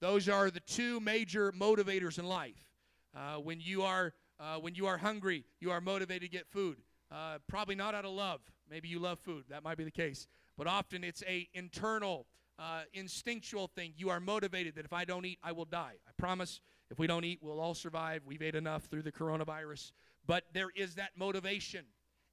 Those 0.00 0.28
are 0.28 0.50
the 0.50 0.60
two 0.60 1.00
major 1.00 1.52
motivators 1.52 2.18
in 2.18 2.26
life. 2.26 2.68
Uh, 3.16 3.36
when 3.36 3.60
you 3.60 3.82
are 3.82 4.12
uh, 4.40 4.56
when 4.56 4.74
you 4.74 4.86
are 4.86 4.98
hungry, 4.98 5.44
you 5.60 5.70
are 5.70 5.80
motivated 5.80 6.22
to 6.22 6.28
get 6.28 6.48
food. 6.48 6.78
Uh, 7.12 7.38
probably 7.46 7.76
not 7.76 7.94
out 7.94 8.04
of 8.04 8.10
love. 8.10 8.40
Maybe 8.68 8.88
you 8.88 8.98
love 8.98 9.20
food. 9.20 9.44
That 9.48 9.62
might 9.62 9.76
be 9.76 9.84
the 9.84 9.92
case. 9.92 10.26
But 10.58 10.66
often 10.66 11.04
it's 11.04 11.22
a 11.28 11.48
internal, 11.54 12.26
uh, 12.58 12.82
instinctual 12.92 13.68
thing. 13.68 13.92
You 13.96 14.10
are 14.10 14.18
motivated 14.18 14.74
that 14.74 14.84
if 14.84 14.92
I 14.92 15.04
don't 15.04 15.24
eat, 15.24 15.38
I 15.44 15.52
will 15.52 15.66
die. 15.66 15.94
I 16.08 16.10
promise. 16.18 16.60
If 16.90 16.98
we 16.98 17.06
don't 17.06 17.24
eat, 17.24 17.38
we'll 17.40 17.60
all 17.60 17.74
survive. 17.74 18.22
We've 18.26 18.42
ate 18.42 18.56
enough 18.56 18.84
through 18.84 19.02
the 19.02 19.12
coronavirus. 19.12 19.92
But 20.26 20.44
there 20.52 20.68
is 20.74 20.96
that 20.96 21.10
motivation, 21.16 21.84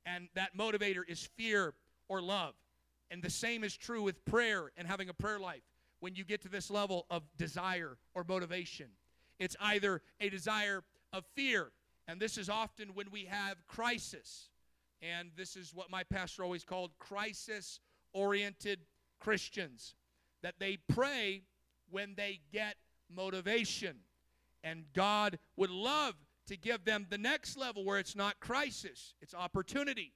and 0.06 0.28
that 0.36 0.58
motivator 0.58 1.02
is 1.08 1.30
fear 1.38 1.76
or 2.10 2.22
love. 2.22 2.56
And 3.10 3.24
the 3.24 3.30
same 3.30 3.63
is 3.63 3.78
true 3.78 4.04
with 4.04 4.26
prayer 4.26 4.72
and 4.76 4.88
having 4.88 5.08
a 5.08 5.13
prayer 5.13 5.39
life 5.39 5.63
when 6.02 6.15
you 6.15 6.26
get 6.26 6.41
to 6.41 6.50
this 6.50 6.69
level 6.69 7.06
of 7.10 7.24
desire 7.38 7.98
or 8.13 8.26
motivation. 8.28 8.88
It's 9.39 9.56
either 9.62 10.02
a 10.19 10.30
desire 10.30 10.84
of 11.13 11.24
fear, 11.36 11.72
and 12.08 12.19
this 12.19 12.38
is 12.38 12.50
often 12.50 12.89
when 12.93 13.10
we 13.12 13.26
have 13.26 13.56
crisis. 13.67 14.50
And 15.02 15.30
this 15.38 15.56
is 15.56 15.74
what 15.74 15.89
my 15.89 16.04
pastor 16.04 16.43
always 16.43 16.65
called 16.65 16.91
crisis 17.00 17.80
oriented 18.13 18.80
Christians 19.19 19.95
that 20.41 20.56
they 20.60 20.78
pray 20.88 21.43
when 21.89 22.15
they 22.15 22.41
get 22.52 22.76
motivation. 23.10 23.98
And 24.63 24.86
God 24.93 25.39
would 25.56 25.69
love 25.69 26.15
to 26.48 26.58
give 26.58 26.84
them 26.84 27.06
the 27.10 27.17
next 27.17 27.58
level 27.58 27.86
where 27.86 28.00
it's 28.00 28.15
not 28.15 28.39
crisis, 28.39 29.13
it's 29.22 29.34
opportunity, 29.34 30.13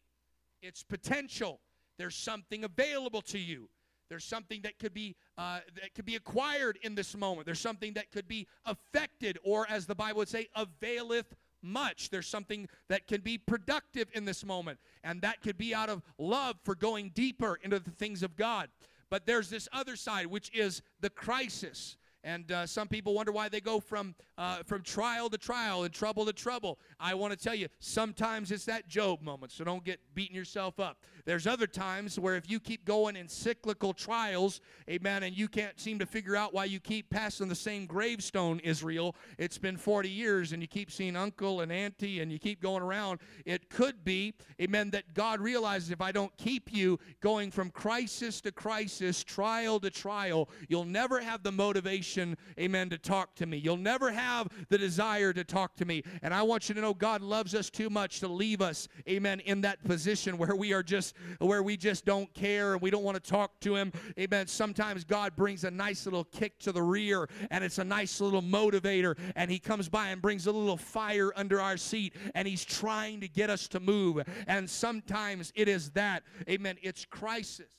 it's 0.61 0.83
potential. 0.83 1.59
There's 1.97 2.15
something 2.15 2.63
available 2.63 3.21
to 3.23 3.39
you. 3.39 3.69
There's 4.09 4.25
something 4.25 4.61
that 4.61 4.77
could 4.79 4.93
be 4.93 5.15
uh, 5.37 5.61
that 5.81 5.95
could 5.95 6.05
be 6.05 6.15
acquired 6.15 6.77
in 6.83 6.93
this 6.93 7.15
moment. 7.17 7.45
There's 7.45 7.59
something 7.59 7.93
that 7.93 8.11
could 8.11 8.27
be 8.27 8.47
affected, 8.65 9.39
or 9.43 9.65
as 9.69 9.85
the 9.85 9.95
Bible 9.95 10.19
would 10.19 10.29
say, 10.29 10.47
availeth 10.55 11.35
much. 11.63 12.09
There's 12.09 12.27
something 12.27 12.67
that 12.89 13.07
can 13.07 13.21
be 13.21 13.37
productive 13.37 14.09
in 14.13 14.25
this 14.25 14.45
moment, 14.45 14.79
and 15.03 15.21
that 15.21 15.41
could 15.41 15.57
be 15.57 15.73
out 15.73 15.89
of 15.89 16.03
love 16.17 16.57
for 16.63 16.75
going 16.75 17.11
deeper 17.15 17.57
into 17.63 17.79
the 17.79 17.91
things 17.91 18.21
of 18.21 18.35
God. 18.35 18.69
But 19.09 19.25
there's 19.25 19.49
this 19.49 19.67
other 19.71 19.95
side, 19.95 20.27
which 20.27 20.51
is 20.53 20.81
the 20.99 21.09
crisis. 21.09 21.97
And 22.23 22.51
uh, 22.51 22.65
some 22.65 22.87
people 22.87 23.13
wonder 23.13 23.31
why 23.31 23.49
they 23.49 23.59
go 23.59 23.79
from, 23.79 24.15
uh, 24.37 24.63
from 24.63 24.81
trial 24.81 25.29
to 25.29 25.37
trial 25.37 25.83
and 25.83 25.93
trouble 25.93 26.25
to 26.25 26.33
trouble. 26.33 26.79
I 26.99 27.13
want 27.15 27.37
to 27.37 27.39
tell 27.39 27.55
you, 27.55 27.67
sometimes 27.79 28.51
it's 28.51 28.65
that 28.65 28.87
Job 28.87 29.21
moment, 29.21 29.51
so 29.51 29.63
don't 29.63 29.83
get 29.83 29.99
beating 30.15 30.35
yourself 30.35 30.79
up. 30.79 31.03
There's 31.25 31.47
other 31.47 31.67
times 31.67 32.17
where 32.17 32.35
if 32.35 32.49
you 32.49 32.59
keep 32.59 32.85
going 32.85 33.17
in 33.17 33.27
cyclical 33.27 33.93
trials, 33.93 34.61
amen, 34.89 35.23
and 35.23 35.37
you 35.37 35.49
can't 35.49 35.77
seem 35.79 35.99
to 35.99 36.05
figure 36.05 36.35
out 36.35 36.53
why 36.53 36.65
you 36.65 36.79
keep 36.79 37.09
passing 37.09 37.49
the 37.49 37.55
same 37.55 37.85
gravestone, 37.85 38.59
Israel, 38.59 39.15
it's 39.37 39.57
been 39.57 39.75
40 39.75 40.09
years 40.09 40.53
and 40.53 40.61
you 40.61 40.67
keep 40.67 40.91
seeing 40.91 41.17
uncle 41.17 41.61
and 41.61 41.71
auntie 41.71 42.21
and 42.21 42.31
you 42.31 42.39
keep 42.39 42.61
going 42.61 42.83
around, 42.83 43.19
it 43.45 43.69
could 43.69 44.05
be, 44.05 44.33
amen, 44.61 44.91
that 44.91 45.13
God 45.13 45.41
realizes 45.41 45.91
if 45.91 45.99
I 45.99 46.13
don't 46.13 46.35
keep 46.37 46.71
you 46.71 46.99
going 47.19 47.51
from 47.51 47.69
crisis 47.69 48.39
to 48.41 48.51
crisis, 48.51 49.23
trial 49.23 49.79
to 49.81 49.89
trial, 49.89 50.49
you'll 50.69 50.85
never 50.85 51.19
have 51.19 51.43
the 51.43 51.51
motivation, 51.51 52.12
amen, 52.59 52.89
to 52.89 52.97
talk 52.97 53.35
to 53.35 53.45
me. 53.45 53.57
You'll 53.57 53.77
never 53.77 54.11
have 54.11 54.47
the 54.69 54.77
desire 54.77 55.33
to 55.33 55.43
talk 55.43 55.75
to 55.77 55.85
me. 55.85 56.03
And 56.21 56.33
I 56.33 56.41
want 56.43 56.69
you 56.69 56.75
to 56.75 56.81
know 56.81 56.93
God 56.93 57.21
loves 57.21 57.55
us 57.55 57.69
too 57.69 57.89
much 57.89 58.19
to 58.19 58.27
leave 58.27 58.61
us, 58.61 58.87
amen, 59.07 59.39
in 59.41 59.61
that 59.61 59.83
position 59.83 60.37
where 60.37 60.55
we 60.55 60.73
are 60.73 60.83
just 60.83 61.15
where 61.39 61.63
we 61.63 61.77
just 61.77 62.05
don't 62.05 62.33
care 62.33 62.73
and 62.73 62.81
we 62.81 62.89
don't 62.89 63.03
want 63.03 63.21
to 63.21 63.31
talk 63.31 63.59
to 63.61 63.75
him. 63.75 63.91
Amen. 64.19 64.47
Sometimes 64.47 65.03
God 65.03 65.35
brings 65.35 65.63
a 65.63 65.71
nice 65.71 66.05
little 66.05 66.25
kick 66.25 66.59
to 66.59 66.71
the 66.71 66.81
rear 66.81 67.27
and 67.51 67.63
it's 67.63 67.77
a 67.77 67.83
nice 67.83 68.21
little 68.21 68.41
motivator 68.41 69.17
and 69.35 69.49
he 69.49 69.59
comes 69.59 69.89
by 69.89 70.09
and 70.09 70.21
brings 70.21 70.47
a 70.47 70.51
little 70.51 70.77
fire 70.77 71.31
under 71.35 71.59
our 71.59 71.77
seat 71.77 72.15
and 72.35 72.47
he's 72.47 72.63
trying 72.65 73.21
to 73.21 73.27
get 73.27 73.49
us 73.49 73.67
to 73.69 73.79
move. 73.79 74.23
And 74.47 74.69
sometimes 74.69 75.51
it 75.55 75.67
is 75.67 75.91
that. 75.91 76.23
Amen. 76.49 76.77
It's 76.81 77.05
crisis. 77.05 77.71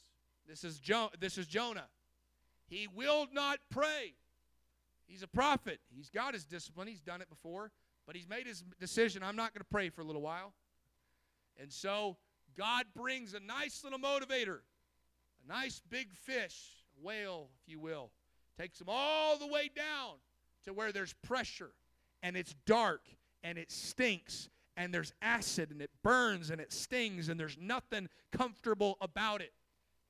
This 0.46 0.64
is 0.64 0.78
jo- 0.78 1.10
this 1.18 1.38
is 1.38 1.46
Jonah. 1.46 1.86
He 2.66 2.88
will 2.94 3.26
not 3.32 3.58
pray. 3.70 4.14
He's 5.14 5.22
a 5.22 5.28
prophet. 5.28 5.78
He's 5.96 6.10
got 6.10 6.34
his 6.34 6.44
discipline. 6.44 6.88
He's 6.88 7.00
done 7.00 7.22
it 7.22 7.30
before, 7.30 7.70
but 8.04 8.16
he's 8.16 8.28
made 8.28 8.48
his 8.48 8.64
decision. 8.80 9.22
I'm 9.22 9.36
not 9.36 9.54
going 9.54 9.60
to 9.60 9.70
pray 9.70 9.88
for 9.88 10.00
a 10.00 10.04
little 10.04 10.22
while. 10.22 10.54
And 11.56 11.72
so 11.72 12.16
God 12.58 12.86
brings 12.96 13.32
a 13.32 13.38
nice 13.38 13.84
little 13.84 14.00
motivator, 14.00 14.58
a 15.44 15.48
nice 15.48 15.80
big 15.88 16.12
fish, 16.12 16.84
a 16.98 17.06
whale, 17.06 17.50
if 17.62 17.68
you 17.70 17.78
will, 17.78 18.10
takes 18.58 18.80
them 18.80 18.88
all 18.90 19.38
the 19.38 19.46
way 19.46 19.70
down 19.72 20.16
to 20.64 20.72
where 20.72 20.90
there's 20.90 21.12
pressure 21.22 21.70
and 22.20 22.36
it's 22.36 22.56
dark 22.66 23.02
and 23.44 23.56
it 23.56 23.70
stinks 23.70 24.48
and 24.76 24.92
there's 24.92 25.12
acid 25.22 25.70
and 25.70 25.80
it 25.80 25.90
burns 26.02 26.50
and 26.50 26.60
it 26.60 26.72
stings 26.72 27.28
and 27.28 27.38
there's 27.38 27.56
nothing 27.60 28.08
comfortable 28.32 28.96
about 29.00 29.42
it. 29.42 29.52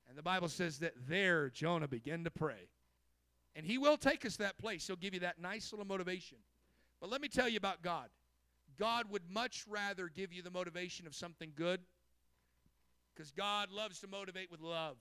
And 0.09 0.17
the 0.17 0.23
Bible 0.23 0.49
says 0.49 0.79
that 0.79 0.95
there 1.07 1.51
Jonah 1.51 1.89
began 1.89 2.25
to 2.25 2.31
pray. 2.31 2.71
And 3.57 3.65
he 3.65 3.79
will 3.79 3.97
take 3.97 4.25
us 4.27 4.37
that 4.37 4.59
place. 4.59 4.87
He'll 4.87 4.97
give 4.97 5.15
you 5.15 5.21
that 5.21 5.41
nice 5.41 5.73
little 5.73 5.87
motivation. 5.87 6.39
But 7.01 7.11
let 7.11 7.21
me 7.21 7.29
tell 7.29 7.49
you 7.49 7.57
about 7.57 7.83
God. 7.83 8.09
God 8.79 9.11
would 9.11 9.23
much 9.31 9.65
rather 9.69 10.09
give 10.09 10.33
you 10.33 10.43
the 10.43 10.51
motivation 10.51 11.07
of 11.07 11.15
something 11.15 11.53
good 11.55 11.81
because 13.15 13.31
God 13.31 13.71
loves 13.71 14.01
to 14.01 14.09
motivate 14.09 14.51
with 14.51 14.61
love. 14.61 14.97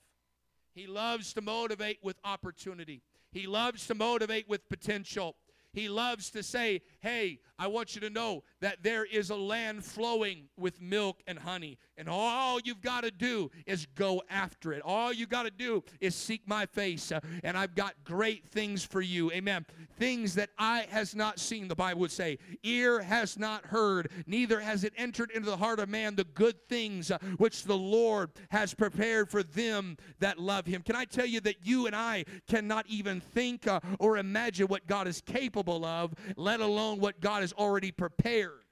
He 0.74 0.86
loves 0.86 1.32
to 1.34 1.40
motivate 1.40 1.98
with 2.02 2.16
opportunity. 2.24 3.02
He 3.32 3.46
loves 3.46 3.86
to 3.88 3.94
motivate 3.94 4.48
with 4.48 4.68
potential. 4.68 5.36
He 5.72 5.88
loves 5.88 6.30
to 6.30 6.42
say, 6.42 6.82
hey, 7.04 7.38
I 7.58 7.66
want 7.66 7.94
you 7.94 8.00
to 8.00 8.10
know 8.10 8.42
that 8.60 8.82
there 8.82 9.04
is 9.04 9.30
a 9.30 9.36
land 9.36 9.84
flowing 9.84 10.48
with 10.56 10.80
milk 10.80 11.20
and 11.26 11.38
honey. 11.38 11.78
And 11.96 12.08
all 12.08 12.58
you've 12.64 12.80
got 12.80 13.04
to 13.04 13.10
do 13.10 13.50
is 13.66 13.86
go 13.94 14.22
after 14.28 14.72
it. 14.72 14.82
All 14.82 15.12
you've 15.12 15.28
got 15.28 15.44
to 15.44 15.50
do 15.50 15.84
is 16.00 16.14
seek 16.14 16.48
my 16.48 16.66
face. 16.66 17.12
Uh, 17.12 17.20
and 17.44 17.56
I've 17.56 17.74
got 17.74 17.92
great 18.04 18.48
things 18.48 18.84
for 18.84 19.02
you. 19.02 19.30
Amen. 19.32 19.66
Things 19.98 20.34
that 20.34 20.50
eye 20.58 20.86
has 20.90 21.14
not 21.14 21.38
seen, 21.38 21.68
the 21.68 21.76
Bible 21.76 22.00
would 22.00 22.10
say, 22.10 22.38
ear 22.64 23.02
has 23.02 23.38
not 23.38 23.66
heard, 23.66 24.10
neither 24.26 24.58
has 24.60 24.82
it 24.82 24.94
entered 24.96 25.30
into 25.30 25.50
the 25.50 25.56
heart 25.56 25.78
of 25.78 25.88
man 25.88 26.16
the 26.16 26.24
good 26.24 26.56
things 26.68 27.10
uh, 27.10 27.18
which 27.36 27.64
the 27.64 27.76
Lord 27.76 28.30
has 28.50 28.74
prepared 28.74 29.30
for 29.30 29.42
them 29.42 29.96
that 30.18 30.38
love 30.38 30.66
him. 30.66 30.82
Can 30.82 30.96
I 30.96 31.04
tell 31.04 31.26
you 31.26 31.40
that 31.40 31.64
you 31.64 31.86
and 31.86 31.94
I 31.94 32.24
cannot 32.48 32.86
even 32.88 33.20
think 33.20 33.68
uh, 33.68 33.80
or 34.00 34.16
imagine 34.16 34.66
what 34.68 34.86
God 34.86 35.06
is 35.06 35.20
capable 35.20 35.84
of, 35.84 36.14
let 36.36 36.60
alone 36.60 36.93
what 36.98 37.20
God 37.20 37.42
has 37.42 37.52
already 37.52 37.90
prepared? 37.90 38.64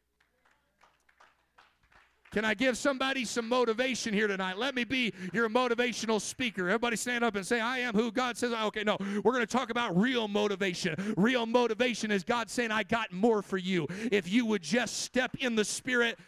Can 2.32 2.46
I 2.46 2.54
give 2.54 2.78
somebody 2.78 3.26
some 3.26 3.46
motivation 3.46 4.14
here 4.14 4.26
tonight? 4.26 4.56
Let 4.56 4.74
me 4.74 4.84
be 4.84 5.12
your 5.34 5.50
motivational 5.50 6.18
speaker. 6.18 6.66
Everybody 6.66 6.96
stand 6.96 7.22
up 7.22 7.36
and 7.36 7.46
say, 7.46 7.60
I 7.60 7.80
am 7.80 7.94
who 7.94 8.10
God 8.10 8.38
says. 8.38 8.52
Okay, 8.52 8.84
no, 8.84 8.96
we're 9.22 9.32
going 9.32 9.40
to 9.40 9.46
talk 9.46 9.68
about 9.68 9.94
real 9.94 10.28
motivation. 10.28 11.14
Real 11.18 11.44
motivation 11.44 12.10
is 12.10 12.24
God 12.24 12.48
saying, 12.48 12.70
I 12.70 12.84
got 12.84 13.12
more 13.12 13.42
for 13.42 13.58
you. 13.58 13.86
If 14.10 14.32
you 14.32 14.46
would 14.46 14.62
just 14.62 15.02
step 15.02 15.36
in 15.40 15.54
the 15.54 15.64
Spirit 15.64 16.18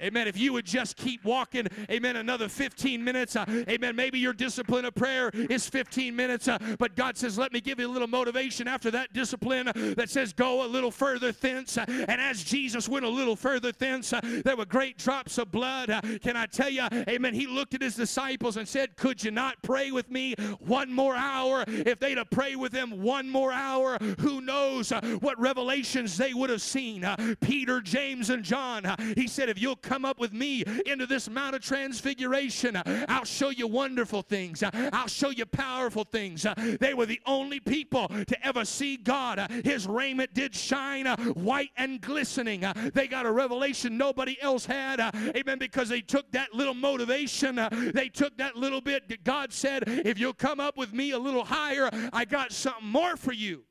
Amen. 0.00 0.28
If 0.28 0.38
you 0.38 0.52
would 0.52 0.64
just 0.64 0.96
keep 0.96 1.24
walking, 1.24 1.66
amen, 1.90 2.16
another 2.16 2.48
15 2.48 3.02
minutes. 3.02 3.34
Uh, 3.34 3.44
amen. 3.68 3.96
Maybe 3.96 4.20
your 4.20 4.32
discipline 4.32 4.84
of 4.84 4.94
prayer 4.94 5.30
is 5.34 5.68
15 5.68 6.14
minutes, 6.14 6.46
uh, 6.46 6.58
but 6.78 6.94
God 6.94 7.16
says, 7.16 7.36
let 7.36 7.52
me 7.52 7.60
give 7.60 7.80
you 7.80 7.88
a 7.88 7.90
little 7.90 8.06
motivation 8.06 8.68
after 8.68 8.92
that 8.92 9.12
discipline 9.12 9.72
that 9.96 10.08
says, 10.08 10.32
go 10.32 10.64
a 10.64 10.68
little 10.68 10.92
further 10.92 11.32
thence. 11.32 11.76
Uh, 11.76 11.84
and 11.88 12.20
as 12.20 12.44
Jesus 12.44 12.88
went 12.88 13.04
a 13.04 13.08
little 13.08 13.34
further 13.34 13.72
thence, 13.72 14.12
uh, 14.12 14.20
there 14.44 14.56
were 14.56 14.66
great 14.66 14.98
drops 14.98 15.36
of 15.36 15.50
blood. 15.50 15.90
Uh, 15.90 16.00
can 16.22 16.36
I 16.36 16.46
tell 16.46 16.70
you, 16.70 16.86
amen, 16.92 17.34
he 17.34 17.48
looked 17.48 17.74
at 17.74 17.82
his 17.82 17.96
disciples 17.96 18.56
and 18.56 18.68
said, 18.68 18.96
could 18.96 19.24
you 19.24 19.32
not 19.32 19.56
pray 19.62 19.90
with 19.90 20.08
me 20.12 20.36
one 20.60 20.92
more 20.92 21.16
hour? 21.16 21.64
If 21.66 21.98
they'd 21.98 22.18
have 22.18 22.30
prayed 22.30 22.56
with 22.56 22.72
him 22.72 23.02
one 23.02 23.28
more 23.28 23.50
hour, 23.50 23.98
who 24.20 24.40
knows 24.42 24.92
uh, 24.92 25.00
what 25.20 25.40
revelations 25.40 26.16
they 26.16 26.34
would 26.34 26.50
have 26.50 26.62
seen. 26.62 27.04
Peter, 27.40 27.80
James, 27.80 28.30
and 28.30 28.44
John, 28.44 28.84
he 29.16 29.26
said, 29.26 29.48
if 29.48 29.60
you'll 29.60 29.74
come 29.88 30.04
up 30.04 30.20
with 30.20 30.34
me 30.34 30.62
into 30.84 31.06
this 31.06 31.30
Mount 31.30 31.56
of 31.56 31.62
Transfiguration, 31.62 32.80
I'll 33.08 33.24
show 33.24 33.48
you 33.48 33.66
wonderful 33.66 34.20
things. 34.20 34.62
I'll 34.92 35.08
show 35.08 35.30
you 35.30 35.46
powerful 35.46 36.04
things. 36.04 36.46
They 36.78 36.92
were 36.92 37.06
the 37.06 37.20
only 37.24 37.58
people 37.58 38.08
to 38.08 38.46
ever 38.46 38.66
see 38.66 38.98
God. 38.98 39.50
His 39.64 39.86
raiment 39.86 40.34
did 40.34 40.54
shine 40.54 41.06
white 41.06 41.70
and 41.76 42.00
glistening. 42.00 42.64
They 42.92 43.06
got 43.06 43.24
a 43.24 43.32
revelation 43.32 43.96
nobody 43.96 44.36
else 44.42 44.66
had. 44.66 45.00
Amen. 45.34 45.58
Because 45.58 45.88
they 45.88 46.02
took 46.02 46.30
that 46.32 46.52
little 46.52 46.74
motivation, 46.74 47.56
they 47.94 48.10
took 48.10 48.36
that 48.36 48.56
little 48.56 48.82
bit. 48.82 49.24
God 49.24 49.52
said, 49.52 49.84
If 49.86 50.18
you'll 50.18 50.34
come 50.34 50.60
up 50.60 50.76
with 50.76 50.92
me 50.92 51.12
a 51.12 51.18
little 51.18 51.44
higher, 51.44 51.88
I 52.12 52.26
got 52.26 52.52
something 52.52 52.86
more 52.86 53.16
for 53.16 53.32
you. 53.32 53.64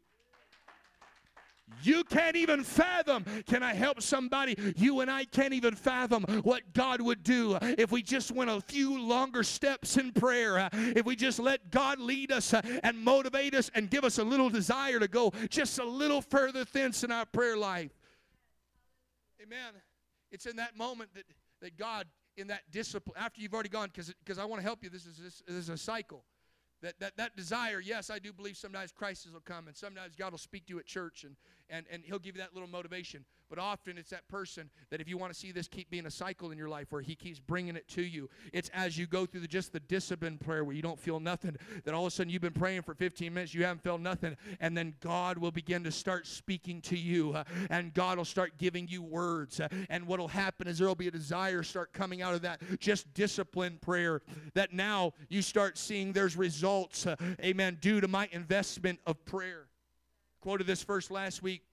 You 1.84 2.03
can't 2.03 2.36
even 2.36 2.63
fathom. 2.63 3.26
Can 3.45 3.61
I 3.61 3.74
help 3.74 4.01
somebody? 4.01 4.55
You 4.76 5.01
and 5.01 5.11
I 5.11 5.26
can't 5.26 5.53
even 5.53 5.76
fathom 5.76 6.24
what 6.43 6.74
God 6.74 7.01
would 7.01 7.24
do 7.24 7.57
if 7.61 7.91
we 7.91 8.01
just 8.01 8.32
went 8.32 8.49
a 8.49 8.61
few 8.61 8.99
longer 8.99 9.43
steps 9.43 9.97
in 9.97 10.11
prayer. 10.11 10.57
Uh, 10.57 10.70
if 10.74 11.05
we 11.05 11.15
just 11.15 11.39
let 11.39 11.70
God 11.70 11.99
lead 11.99 12.32
us 12.32 12.53
uh, 12.53 12.61
and 12.84 12.97
motivate 12.97 13.53
us 13.53 13.70
and 13.76 13.89
give 13.89 14.03
us 14.03 14.18
a 14.18 14.24
little 14.24 14.49
desire 14.49 14.99
to 14.99 15.07
go 15.07 15.32
just 15.49 15.78
a 15.80 15.86
little 15.86 16.22
further 16.22 16.63
thence 16.65 17.03
in 17.03 17.11
our 17.11 17.26
prayer 17.26 17.57
life. 17.57 17.91
Amen. 19.41 19.74
It's 20.32 20.45
in 20.45 20.55
that 20.57 20.76
moment 20.76 21.09
that, 21.15 21.26
that 21.61 21.78
God, 21.78 22.07
in 22.38 22.47
that 22.47 22.61
discipline, 22.72 23.15
after 23.18 23.41
you've 23.41 23.53
already 23.53 23.70
gone, 23.70 23.89
because 23.93 24.39
I 24.39 24.45
want 24.45 24.61
to 24.61 24.63
help 24.63 24.84
you, 24.84 24.89
this 24.89 25.05
is, 25.05 25.18
this, 25.18 25.43
this 25.45 25.55
is 25.55 25.70
a 25.70 25.78
cycle. 25.78 26.24
That, 26.82 26.99
that, 26.99 27.18
that 27.18 27.36
desire, 27.36 27.80
yes, 27.80 28.11
I 28.11 28.20
do 28.20 28.32
believe 28.32 28.55
sometimes 28.55 28.91
crisis 28.91 29.32
will 29.34 29.39
come 29.39 29.68
and 29.68 29.76
sometimes 29.76 30.15
God 30.15 30.32
will 30.32 30.38
speak 30.38 30.68
to 30.68 30.74
you 30.74 30.80
at 30.80 30.86
church 30.86 31.24
and, 31.24 31.36
and, 31.70 31.86
and 31.91 32.03
He'll 32.03 32.20
give 32.20 32.36
you 32.36 32.41
that 32.41 32.53
little 32.53 32.70
motivation. 32.70 33.26
But 33.49 33.59
often 33.59 33.97
it's 33.97 34.09
that 34.09 34.28
person 34.28 34.70
that 34.89 34.99
if 34.99 35.07
you 35.07 35.18
want 35.18 35.34
to 35.34 35.39
see 35.39 35.51
this 35.51 35.68
keep 35.68 35.89
being 35.89 36.05
a 36.05 36.11
cycle 36.11 36.51
in 36.51 36.57
your 36.57 36.68
life 36.68 36.88
where 36.89 37.01
He 37.01 37.15
keeps 37.15 37.39
bringing 37.39 37.76
it 37.76 37.88
to 37.89 38.01
you, 38.01 38.30
it's 38.51 38.70
as 38.74 38.97
you 38.97 39.07
go 39.07 39.26
through 39.26 39.41
the, 39.41 39.47
just 39.47 39.72
the 39.72 39.80
discipline 39.80 40.38
prayer 40.38 40.63
where 40.63 40.76
you 40.76 40.82
don't 40.82 40.99
feel 40.99 41.20
nothing, 41.20 41.55
that 41.86 41.93
all 41.93 42.05
of 42.05 42.11
a 42.11 42.15
sudden 42.15 42.32
you've 42.32 42.41
been 42.41 42.51
praying 42.51 42.82
for 42.82 42.93
15 42.93 43.34
minutes, 43.34 43.53
you 43.53 43.63
haven't 43.63 43.84
felt 43.84 44.01
nothing, 44.01 44.36
and 44.59 44.78
then 44.78 44.93
God 44.99 45.38
will 45.38 45.51
begin 45.51 45.84
to 45.86 45.91
start 45.91 46.28
speaking 46.28 46.82
to 46.82 46.97
you, 46.97 47.34
uh, 47.34 47.43
and 47.70 47.93
God 47.93 48.18
will 48.18 48.26
start 48.26 48.57
giving 48.57 48.88
you 48.88 49.01
words. 49.01 49.59
Uh, 49.59 49.68
and 49.89 50.05
what 50.05 50.20
will 50.20 50.28
happen 50.28 50.68
is 50.68 50.78
there 50.78 50.88
will 50.88 50.95
be 50.95 51.07
a 51.07 51.11
desire 51.11 51.63
start 51.63 51.93
coming 51.93 52.22
out 52.22 52.34
of 52.34 52.41
that 52.41 52.61
just 52.80 53.11
discipline 53.13 53.78
prayer 53.82 54.22
that 54.53 54.74
now 54.74 55.13
you 55.30 55.41
start 55.41 55.78
seeing 55.78 56.11
there's 56.11 56.36
results, 56.36 57.05
uh, 57.05 57.15
amen, 57.43 57.78
due 57.82 58.01
to 58.01 58.07
my 58.07 58.28
investment 58.32 58.99
of 59.05 59.24
prayer. 59.26 59.66
Quoted 60.41 60.67
this 60.67 60.83
verse 60.83 61.09
last 61.11 61.41
week 61.41 61.63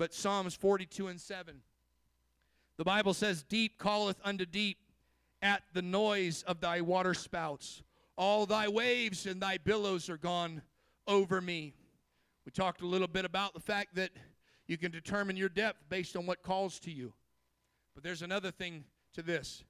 but 0.00 0.14
Psalms 0.14 0.54
42 0.54 1.08
and 1.08 1.20
7. 1.20 1.60
The 2.78 2.84
Bible 2.84 3.12
says, 3.12 3.42
Deep 3.42 3.78
calleth 3.78 4.18
unto 4.24 4.46
deep 4.46 4.78
at 5.42 5.62
the 5.74 5.82
noise 5.82 6.42
of 6.44 6.62
thy 6.62 6.80
waterspouts. 6.80 7.82
All 8.16 8.46
thy 8.46 8.66
waves 8.66 9.26
and 9.26 9.42
thy 9.42 9.58
billows 9.58 10.08
are 10.08 10.16
gone 10.16 10.62
over 11.06 11.42
me. 11.42 11.74
We 12.46 12.52
talked 12.52 12.80
a 12.80 12.86
little 12.86 13.08
bit 13.08 13.26
about 13.26 13.52
the 13.52 13.60
fact 13.60 13.94
that 13.96 14.10
you 14.66 14.78
can 14.78 14.90
determine 14.90 15.36
your 15.36 15.50
depth 15.50 15.84
based 15.90 16.16
on 16.16 16.24
what 16.24 16.42
calls 16.42 16.80
to 16.80 16.90
you. 16.90 17.12
But 17.94 18.02
there's 18.02 18.22
another 18.22 18.50
thing 18.50 18.84
to 19.12 19.22
this 19.22 19.64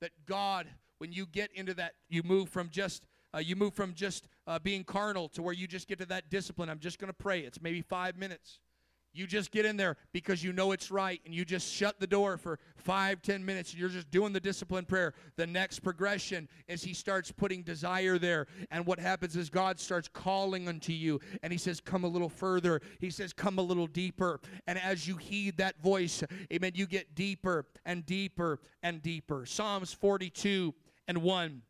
that 0.00 0.12
God, 0.24 0.66
when 0.96 1.12
you 1.12 1.26
get 1.26 1.50
into 1.54 1.74
that, 1.74 1.92
you 2.08 2.22
move 2.22 2.48
from 2.48 2.70
just 2.70 3.04
uh, 3.34 3.38
you 3.38 3.56
move 3.56 3.74
from 3.74 3.94
just 3.94 4.28
uh, 4.46 4.58
being 4.58 4.84
carnal 4.84 5.28
to 5.30 5.42
where 5.42 5.54
you 5.54 5.66
just 5.66 5.88
get 5.88 5.98
to 5.98 6.06
that 6.06 6.30
discipline. 6.30 6.68
I'm 6.68 6.78
just 6.78 6.98
going 6.98 7.08
to 7.08 7.14
pray. 7.14 7.40
It's 7.40 7.60
maybe 7.60 7.82
five 7.82 8.16
minutes. 8.16 8.60
You 9.16 9.28
just 9.28 9.52
get 9.52 9.64
in 9.64 9.76
there 9.76 9.96
because 10.12 10.42
you 10.42 10.52
know 10.52 10.72
it's 10.72 10.90
right, 10.90 11.20
and 11.24 11.32
you 11.32 11.44
just 11.44 11.72
shut 11.72 12.00
the 12.00 12.06
door 12.06 12.36
for 12.36 12.58
five, 12.74 13.22
ten 13.22 13.44
minutes, 13.44 13.70
and 13.70 13.78
you're 13.78 13.88
just 13.88 14.10
doing 14.10 14.32
the 14.32 14.40
discipline 14.40 14.84
prayer. 14.84 15.14
The 15.36 15.46
next 15.46 15.80
progression 15.80 16.48
is 16.66 16.82
He 16.82 16.94
starts 16.94 17.30
putting 17.30 17.62
desire 17.62 18.18
there, 18.18 18.48
and 18.72 18.84
what 18.84 18.98
happens 18.98 19.36
is 19.36 19.50
God 19.50 19.78
starts 19.78 20.08
calling 20.12 20.66
unto 20.66 20.92
you, 20.92 21.20
and 21.44 21.52
He 21.52 21.58
says, 21.60 21.80
Come 21.80 22.02
a 22.02 22.08
little 22.08 22.28
further. 22.28 22.80
He 22.98 23.08
says, 23.08 23.32
Come 23.32 23.60
a 23.60 23.62
little 23.62 23.86
deeper. 23.86 24.40
And 24.66 24.80
as 24.80 25.06
you 25.06 25.16
heed 25.16 25.58
that 25.58 25.80
voice, 25.80 26.24
amen, 26.52 26.72
you 26.74 26.86
get 26.86 27.14
deeper 27.14 27.66
and 27.86 28.04
deeper 28.04 28.58
and 28.82 29.00
deeper. 29.00 29.46
Psalms 29.46 29.92
42 29.92 30.74
and 31.06 31.22
1. 31.22 31.62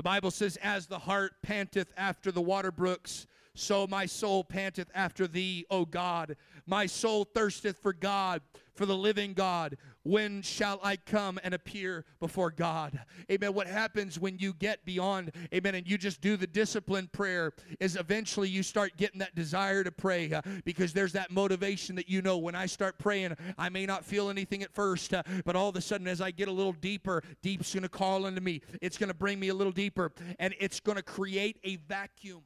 The 0.00 0.04
Bible 0.04 0.30
says, 0.30 0.56
As 0.62 0.86
the 0.86 1.00
hart 1.00 1.34
panteth 1.42 1.92
after 1.94 2.32
the 2.32 2.40
water 2.40 2.72
brooks, 2.72 3.26
so 3.52 3.86
my 3.86 4.06
soul 4.06 4.42
panteth 4.42 4.90
after 4.94 5.26
thee, 5.26 5.66
O 5.68 5.84
God. 5.84 6.38
My 6.64 6.86
soul 6.86 7.26
thirsteth 7.26 7.76
for 7.76 7.92
God, 7.92 8.40
for 8.74 8.86
the 8.86 8.96
living 8.96 9.34
God. 9.34 9.76
When 10.02 10.40
shall 10.40 10.80
I 10.82 10.96
come 10.96 11.38
and 11.44 11.52
appear 11.52 12.04
before 12.20 12.50
God? 12.50 12.98
Amen. 13.30 13.52
What 13.52 13.66
happens 13.66 14.18
when 14.18 14.38
you 14.38 14.54
get 14.54 14.84
beyond, 14.84 15.32
amen, 15.54 15.74
and 15.74 15.86
you 15.86 15.98
just 15.98 16.20
do 16.20 16.36
the 16.36 16.46
disciplined 16.46 17.12
prayer 17.12 17.52
is 17.80 17.96
eventually 17.96 18.48
you 18.48 18.62
start 18.62 18.96
getting 18.96 19.18
that 19.18 19.34
desire 19.34 19.84
to 19.84 19.92
pray 19.92 20.32
uh, 20.32 20.40
because 20.64 20.92
there's 20.94 21.12
that 21.12 21.30
motivation 21.30 21.96
that 21.96 22.08
you 22.08 22.22
know 22.22 22.38
when 22.38 22.54
I 22.54 22.66
start 22.66 22.98
praying, 22.98 23.36
I 23.58 23.68
may 23.68 23.84
not 23.84 24.04
feel 24.04 24.30
anything 24.30 24.62
at 24.62 24.74
first, 24.74 25.12
uh, 25.12 25.22
but 25.44 25.54
all 25.54 25.68
of 25.68 25.76
a 25.76 25.82
sudden 25.82 26.08
as 26.08 26.20
I 26.20 26.30
get 26.30 26.48
a 26.48 26.52
little 26.52 26.72
deeper, 26.72 27.22
deep's 27.42 27.74
going 27.74 27.82
to 27.82 27.88
call 27.88 28.26
into 28.26 28.40
me. 28.40 28.62
It's 28.80 28.96
going 28.96 29.08
to 29.08 29.14
bring 29.14 29.38
me 29.38 29.48
a 29.48 29.54
little 29.54 29.72
deeper 29.72 30.12
and 30.38 30.54
it's 30.58 30.80
going 30.80 30.96
to 30.96 31.02
create 31.02 31.58
a 31.64 31.76
vacuum 31.76 32.42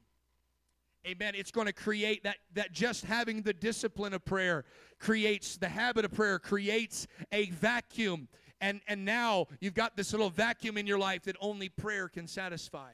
Amen. 1.05 1.35
It's 1.35 1.51
going 1.51 1.67
to 1.67 1.73
create 1.73 2.23
that 2.23 2.37
that 2.55 2.71
just 2.71 3.05
having 3.05 3.43
the 3.43 3.53
discipline 3.53 4.13
of 4.13 4.25
prayer 4.25 4.65
creates 4.99 5.55
the 5.55 5.69
habit 5.69 6.03
of 6.03 6.11
prayer 6.11 6.39
creates 6.39 7.05
a 7.31 7.49
vacuum. 7.51 8.27
And 8.59 8.81
and 8.87 9.05
now 9.05 9.47
you've 9.59 9.75
got 9.75 9.95
this 9.95 10.13
little 10.13 10.31
vacuum 10.31 10.77
in 10.77 10.87
your 10.87 10.97
life 10.97 11.23
that 11.23 11.35
only 11.39 11.69
prayer 11.69 12.07
can 12.09 12.25
satisfy. 12.25 12.89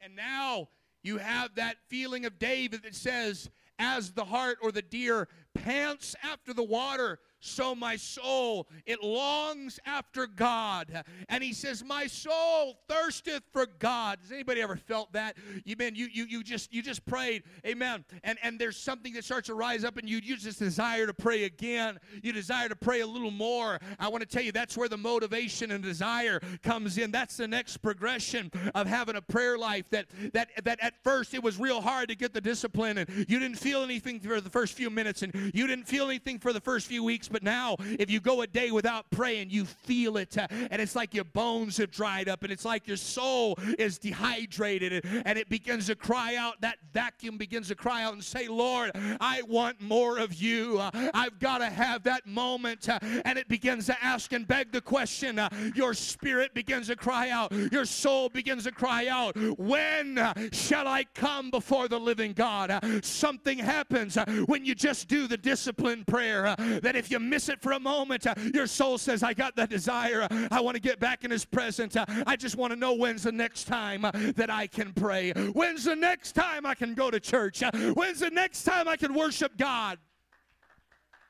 And 0.00 0.16
now 0.16 0.68
you 1.02 1.18
have 1.18 1.54
that 1.56 1.76
feeling 1.88 2.24
of 2.24 2.38
David 2.38 2.82
that 2.84 2.94
says, 2.94 3.50
as 3.78 4.12
the 4.12 4.24
hart 4.24 4.58
or 4.62 4.72
the 4.72 4.82
deer 4.82 5.28
pants 5.54 6.16
after 6.22 6.54
the 6.54 6.62
water, 6.62 7.18
so 7.44 7.74
my 7.74 7.96
soul 7.96 8.66
it 8.86 9.02
longs 9.02 9.78
after 9.84 10.26
God. 10.26 11.04
And 11.28 11.42
he 11.42 11.52
says, 11.52 11.84
My 11.84 12.06
soul 12.06 12.78
thirsteth 12.88 13.42
for 13.52 13.66
God. 13.78 14.18
Has 14.22 14.32
anybody 14.32 14.60
ever 14.62 14.76
felt 14.76 15.12
that? 15.12 15.36
You 15.64 15.76
been 15.76 15.94
you 15.94 16.08
you 16.12 16.24
you 16.24 16.42
just 16.42 16.72
you 16.72 16.82
just 16.82 17.04
prayed, 17.06 17.42
amen. 17.66 18.04
And 18.22 18.38
and 18.42 18.58
there's 18.58 18.76
something 18.76 19.12
that 19.14 19.24
starts 19.24 19.46
to 19.48 19.54
rise 19.54 19.84
up 19.84 19.98
in 19.98 20.06
you. 20.06 20.18
You 20.22 20.36
just 20.36 20.58
desire 20.58 21.06
to 21.06 21.14
pray 21.14 21.44
again. 21.44 21.98
You 22.22 22.32
desire 22.32 22.68
to 22.68 22.76
pray 22.76 23.00
a 23.00 23.06
little 23.06 23.30
more. 23.30 23.78
I 23.98 24.08
want 24.08 24.22
to 24.22 24.28
tell 24.28 24.42
you 24.42 24.52
that's 24.52 24.76
where 24.76 24.88
the 24.88 24.96
motivation 24.96 25.70
and 25.70 25.82
desire 25.82 26.40
comes 26.62 26.98
in. 26.98 27.10
That's 27.10 27.36
the 27.36 27.48
next 27.48 27.78
progression 27.78 28.50
of 28.74 28.86
having 28.86 29.16
a 29.16 29.22
prayer 29.22 29.58
life 29.58 29.88
that 29.90 30.06
that 30.32 30.48
that 30.64 30.78
at 30.82 30.94
first 31.02 31.34
it 31.34 31.42
was 31.42 31.58
real 31.58 31.80
hard 31.80 32.08
to 32.08 32.14
get 32.14 32.32
the 32.32 32.40
discipline 32.40 32.98
and 32.98 33.08
you 33.28 33.38
didn't 33.38 33.58
feel 33.58 33.82
anything 33.82 34.20
for 34.20 34.40
the 34.40 34.50
first 34.50 34.74
few 34.74 34.90
minutes 34.90 35.22
and 35.22 35.34
you 35.54 35.66
didn't 35.66 35.86
feel 35.86 36.06
anything 36.06 36.38
for 36.38 36.52
the 36.52 36.60
first 36.60 36.86
few 36.86 37.04
weeks, 37.04 37.28
but 37.34 37.42
now 37.42 37.74
if 37.98 38.12
you 38.12 38.20
go 38.20 38.42
a 38.42 38.46
day 38.46 38.70
without 38.70 39.10
praying, 39.10 39.50
you 39.50 39.64
feel 39.64 40.18
it. 40.18 40.36
And 40.38 40.80
it's 40.80 40.94
like 40.94 41.12
your 41.14 41.24
bones 41.24 41.76
have 41.78 41.90
dried 41.90 42.28
up 42.28 42.44
and 42.44 42.52
it's 42.52 42.64
like 42.64 42.86
your 42.86 42.96
soul 42.96 43.58
is 43.76 43.98
dehydrated 43.98 45.04
and, 45.26 45.34
it 45.34 45.48
begins 45.48 45.86
to 45.86 45.96
cry 45.96 46.36
out. 46.36 46.60
That 46.60 46.78
vacuum 46.92 47.38
begins 47.38 47.66
to 47.66 47.74
cry 47.74 48.04
out 48.04 48.12
and 48.12 48.22
say, 48.22 48.46
Lord, 48.46 48.92
I 49.20 49.42
want 49.48 49.80
more 49.80 50.18
of 50.18 50.32
you. 50.34 50.80
I've 50.80 51.40
got 51.40 51.58
to 51.58 51.68
have 51.68 52.04
that 52.04 52.24
moment. 52.24 52.88
And 53.24 53.36
it 53.36 53.48
begins 53.48 53.86
to 53.86 54.04
ask 54.04 54.32
and 54.32 54.46
beg 54.46 54.70
the 54.70 54.80
question. 54.80 55.40
Your 55.74 55.92
spirit 55.92 56.54
begins 56.54 56.86
to 56.86 56.94
cry 56.94 57.30
out. 57.30 57.50
Your 57.72 57.84
soul 57.84 58.28
begins 58.28 58.62
to 58.62 58.70
cry 58.70 59.08
out, 59.08 59.36
When 59.58 60.20
shall 60.52 60.86
I 60.86 61.02
come 61.14 61.50
before 61.50 61.88
the 61.88 61.98
living 61.98 62.32
God? 62.32 62.78
Something 63.04 63.58
happens 63.58 64.16
when 64.46 64.64
you 64.64 64.76
just 64.76 65.08
do 65.08 65.26
the 65.26 65.36
disciplined 65.36 66.06
prayer 66.06 66.54
that 66.56 66.94
if 66.94 67.10
you 67.10 67.18
miss 67.28 67.48
it 67.48 67.60
for 67.60 67.72
a 67.72 67.80
moment, 67.80 68.26
your 68.52 68.66
soul 68.66 68.98
says, 68.98 69.22
I 69.22 69.34
got 69.34 69.56
that 69.56 69.70
desire. 69.70 70.26
I 70.50 70.60
want 70.60 70.76
to 70.76 70.80
get 70.80 71.00
back 71.00 71.24
in 71.24 71.30
His 71.30 71.44
presence. 71.44 71.96
I 71.96 72.36
just 72.36 72.56
want 72.56 72.72
to 72.72 72.78
know 72.78 72.94
when's 72.94 73.24
the 73.24 73.32
next 73.32 73.64
time 73.64 74.02
that 74.02 74.50
I 74.50 74.66
can 74.66 74.92
pray. 74.92 75.32
When's 75.32 75.84
the 75.84 75.96
next 75.96 76.32
time 76.32 76.66
I 76.66 76.74
can 76.74 76.94
go 76.94 77.10
to 77.10 77.20
church? 77.20 77.62
When's 77.94 78.20
the 78.20 78.30
next 78.30 78.64
time 78.64 78.88
I 78.88 78.96
can 78.96 79.14
worship 79.14 79.56
God? 79.56 79.98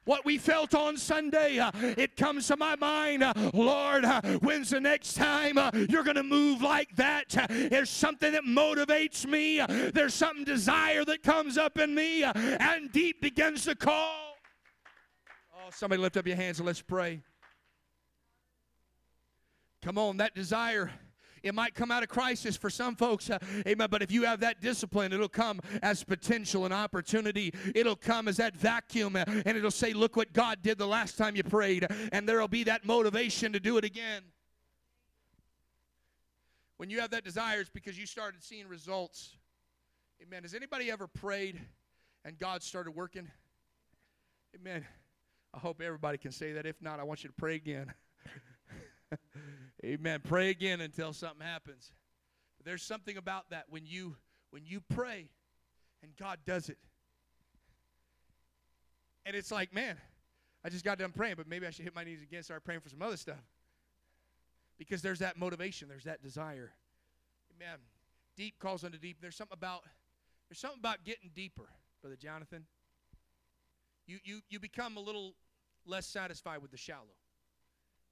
what 0.05 0.24
we 0.24 0.38
felt 0.38 0.74
on 0.74 0.97
Sunday, 0.97 1.59
uh, 1.59 1.70
it 1.74 2.16
comes 2.16 2.47
to 2.49 2.57
my 2.57 2.76
mind, 2.76 3.22
uh, 3.22 3.32
Lord, 3.53 4.05
uh, 4.05 4.20
when's 4.40 4.70
the 4.70 4.80
next 4.80 5.14
time 5.14 5.59
uh, 5.59 5.70
you're 5.88 6.05
going 6.05 6.16
to 6.16 6.22
move 6.22 6.62
like 6.62 6.95
that? 6.97 7.36
Uh, 7.36 7.47
there's 7.49 7.90
something 7.90 8.32
that 8.32 8.45
motivates 8.45 9.26
me, 9.26 9.61
uh, 9.61 9.66
there's 9.95 10.14
something 10.14 10.45
desire 10.45 11.05
that 11.05 11.22
comes 11.22 11.59
up 11.59 11.78
in 11.78 11.95
me, 11.95 12.22
and 12.22 12.92
deep 12.92 13.20
begins 13.20 13.64
to 13.64 13.74
call. 13.74 14.34
Oh, 15.64 15.70
somebody 15.70 16.02
lift 16.02 16.18
up 16.18 16.26
your 16.26 16.36
hands 16.36 16.58
and 16.58 16.66
let's 16.66 16.82
pray. 16.82 17.22
Come 19.80 19.96
on, 19.96 20.18
that 20.18 20.34
desire 20.34 20.90
it 21.44 21.54
might 21.54 21.74
come 21.74 21.90
out 21.90 22.02
of 22.02 22.08
crisis 22.08 22.56
for 22.56 22.70
some 22.70 22.96
folks, 22.96 23.28
uh, 23.28 23.38
amen. 23.66 23.88
But 23.90 24.02
if 24.02 24.10
you 24.10 24.24
have 24.24 24.40
that 24.40 24.62
discipline, 24.62 25.12
it'll 25.12 25.28
come 25.28 25.60
as 25.82 26.02
potential 26.02 26.64
and 26.64 26.72
opportunity. 26.72 27.52
It'll 27.74 27.96
come 27.96 28.28
as 28.28 28.38
that 28.38 28.56
vacuum, 28.56 29.14
uh, 29.14 29.24
and 29.28 29.56
it'll 29.56 29.70
say, 29.70 29.92
Look 29.92 30.16
what 30.16 30.32
God 30.32 30.62
did 30.62 30.78
the 30.78 30.86
last 30.86 31.18
time 31.18 31.36
you 31.36 31.42
prayed. 31.42 31.86
And 32.12 32.26
there'll 32.26 32.48
be 32.48 32.64
that 32.64 32.86
motivation 32.86 33.52
to 33.52 33.60
do 33.60 33.76
it 33.76 33.84
again. 33.84 34.22
When 36.78 36.88
you 36.88 37.00
have 37.00 37.10
that 37.10 37.24
desire, 37.24 37.60
it's 37.60 37.70
because 37.70 37.98
you 37.98 38.06
started 38.06 38.42
seeing 38.42 38.66
results. 38.66 39.36
Amen. 40.22 40.42
Has 40.44 40.54
anybody 40.54 40.90
ever 40.90 41.06
prayed 41.06 41.60
and 42.24 42.38
God 42.38 42.62
started 42.62 42.92
working? 42.92 43.30
Amen. 44.54 44.86
I 45.55 45.59
hope 45.59 45.80
everybody 45.80 46.18
can 46.18 46.32
say 46.32 46.52
that. 46.52 46.66
If 46.66 46.82
not, 46.82 46.98
I 46.98 47.05
want 47.05 47.22
you 47.22 47.28
to 47.28 47.34
pray 47.34 47.55
again. 47.55 47.92
Amen. 49.84 50.20
Pray 50.24 50.50
again 50.50 50.80
until 50.80 51.12
something 51.12 51.46
happens. 51.46 51.92
But 52.59 52.66
there's 52.66 52.82
something 52.82 53.16
about 53.16 53.50
that 53.50 53.66
when 53.68 53.86
you 53.86 54.16
when 54.50 54.64
you 54.66 54.80
pray 54.80 55.28
and 56.02 56.16
God 56.16 56.38
does 56.44 56.68
it. 56.68 56.78
And 59.26 59.36
it's 59.36 59.50
like, 59.50 59.72
man, 59.72 59.96
I 60.64 60.70
just 60.70 60.84
got 60.84 60.98
done 60.98 61.12
praying, 61.12 61.34
but 61.36 61.48
maybe 61.48 61.66
I 61.66 61.70
should 61.70 61.84
hit 61.84 61.94
my 61.94 62.05
knees 62.05 62.22
again 62.22 62.42
start 62.42 62.64
praying 62.64 62.80
for 62.80 62.88
some 62.88 63.02
other 63.02 63.16
stuff. 63.16 63.42
Because 64.76 65.02
there's 65.02 65.20
that 65.20 65.38
motivation, 65.38 65.88
there's 65.88 66.05
that 66.05 66.22
desire. 66.22 66.72
Amen. 67.55 67.78
Deep 68.36 68.59
calls 68.59 68.82
unto 68.82 68.98
deep. 68.98 69.18
There's 69.20 69.36
something 69.36 69.57
about 69.57 69.82
there's 70.48 70.59
something 70.59 70.80
about 70.80 71.05
getting 71.05 71.30
deeper, 71.32 71.68
Brother 72.02 72.16
Jonathan. 72.16 72.64
You 74.07 74.18
you 74.24 74.40
you 74.48 74.59
become 74.59 74.96
a 74.96 75.00
little 75.00 75.34
less 75.87 76.07
satisfied 76.07 76.62
with 76.62 76.70
the 76.70 76.76
shallow. 76.76 77.16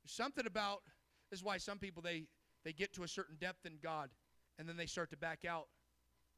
There's 0.03 0.13
something 0.13 0.47
about 0.47 0.83
this 1.31 1.41
is 1.41 1.45
why 1.45 1.59
some 1.59 1.79
people 1.79 2.03
they 2.03 2.25
they 2.65 2.73
get 2.73 2.93
to 2.95 3.03
a 3.03 3.09
certain 3.09 3.37
depth 3.41 3.67
in 3.67 3.79
God 3.83 4.11
and 4.59 4.69
then 4.69 4.77
they 4.77 4.87
start 4.87 5.11
to 5.11 5.17
back 5.17 5.45
out 5.49 5.69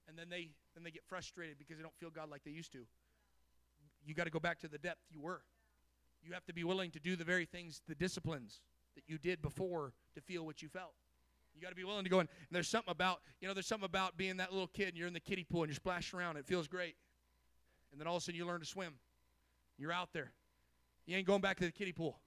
and 0.09 0.19
then 0.19 0.29
they 0.29 0.51
then 0.75 0.85
they 0.85 0.91
get 0.91 1.05
frustrated 1.07 1.59
because 1.59 1.77
they 1.77 1.83
don't 1.83 1.97
feel 1.99 2.11
God 2.11 2.31
like 2.31 2.45
they 2.45 2.51
used 2.51 2.73
to. 2.73 2.87
You 4.05 4.15
got 4.15 4.25
to 4.25 4.31
go 4.31 4.41
back 4.41 4.59
to 4.61 4.69
the 4.69 4.79
depth 4.79 5.01
you 5.11 5.21
were. 5.21 5.43
You 6.23 6.33
have 6.33 6.45
to 6.47 6.55
be 6.55 6.65
willing 6.65 6.91
to 6.93 7.01
do 7.01 7.17
the 7.17 7.25
very 7.25 7.45
things, 7.45 7.83
the 7.89 7.95
disciplines 7.95 8.61
that 8.95 9.05
you 9.07 9.19
did 9.19 9.43
before 9.43 9.93
to 10.15 10.21
feel 10.21 10.45
what 10.45 10.63
you 10.63 10.69
felt. 10.69 10.95
You 11.55 11.63
got 11.63 11.69
to 11.69 11.75
be 11.75 11.85
willing 11.85 12.05
to 12.05 12.11
go 12.11 12.21
in. 12.21 12.27
And 12.27 12.49
there's 12.51 12.69
something 12.69 12.91
about, 12.91 13.21
you 13.41 13.47
know, 13.47 13.55
there's 13.55 13.67
something 13.67 13.85
about 13.85 14.17
being 14.17 14.39
that 14.39 14.53
little 14.53 14.67
kid 14.67 14.89
and 14.89 14.97
you're 14.97 15.07
in 15.07 15.15
the 15.15 15.21
kiddie 15.21 15.45
pool 15.45 15.63
and 15.63 15.71
you're 15.71 15.77
splashing 15.77 16.19
around. 16.19 16.37
It 16.37 16.47
feels 16.47 16.67
great. 16.67 16.97
And 17.93 18.01
then 18.01 18.09
all 18.09 18.17
of 18.17 18.23
a 18.23 18.25
sudden 18.25 18.39
you 18.39 18.47
learn 18.47 18.61
to 18.61 18.67
swim. 18.67 18.95
You're 19.79 19.93
out 19.93 20.09
there. 20.13 20.33
You 21.07 21.17
ain't 21.17 21.27
going 21.27 21.41
back 21.41 21.59
to 21.59 21.65
the 21.65 21.73
kiddie 21.73 21.93
pool. 21.93 22.19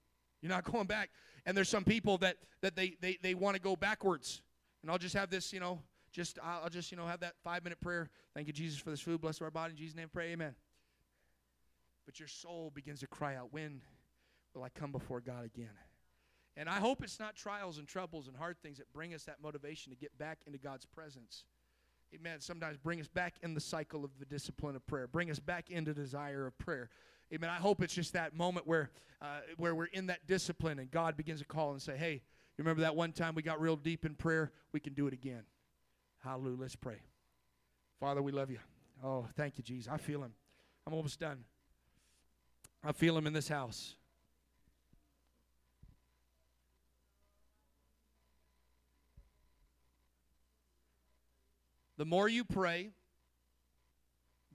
You're 0.41 0.51
not 0.51 0.63
going 0.71 0.87
back. 0.87 1.09
And 1.45 1.55
there's 1.55 1.69
some 1.69 1.83
people 1.83 2.17
that 2.19 2.37
that 2.61 2.75
they 2.75 2.95
they, 3.01 3.17
they 3.21 3.33
want 3.33 3.55
to 3.55 3.61
go 3.61 3.75
backwards. 3.75 4.41
And 4.81 4.91
I'll 4.91 4.97
just 4.97 5.15
have 5.15 5.29
this, 5.29 5.51
you 5.51 5.59
know, 5.59 5.81
just 6.11 6.39
I'll 6.43 6.69
just, 6.69 6.91
you 6.91 6.97
know, 6.97 7.05
have 7.05 7.21
that 7.21 7.33
five 7.43 7.63
minute 7.63 7.79
prayer. 7.79 8.09
Thank 8.33 8.47
you, 8.47 8.53
Jesus, 8.53 8.79
for 8.79 8.89
this 8.89 9.01
food. 9.01 9.21
Bless 9.21 9.41
our 9.41 9.51
body. 9.51 9.71
In 9.71 9.77
Jesus' 9.77 9.95
name, 9.95 10.09
pray. 10.11 10.31
Amen. 10.31 10.55
But 12.05 12.19
your 12.19 12.29
soul 12.29 12.71
begins 12.73 13.01
to 13.01 13.07
cry 13.07 13.35
out, 13.35 13.51
When 13.51 13.81
will 14.53 14.63
I 14.63 14.69
come 14.69 14.91
before 14.91 15.19
God 15.21 15.45
again? 15.45 15.69
And 16.55 16.67
I 16.67 16.79
hope 16.79 17.03
it's 17.03 17.19
not 17.19 17.35
trials 17.35 17.77
and 17.77 17.87
troubles 17.87 18.27
and 18.27 18.35
hard 18.35 18.57
things 18.63 18.79
that 18.79 18.91
bring 18.91 19.13
us 19.13 19.25
that 19.25 19.35
motivation 19.43 19.91
to 19.91 19.97
get 19.97 20.17
back 20.17 20.39
into 20.47 20.57
God's 20.57 20.85
presence. 20.85 21.43
Amen. 22.15 22.39
Sometimes 22.39 22.77
bring 22.77 22.99
us 22.99 23.07
back 23.07 23.35
in 23.43 23.53
the 23.53 23.59
cycle 23.59 24.03
of 24.03 24.11
the 24.17 24.25
discipline 24.25 24.75
of 24.75 24.85
prayer, 24.87 25.07
bring 25.07 25.29
us 25.29 25.39
back 25.39 25.69
into 25.69 25.93
desire 25.93 26.47
of 26.47 26.57
prayer. 26.57 26.89
Amen. 27.33 27.49
I 27.49 27.57
hope 27.57 27.81
it's 27.81 27.93
just 27.93 28.13
that 28.13 28.33
moment 28.35 28.65
where, 28.65 28.89
uh, 29.21 29.39
where 29.57 29.75
we're 29.75 29.85
in 29.85 30.07
that 30.07 30.25
discipline 30.27 30.79
and 30.79 30.89
God 30.89 31.17
begins 31.17 31.39
to 31.41 31.45
call 31.45 31.71
and 31.71 31.81
say, 31.81 31.97
hey, 31.97 32.13
you 32.13 32.63
remember 32.63 32.81
that 32.81 32.95
one 32.95 33.11
time 33.11 33.35
we 33.35 33.41
got 33.41 33.59
real 33.59 33.75
deep 33.75 34.05
in 34.05 34.15
prayer? 34.15 34.51
We 34.71 34.79
can 34.79 34.93
do 34.93 35.07
it 35.07 35.13
again. 35.13 35.43
Hallelujah. 36.23 36.57
Let's 36.61 36.75
pray. 36.75 37.01
Father, 37.99 38.21
we 38.21 38.31
love 38.31 38.49
you. 38.49 38.59
Oh, 39.03 39.27
thank 39.35 39.57
you, 39.57 39.63
Jesus. 39.63 39.91
I 39.91 39.97
feel 39.97 40.23
him. 40.23 40.33
I'm 40.85 40.93
almost 40.93 41.19
done. 41.19 41.43
I 42.83 42.93
feel 42.93 43.17
him 43.17 43.27
in 43.27 43.33
this 43.33 43.49
house. 43.49 43.95
The 51.97 52.05
more 52.05 52.29
you 52.29 52.45
pray, 52.45 52.91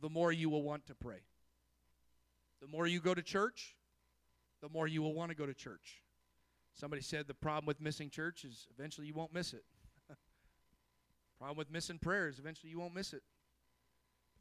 the 0.00 0.08
more 0.08 0.32
you 0.32 0.48
will 0.48 0.62
want 0.62 0.86
to 0.86 0.94
pray. 0.94 1.18
The 2.62 2.68
more 2.68 2.86
you 2.86 3.00
go 3.00 3.12
to 3.12 3.22
church, 3.22 3.74
the 4.62 4.68
more 4.68 4.86
you 4.86 5.02
will 5.02 5.14
want 5.14 5.30
to 5.30 5.36
go 5.36 5.44
to 5.44 5.52
church. 5.52 6.00
Somebody 6.74 7.02
said 7.02 7.26
the 7.26 7.34
problem 7.34 7.66
with 7.66 7.80
missing 7.80 8.08
church 8.08 8.44
is 8.44 8.68
eventually 8.78 9.08
you 9.08 9.14
won't 9.14 9.34
miss 9.34 9.52
it. 9.52 9.64
problem 11.38 11.58
with 11.58 11.70
missing 11.70 11.98
prayers, 11.98 12.38
eventually 12.38 12.70
you 12.70 12.78
won't 12.78 12.94
miss 12.94 13.12
it. 13.12 13.22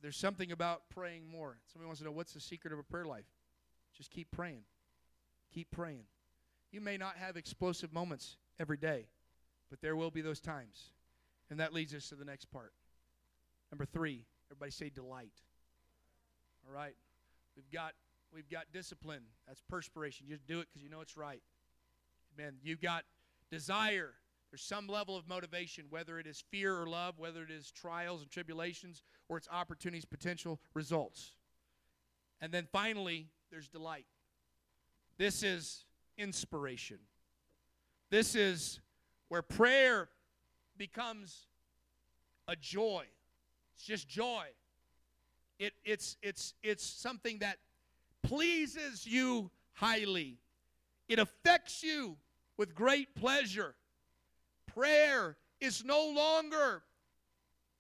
There's 0.02 0.18
something 0.18 0.52
about 0.52 0.84
praying 0.90 1.30
more. 1.30 1.58
Somebody 1.74 1.88
wants 1.88 2.00
to 2.00 2.06
know 2.06 2.12
what's 2.12 2.34
the 2.34 2.40
secret 2.40 2.72
of 2.72 2.80
a 2.80 2.84
prayer 2.84 3.06
life? 3.06 3.26
Just 3.98 4.12
keep 4.12 4.32
praying. 4.32 4.64
Keep 5.54 5.72
praying. 5.72 6.06
You 6.72 6.80
may 6.80 6.98
not 6.98 7.18
have 7.18 7.38
explosive 7.38 7.92
moments 7.92 8.38
every 8.60 8.78
day, 8.78 9.08
but 9.70 9.82
there 9.82 9.96
will 9.96 10.12
be 10.12 10.22
those 10.22 10.40
times. 10.40 10.92
And 11.50 11.60
that 11.60 11.74
leads 11.74 11.94
us 11.94 12.08
to 12.10 12.16
the 12.16 12.26
next 12.26 12.46
part. 12.46 12.72
Number 13.72 13.86
three, 13.86 14.26
everybody 14.50 14.72
say 14.72 14.90
delight. 14.90 15.34
All 16.68 16.74
right. 16.74 16.96
We've 17.56 17.70
got 17.72 17.94
We've 18.34 18.50
got 18.50 18.66
discipline. 18.74 19.24
That's 19.48 19.62
perspiration. 19.70 20.28
You 20.28 20.36
just 20.36 20.48
do 20.48 20.60
it 20.60 20.68
because 20.70 20.84
you 20.84 20.90
know 20.90 21.02
it's 21.02 21.18
right. 21.18 21.42
Amen. 22.38 22.56
You've 22.64 22.82
got 22.82 23.04
desire. 23.52 24.14
There's 24.52 24.62
some 24.62 24.88
level 24.88 25.18
of 25.18 25.28
motivation, 25.28 25.86
whether 25.90 26.20
it 26.20 26.28
is 26.28 26.44
fear 26.52 26.76
or 26.76 26.88
love, 26.88 27.20
whether 27.20 27.44
it 27.44 27.52
is 27.52 27.72
trials 27.72 28.22
and 28.22 28.30
tribulations, 28.30 29.04
or 29.30 29.38
it's 29.38 29.48
opportunities, 29.52 30.06
potential 30.06 30.60
results. 30.74 31.32
And 32.42 32.52
then 32.52 32.68
finally, 32.72 33.28
there's 33.50 33.68
delight. 33.68 34.06
This 35.18 35.44
is 35.44 35.86
inspiration. 36.18 37.00
This 38.10 38.36
is 38.36 38.80
where 39.30 39.42
prayer 39.42 40.10
becomes 40.78 41.48
a 42.48 42.56
joy. 42.56 43.06
It's 43.76 43.86
just 43.86 44.10
joy. 44.10 44.46
It, 45.60 45.74
it's, 45.86 46.18
it's, 46.22 46.54
it's 46.64 46.84
something 46.84 47.40
that 47.40 47.58
pleases 48.24 49.06
you 49.06 49.52
highly. 49.74 50.38
It 51.08 51.20
affects 51.20 51.84
you 51.84 52.18
with 52.58 52.76
great 52.76 53.16
pleasure. 53.16 53.76
Prayer 54.66 55.38
is 55.60 55.84
no 55.84 56.08
longer, 56.16 56.84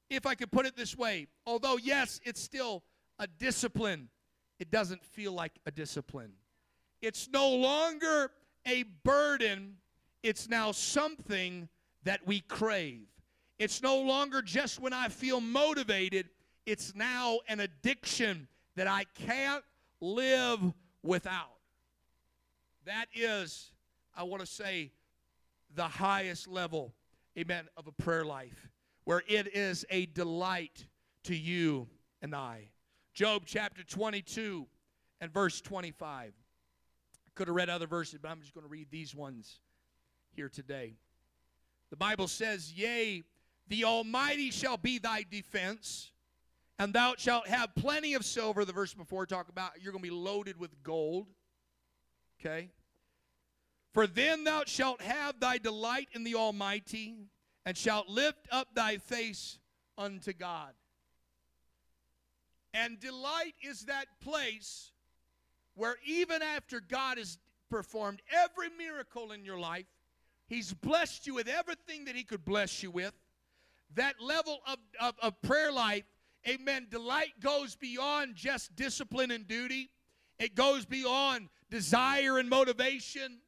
if 0.10 0.26
I 0.26 0.36
could 0.36 0.52
put 0.52 0.66
it 0.66 0.76
this 0.76 0.98
way, 0.98 1.28
although, 1.46 1.78
yes, 1.78 2.20
it's 2.24 2.42
still 2.42 2.84
a 3.20 3.28
discipline, 3.28 4.10
it 4.60 4.72
doesn't 4.72 5.04
feel 5.06 5.32
like 5.32 5.54
a 5.66 5.72
discipline. 5.72 6.34
It's 7.02 7.30
no 7.32 7.50
longer 7.50 8.32
a 8.68 8.84
burden, 9.04 9.78
it's 10.24 10.50
now 10.50 10.72
something 10.72 11.70
that 12.04 12.26
we 12.26 12.42
crave. 12.42 13.08
It's 13.60 13.82
no 13.82 14.00
longer 14.00 14.42
just 14.42 14.80
when 14.80 14.94
I 14.94 15.10
feel 15.10 15.39
motivated, 15.39 16.30
it's 16.66 16.94
now 16.96 17.39
an 17.48 17.60
addiction 17.60 18.48
that 18.76 18.88
I 18.88 19.06
can't 19.16 19.64
live 20.02 20.60
without. 21.04 21.58
That 22.86 23.06
is, 23.14 23.72
I 24.16 24.24
want 24.24 24.41
to 24.41 24.47
say, 24.47 24.91
the 25.76 25.88
highest 25.88 26.47
level, 26.47 26.93
amen, 27.38 27.68
of 27.78 27.88
a 27.88 27.91
prayer 27.91 28.26
life, 28.26 28.70
where 29.06 29.24
it 29.28 29.56
is 29.56 29.86
a 29.89 30.08
delight 30.08 30.86
to 31.24 31.36
you 31.36 31.88
and 32.22 32.36
I. 32.36 32.70
Job 33.14 33.43
chapter 33.45 33.84
22 33.84 34.68
and 35.22 35.32
verse 35.32 35.62
25. 35.62 36.34
I 36.34 37.30
could 37.36 37.47
have 37.47 37.56
read 37.56 37.70
other 37.70 37.88
verses, 37.88 38.20
but 38.22 38.30
I'm 38.30 38.41
just 38.41 38.54
going 38.54 38.66
to 38.66 38.70
read 38.70 38.88
these 38.89 39.16
ones 39.16 39.60
here 40.36 40.49
today. 40.49 40.95
The 41.89 41.95
Bible 41.97 42.28
says, 42.28 42.74
Yea, 42.74 43.24
the 43.68 43.86
Almighty 43.86 44.49
shall 44.49 44.78
be 44.78 44.97
thy 44.97 45.26
defense, 45.30 46.12
and 46.82 46.94
thou 46.94 47.14
shalt 47.16 47.48
have 47.48 47.76
plenty 47.76 48.16
of 48.16 48.26
silver. 48.26 48.66
The 48.66 48.74
verse 48.74 48.92
before 48.92 49.28
talk 49.28 49.50
about 49.50 49.74
you're 49.80 49.92
going 49.92 50.04
to 50.04 50.10
be 50.10 50.16
loaded 50.16 50.60
with 50.60 50.82
gold. 50.82 51.28
Okay? 52.40 52.72
For 53.94 54.08
then 54.08 54.46
thou 54.46 54.64
shalt 54.66 55.00
have 55.00 55.40
thy 55.40 55.60
delight 55.60 56.08
in 56.14 56.24
the 56.24 56.34
Almighty, 56.34 57.18
and 57.68 57.78
shalt 57.78 58.10
lift 58.10 58.48
up 58.52 58.70
thy 58.74 58.98
face 58.98 59.60
unto 59.96 60.34
God. 60.34 60.72
And 62.74 63.00
delight 63.00 63.54
is 63.62 63.84
that 63.84 64.08
place 64.20 64.92
where 65.76 65.98
even 66.04 66.42
after 66.42 66.80
God 66.80 67.20
has 67.20 67.38
performed 67.70 68.24
every 68.36 68.70
miracle 68.76 69.34
in 69.34 69.46
your 69.46 69.60
life, 69.60 69.86
He's 70.48 70.74
blessed 70.74 71.28
you 71.28 71.36
with 71.36 71.48
everything 71.48 72.06
that 72.06 72.16
He 72.16 72.24
could 72.24 72.44
bless 72.44 72.82
you 72.82 72.90
with. 72.90 73.14
That 73.94 74.16
level 74.20 74.62
of, 74.66 74.78
of, 75.00 75.14
of 75.22 75.40
prayer 75.44 75.72
life, 75.72 76.06
amen, 76.48 76.88
delight 76.89 77.34
goes 77.39 77.76
beyond 77.76 78.36
just 78.36 78.76
discipline 78.76 79.32
and 79.32 79.48
duty, 79.48 79.89
it 80.39 80.56
goes 80.56 80.86
beyond 80.86 81.50
desire 81.70 82.38
and 82.38 82.50
motivation, 82.50 83.39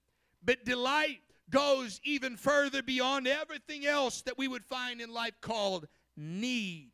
but 0.44 0.64
delight 0.66 1.20
goes 1.50 2.00
even 2.04 2.38
further 2.38 2.82
beyond 2.82 3.28
everything 3.28 3.86
else 3.86 4.22
that 4.24 4.38
we 4.38 4.48
would 4.48 4.66
find 4.66 5.02
in 5.02 5.12
life 5.12 5.34
called 5.42 5.88
need. 6.16 6.92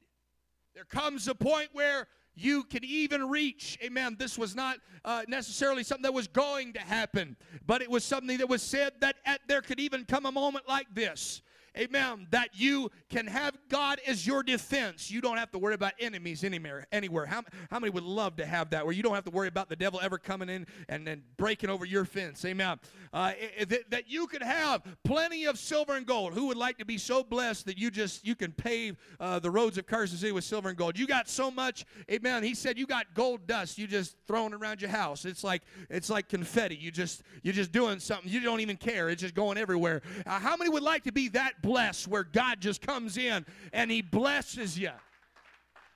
There 0.73 0.85
comes 0.85 1.27
a 1.27 1.35
point 1.35 1.69
where 1.73 2.07
you 2.35 2.63
can 2.63 2.83
even 2.85 3.29
reach. 3.29 3.77
Amen. 3.83 4.15
This 4.17 4.37
was 4.37 4.55
not 4.55 4.77
uh, 5.03 5.23
necessarily 5.27 5.83
something 5.83 6.03
that 6.03 6.13
was 6.13 6.27
going 6.27 6.73
to 6.73 6.79
happen, 6.79 7.35
but 7.65 7.81
it 7.81 7.89
was 7.89 8.03
something 8.03 8.37
that 8.37 8.47
was 8.47 8.61
said 8.61 8.93
that 9.01 9.17
at, 9.25 9.41
there 9.47 9.61
could 9.61 9.79
even 9.79 10.05
come 10.05 10.25
a 10.25 10.31
moment 10.31 10.67
like 10.67 10.87
this 10.93 11.41
amen, 11.77 12.27
that 12.31 12.49
you 12.53 12.91
can 13.09 13.27
have 13.27 13.57
God 13.69 13.99
as 14.07 14.27
your 14.27 14.43
defense. 14.43 15.09
You 15.09 15.21
don't 15.21 15.37
have 15.37 15.51
to 15.51 15.57
worry 15.57 15.73
about 15.73 15.93
enemies 15.99 16.43
anywhere. 16.43 16.85
anywhere. 16.91 17.25
How, 17.25 17.43
how 17.71 17.79
many 17.79 17.91
would 17.91 18.03
love 18.03 18.35
to 18.37 18.45
have 18.45 18.69
that 18.71 18.85
where 18.85 18.93
you 18.93 19.03
don't 19.03 19.15
have 19.15 19.25
to 19.25 19.31
worry 19.31 19.47
about 19.47 19.69
the 19.69 19.75
devil 19.75 19.99
ever 20.01 20.17
coming 20.17 20.49
in 20.49 20.67
and 20.87 21.05
then 21.05 21.23
breaking 21.37 21.69
over 21.69 21.85
your 21.85 22.05
fence? 22.05 22.43
Amen. 22.45 22.79
Uh, 23.11 23.31
that, 23.67 23.89
that 23.89 24.09
you 24.09 24.27
could 24.27 24.43
have 24.43 24.83
plenty 25.03 25.45
of 25.45 25.57
silver 25.57 25.95
and 25.95 26.05
gold. 26.05 26.33
Who 26.33 26.47
would 26.47 26.57
like 26.57 26.77
to 26.77 26.85
be 26.85 26.97
so 26.97 27.23
blessed 27.23 27.65
that 27.65 27.77
you 27.77 27.89
just, 27.89 28.25
you 28.25 28.35
can 28.35 28.51
pave 28.51 28.97
uh, 29.19 29.39
the 29.39 29.49
roads 29.49 29.77
of 29.77 29.87
Carson 29.87 30.17
City 30.17 30.31
with 30.31 30.43
silver 30.43 30.69
and 30.69 30.77
gold? 30.77 30.97
You 30.97 31.07
got 31.07 31.29
so 31.29 31.49
much, 31.49 31.85
amen. 32.11 32.43
He 32.43 32.53
said 32.53 32.77
you 32.77 32.85
got 32.85 33.13
gold 33.13 33.47
dust 33.47 33.77
you 33.77 33.87
just 33.87 34.15
throwing 34.27 34.53
around 34.53 34.81
your 34.81 34.91
house. 34.91 35.25
It's 35.25 35.43
like, 35.43 35.63
it's 35.89 36.09
like 36.09 36.29
confetti. 36.29 36.75
You 36.75 36.91
just, 36.91 37.23
you're 37.43 37.53
just 37.53 37.71
doing 37.71 37.99
something. 37.99 38.31
You 38.31 38.41
don't 38.41 38.59
even 38.59 38.77
care. 38.77 39.09
It's 39.09 39.21
just 39.21 39.33
going 39.33 39.57
everywhere. 39.57 40.01
Uh, 40.25 40.39
how 40.39 40.55
many 40.55 40.69
would 40.69 40.83
like 40.83 41.03
to 41.05 41.11
be 41.11 41.29
that 41.29 41.58
blessed 41.61 42.07
where 42.07 42.23
God 42.23 42.59
just 42.59 42.81
comes 42.81 43.17
in 43.17 43.45
and 43.73 43.91
He 43.91 44.01
blesses 44.01 44.77
you. 44.77 44.91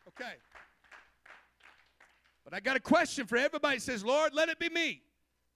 Okay. 0.09 0.33
But 2.43 2.53
I 2.53 2.59
got 2.59 2.75
a 2.75 2.79
question 2.79 3.25
for 3.25 3.37
everybody 3.37 3.79
says, 3.79 4.03
Lord, 4.03 4.33
let 4.33 4.49
it 4.49 4.59
be 4.59 4.69
me. 4.69 5.01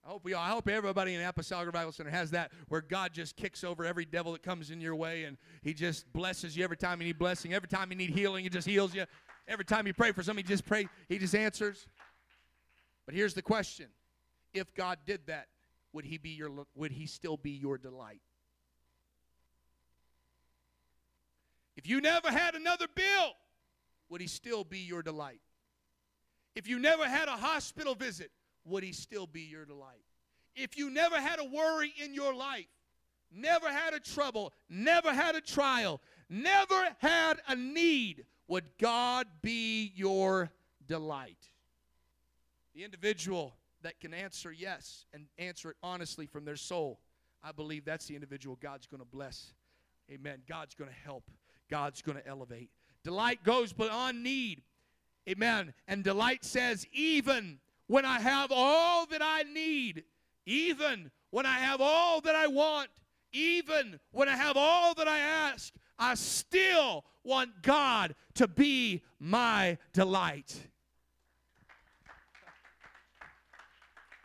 I 0.04 0.10
hope 0.10 0.24
we 0.24 0.32
all, 0.32 0.42
I 0.42 0.48
hope 0.48 0.68
everybody 0.68 1.14
in 1.14 1.22
Apostolic 1.22 1.66
Revival 1.66 1.92
Center 1.92 2.10
has 2.10 2.30
that 2.30 2.50
where 2.68 2.80
God 2.80 3.12
just 3.12 3.36
kicks 3.36 3.62
over 3.62 3.84
every 3.84 4.04
devil 4.04 4.32
that 4.32 4.42
comes 4.42 4.70
in 4.70 4.80
your 4.80 4.96
way 4.96 5.24
and 5.24 5.36
He 5.62 5.74
just 5.74 6.10
blesses 6.12 6.56
you 6.56 6.64
every 6.64 6.76
time 6.76 7.00
you 7.00 7.06
need 7.08 7.18
blessing. 7.18 7.52
Every 7.52 7.68
time 7.68 7.90
you 7.90 7.96
need 7.96 8.10
healing, 8.10 8.44
He 8.44 8.50
just 8.50 8.66
heals 8.66 8.94
you. 8.94 9.04
Every 9.46 9.64
time 9.64 9.86
you 9.86 9.92
pray 9.92 10.12
for 10.12 10.22
something, 10.22 10.44
He 10.44 10.48
just 10.48 10.66
pray, 10.66 10.88
He 11.08 11.18
just 11.18 11.34
answers. 11.34 11.86
But 13.06 13.14
here's 13.14 13.34
the 13.34 13.42
question. 13.42 13.86
If 14.54 14.74
God 14.74 14.98
did 15.06 15.20
that, 15.26 15.48
would 15.92 16.04
he 16.04 16.18
be 16.18 16.30
your 16.30 16.50
would 16.74 16.92
he 16.92 17.06
still 17.06 17.36
be 17.36 17.50
your 17.50 17.78
delight? 17.78 18.20
If 21.78 21.88
you 21.88 22.00
never 22.00 22.28
had 22.28 22.56
another 22.56 22.86
bill, 22.92 23.34
would 24.08 24.20
he 24.20 24.26
still 24.26 24.64
be 24.64 24.80
your 24.80 25.00
delight? 25.00 25.40
If 26.56 26.68
you 26.68 26.80
never 26.80 27.06
had 27.08 27.28
a 27.28 27.36
hospital 27.36 27.94
visit, 27.94 28.32
would 28.64 28.82
he 28.82 28.90
still 28.90 29.28
be 29.28 29.42
your 29.42 29.64
delight? 29.64 30.02
If 30.56 30.76
you 30.76 30.90
never 30.90 31.20
had 31.20 31.38
a 31.38 31.44
worry 31.44 31.94
in 32.04 32.14
your 32.14 32.34
life, 32.34 32.66
never 33.30 33.68
had 33.68 33.94
a 33.94 34.00
trouble, 34.00 34.52
never 34.68 35.14
had 35.14 35.36
a 35.36 35.40
trial, 35.40 36.00
never 36.28 36.88
had 36.98 37.34
a 37.46 37.54
need, 37.54 38.24
would 38.48 38.64
God 38.80 39.28
be 39.40 39.92
your 39.94 40.50
delight? 40.84 41.46
The 42.74 42.82
individual 42.82 43.54
that 43.82 44.00
can 44.00 44.12
answer 44.12 44.50
yes 44.50 45.06
and 45.14 45.26
answer 45.38 45.70
it 45.70 45.76
honestly 45.84 46.26
from 46.26 46.44
their 46.44 46.56
soul, 46.56 46.98
I 47.40 47.52
believe 47.52 47.84
that's 47.84 48.06
the 48.06 48.16
individual 48.16 48.58
God's 48.60 48.88
going 48.88 49.00
to 49.00 49.08
bless. 49.08 49.52
Amen. 50.10 50.42
God's 50.48 50.74
going 50.74 50.90
to 50.90 50.96
help. 51.04 51.22
God's 51.70 52.02
going 52.02 52.18
to 52.18 52.26
elevate. 52.26 52.70
Delight 53.04 53.42
goes 53.44 53.72
beyond 53.72 54.22
need. 54.22 54.62
Amen. 55.28 55.74
And 55.86 56.02
delight 56.02 56.44
says, 56.44 56.86
even 56.92 57.58
when 57.86 58.04
I 58.04 58.20
have 58.20 58.50
all 58.52 59.06
that 59.06 59.22
I 59.22 59.42
need, 59.42 60.04
even 60.46 61.10
when 61.30 61.46
I 61.46 61.58
have 61.58 61.80
all 61.80 62.20
that 62.22 62.34
I 62.34 62.46
want, 62.46 62.88
even 63.32 64.00
when 64.12 64.28
I 64.28 64.36
have 64.36 64.56
all 64.56 64.94
that 64.94 65.08
I 65.08 65.18
ask, 65.18 65.72
I 65.98 66.14
still 66.14 67.04
want 67.24 67.62
God 67.62 68.14
to 68.34 68.48
be 68.48 69.02
my 69.18 69.76
delight. 69.92 70.68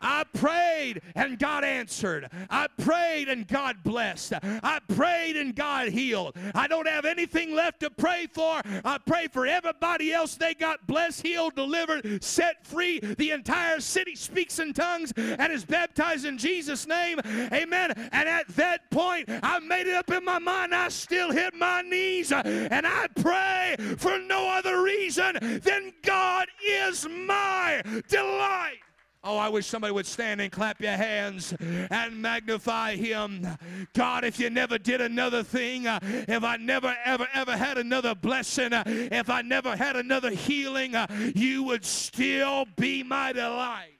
I 0.04 0.24
prayed 0.34 1.00
and 1.14 1.38
God 1.38 1.64
answered. 1.64 2.28
I 2.50 2.68
prayed 2.78 3.28
and 3.28 3.48
God 3.48 3.82
blessed. 3.82 4.34
I 4.42 4.80
prayed 4.94 5.36
and 5.36 5.56
God 5.56 5.88
healed. 5.88 6.36
I 6.54 6.68
don't 6.68 6.86
have 6.86 7.06
anything 7.06 7.54
left 7.54 7.80
to 7.80 7.90
pray 7.90 8.26
for. 8.32 8.60
I 8.84 8.98
pray 9.04 9.28
for 9.28 9.46
everybody 9.46 10.12
else. 10.12 10.36
They 10.36 10.54
got 10.54 10.86
blessed, 10.86 11.22
healed, 11.22 11.54
delivered, 11.54 12.22
set 12.22 12.66
free. 12.66 13.00
The 13.00 13.30
entire 13.30 13.80
city 13.80 14.14
speaks 14.14 14.58
in 14.58 14.72
tongues 14.74 15.12
and 15.16 15.52
is 15.52 15.64
baptized 15.64 16.26
in 16.26 16.38
Jesus' 16.38 16.86
name. 16.86 17.20
Amen. 17.52 17.92
And 18.12 18.28
at 18.28 18.48
that 18.56 18.90
point, 18.90 19.28
I 19.28 19.58
made 19.60 19.86
it 19.86 19.94
up 19.94 20.10
in 20.10 20.24
my 20.24 20.38
mind. 20.38 20.74
I 20.74 20.88
still 20.90 21.30
hit 21.32 21.54
my 21.54 21.82
knees 21.82 22.30
and 22.32 22.86
I 22.86 23.06
pray 23.16 23.76
for 23.96 24.18
no 24.18 24.48
other 24.50 24.82
reason 24.82 25.38
than 25.62 25.92
God 26.02 26.46
is 26.62 27.08
my 27.08 27.82
delight. 28.08 28.78
Oh, 29.26 29.38
I 29.38 29.48
wish 29.48 29.66
somebody 29.66 29.90
would 29.90 30.04
stand 30.04 30.42
and 30.42 30.52
clap 30.52 30.82
your 30.82 30.92
hands 30.92 31.54
and 31.58 32.20
magnify 32.20 32.96
him. 32.96 33.48
God, 33.94 34.22
if 34.22 34.38
you 34.38 34.50
never 34.50 34.76
did 34.76 35.00
another 35.00 35.42
thing, 35.42 35.86
uh, 35.86 35.98
if 36.02 36.44
I 36.44 36.58
never, 36.58 36.94
ever, 37.06 37.26
ever 37.32 37.56
had 37.56 37.78
another 37.78 38.14
blessing, 38.14 38.74
uh, 38.74 38.82
if 38.86 39.30
I 39.30 39.40
never 39.40 39.76
had 39.76 39.96
another 39.96 40.30
healing, 40.30 40.94
uh, 40.94 41.06
you 41.34 41.62
would 41.62 41.86
still 41.86 42.66
be 42.76 43.02
my 43.02 43.32
delight. 43.32 43.98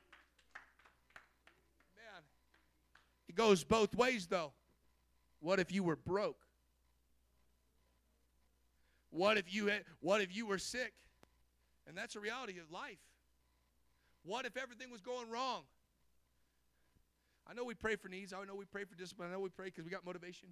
Man, 1.97 2.23
it 3.27 3.35
goes 3.35 3.65
both 3.65 3.95
ways, 3.95 4.27
though. 4.27 4.53
What 5.41 5.59
if 5.59 5.73
you 5.73 5.83
were 5.83 5.97
broke? 5.97 6.45
What 9.09 9.39
if 9.39 9.55
you 9.55 9.69
had, 9.69 9.85
what 10.01 10.21
if 10.21 10.37
you 10.37 10.45
were 10.45 10.59
sick? 10.59 10.93
And 11.87 11.97
that's 11.97 12.15
a 12.15 12.21
reality 12.21 12.59
of 12.59 12.71
life. 12.71 12.99
What 14.25 14.47
if 14.47 14.57
everything 14.57 14.91
was 14.91 15.01
going 15.01 15.31
wrong? 15.31 15.63
I 17.47 17.53
know 17.53 17.65
we 17.65 17.75
pray 17.75 17.97
for 17.97 18.09
needs. 18.09 18.33
I 18.33 18.43
know 18.45 18.55
we 18.55 18.65
pray 18.65 18.85
for 18.85 18.95
discipline. 18.95 19.29
I 19.29 19.33
know 19.33 19.41
we 19.41 19.51
pray 19.51 19.67
because 19.67 19.85
we 19.85 19.91
got 19.91 20.05
motivation. 20.05 20.49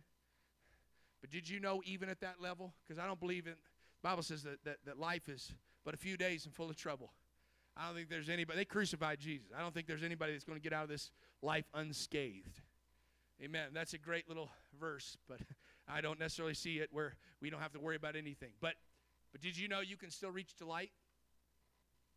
But 1.23 1.31
did 1.31 1.49
you 1.49 1.59
know, 1.59 1.81
even 1.87 2.09
at 2.09 2.21
that 2.21 2.41
level? 2.41 2.75
Because 2.83 2.99
I 2.99 3.07
don't 3.07 3.19
believe 3.19 3.47
in, 3.47 3.53
the 3.53 4.09
Bible 4.09 4.23
says 4.23 4.43
that, 4.43 4.63
that, 4.65 4.77
that 4.85 4.99
life 4.99 5.29
is 5.29 5.55
but 5.85 5.95
a 5.95 5.97
few 5.97 6.17
days 6.17 6.45
and 6.45 6.55
full 6.55 6.69
of 6.69 6.77
trouble. 6.77 7.13
I 7.77 7.87
don't 7.87 7.97
think 7.97 8.11
there's 8.11 8.29
anybody. 8.29 8.59
They 8.59 8.65
crucified 8.65 9.19
Jesus. 9.19 9.49
I 9.57 9.61
don't 9.61 9.73
think 9.73 9.87
there's 9.87 10.03
anybody 10.03 10.33
that's 10.33 10.45
going 10.45 10.59
to 10.59 10.63
get 10.63 10.73
out 10.73 10.83
of 10.83 10.89
this 10.91 11.11
life 11.41 11.65
unscathed. 11.75 12.61
Amen. 13.43 13.69
That's 13.73 13.95
a 13.95 13.99
great 13.99 14.29
little 14.29 14.51
verse, 14.79 15.17
but 15.29 15.39
I 15.89 16.01
don't 16.01 16.21
necessarily 16.21 16.55
see 16.55 16.79
it 16.79 16.91
where 16.93 17.15
we 17.41 17.51
don't 17.51 17.61
have 17.61 17.73
to 17.73 17.81
worry 17.81 17.97
about 17.97 18.17
anything. 18.17 18.51
But 18.61 18.75
but 19.33 19.41
did 19.41 19.57
you 19.57 19.67
know 19.67 19.81
you 19.81 19.97
can 19.97 20.11
still 20.11 20.31
reach 20.31 20.55
to 20.57 20.67
light? 20.67 20.91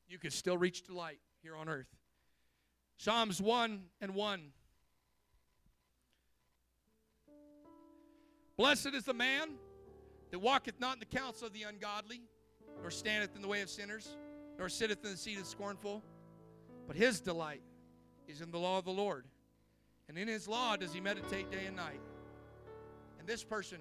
You 0.08 0.20
can 0.20 0.32
still 0.32 0.58
reach 0.58 0.84
to 0.84 0.94
light 0.94 1.20
here 1.46 1.56
on 1.56 1.70
earth. 1.70 1.86
Psalms 2.98 3.40
1 3.40 3.84
and 4.02 4.16
1. 4.16 4.42
Blessed 8.58 8.96
is 8.96 9.04
the 9.04 9.14
man 9.14 9.50
that 10.32 10.40
walketh 10.40 10.80
not 10.80 10.96
in 10.96 11.00
the 11.00 11.06
counsel 11.06 11.46
of 11.46 11.54
the 11.54 11.62
ungodly, 11.62 12.22
nor 12.82 12.90
standeth 12.90 13.36
in 13.36 13.44
the 13.44 13.48
way 13.48 13.62
of 13.62 13.70
sinners, 13.70 14.18
nor 14.58 14.70
sitteth 14.70 15.06
in 15.06 15.12
the 15.12 15.18
seat 15.18 15.38
of 15.38 15.44
the 15.44 15.50
scornful. 15.50 16.02
But 16.88 16.96
his 16.96 17.20
delight 17.20 17.62
is 18.28 18.42
in 18.42 18.50
the 18.50 18.58
law 18.58 18.80
of 18.80 18.86
the 18.86 18.92
Lord. 18.92 19.26
And 20.10 20.18
in 20.18 20.28
his 20.28 20.48
law 20.48 20.76
does 20.76 20.94
he 20.94 21.00
meditate 21.00 21.52
day 21.52 21.68
and 21.68 21.76
night. 21.76 22.02
And 23.20 23.28
this 23.28 23.44
person 23.44 23.78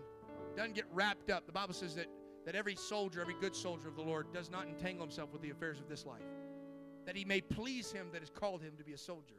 doesn't 0.55 0.75
get 0.75 0.85
wrapped 0.93 1.31
up. 1.31 1.47
The 1.47 1.53
Bible 1.53 1.73
says 1.73 1.95
that, 1.95 2.09
that 2.45 2.55
every 2.55 2.77
soldier, 2.77 3.23
every 3.23 3.37
good 3.41 3.57
soldier 3.57 3.89
of 3.89 3.97
the 3.97 4.03
Lord, 4.03 4.35
does 4.35 4.51
not 4.51 4.67
entangle 4.67 5.07
himself 5.07 5.33
with 5.33 5.41
the 5.41 5.49
affairs 5.49 5.81
of 5.81 5.89
this 5.89 6.05
life. 6.05 6.21
That 7.07 7.17
he 7.17 7.25
may 7.25 7.41
please 7.41 7.93
him 7.93 8.09
that 8.13 8.21
has 8.21 8.31
called 8.31 8.63
him 8.63 8.73
to 8.79 8.85
be 8.85 8.93
a 8.93 8.99
soldier. 8.99 9.35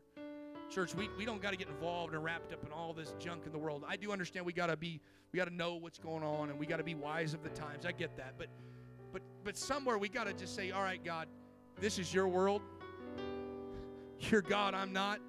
Church, 0.69 0.95
we, 0.95 1.09
we 1.17 1.25
don't 1.25 1.41
got 1.41 1.51
to 1.51 1.57
get 1.57 1.67
involved 1.67 2.13
and 2.13 2.23
wrapped 2.23 2.51
up 2.51 2.63
in 2.65 2.71
all 2.71 2.93
this 2.93 3.13
junk 3.19 3.43
in 3.45 3.51
the 3.51 3.57
world. 3.57 3.83
I 3.87 3.95
do 3.95 4.11
understand 4.11 4.45
we 4.45 4.53
got 4.53 4.67
to 4.67 4.77
be 4.77 4.99
we 5.31 5.37
got 5.37 5.47
to 5.47 5.53
know 5.53 5.75
what's 5.75 5.99
going 5.99 6.23
on 6.23 6.49
and 6.49 6.59
we 6.59 6.65
got 6.65 6.77
to 6.77 6.83
be 6.83 6.95
wise 6.95 7.33
of 7.33 7.43
the 7.43 7.49
times. 7.49 7.85
I 7.85 7.91
get 7.91 8.15
that. 8.17 8.35
But 8.37 8.47
but 9.11 9.21
but 9.43 9.57
somewhere 9.57 9.97
we 9.97 10.09
got 10.09 10.25
to 10.25 10.33
just 10.33 10.55
say, 10.55 10.71
"All 10.71 10.81
right, 10.81 11.03
God, 11.03 11.27
this 11.79 11.99
is 11.99 12.13
your 12.13 12.27
world. 12.27 12.61
You're 14.19 14.41
God, 14.41 14.73
I'm 14.73 14.93
not." 14.93 15.19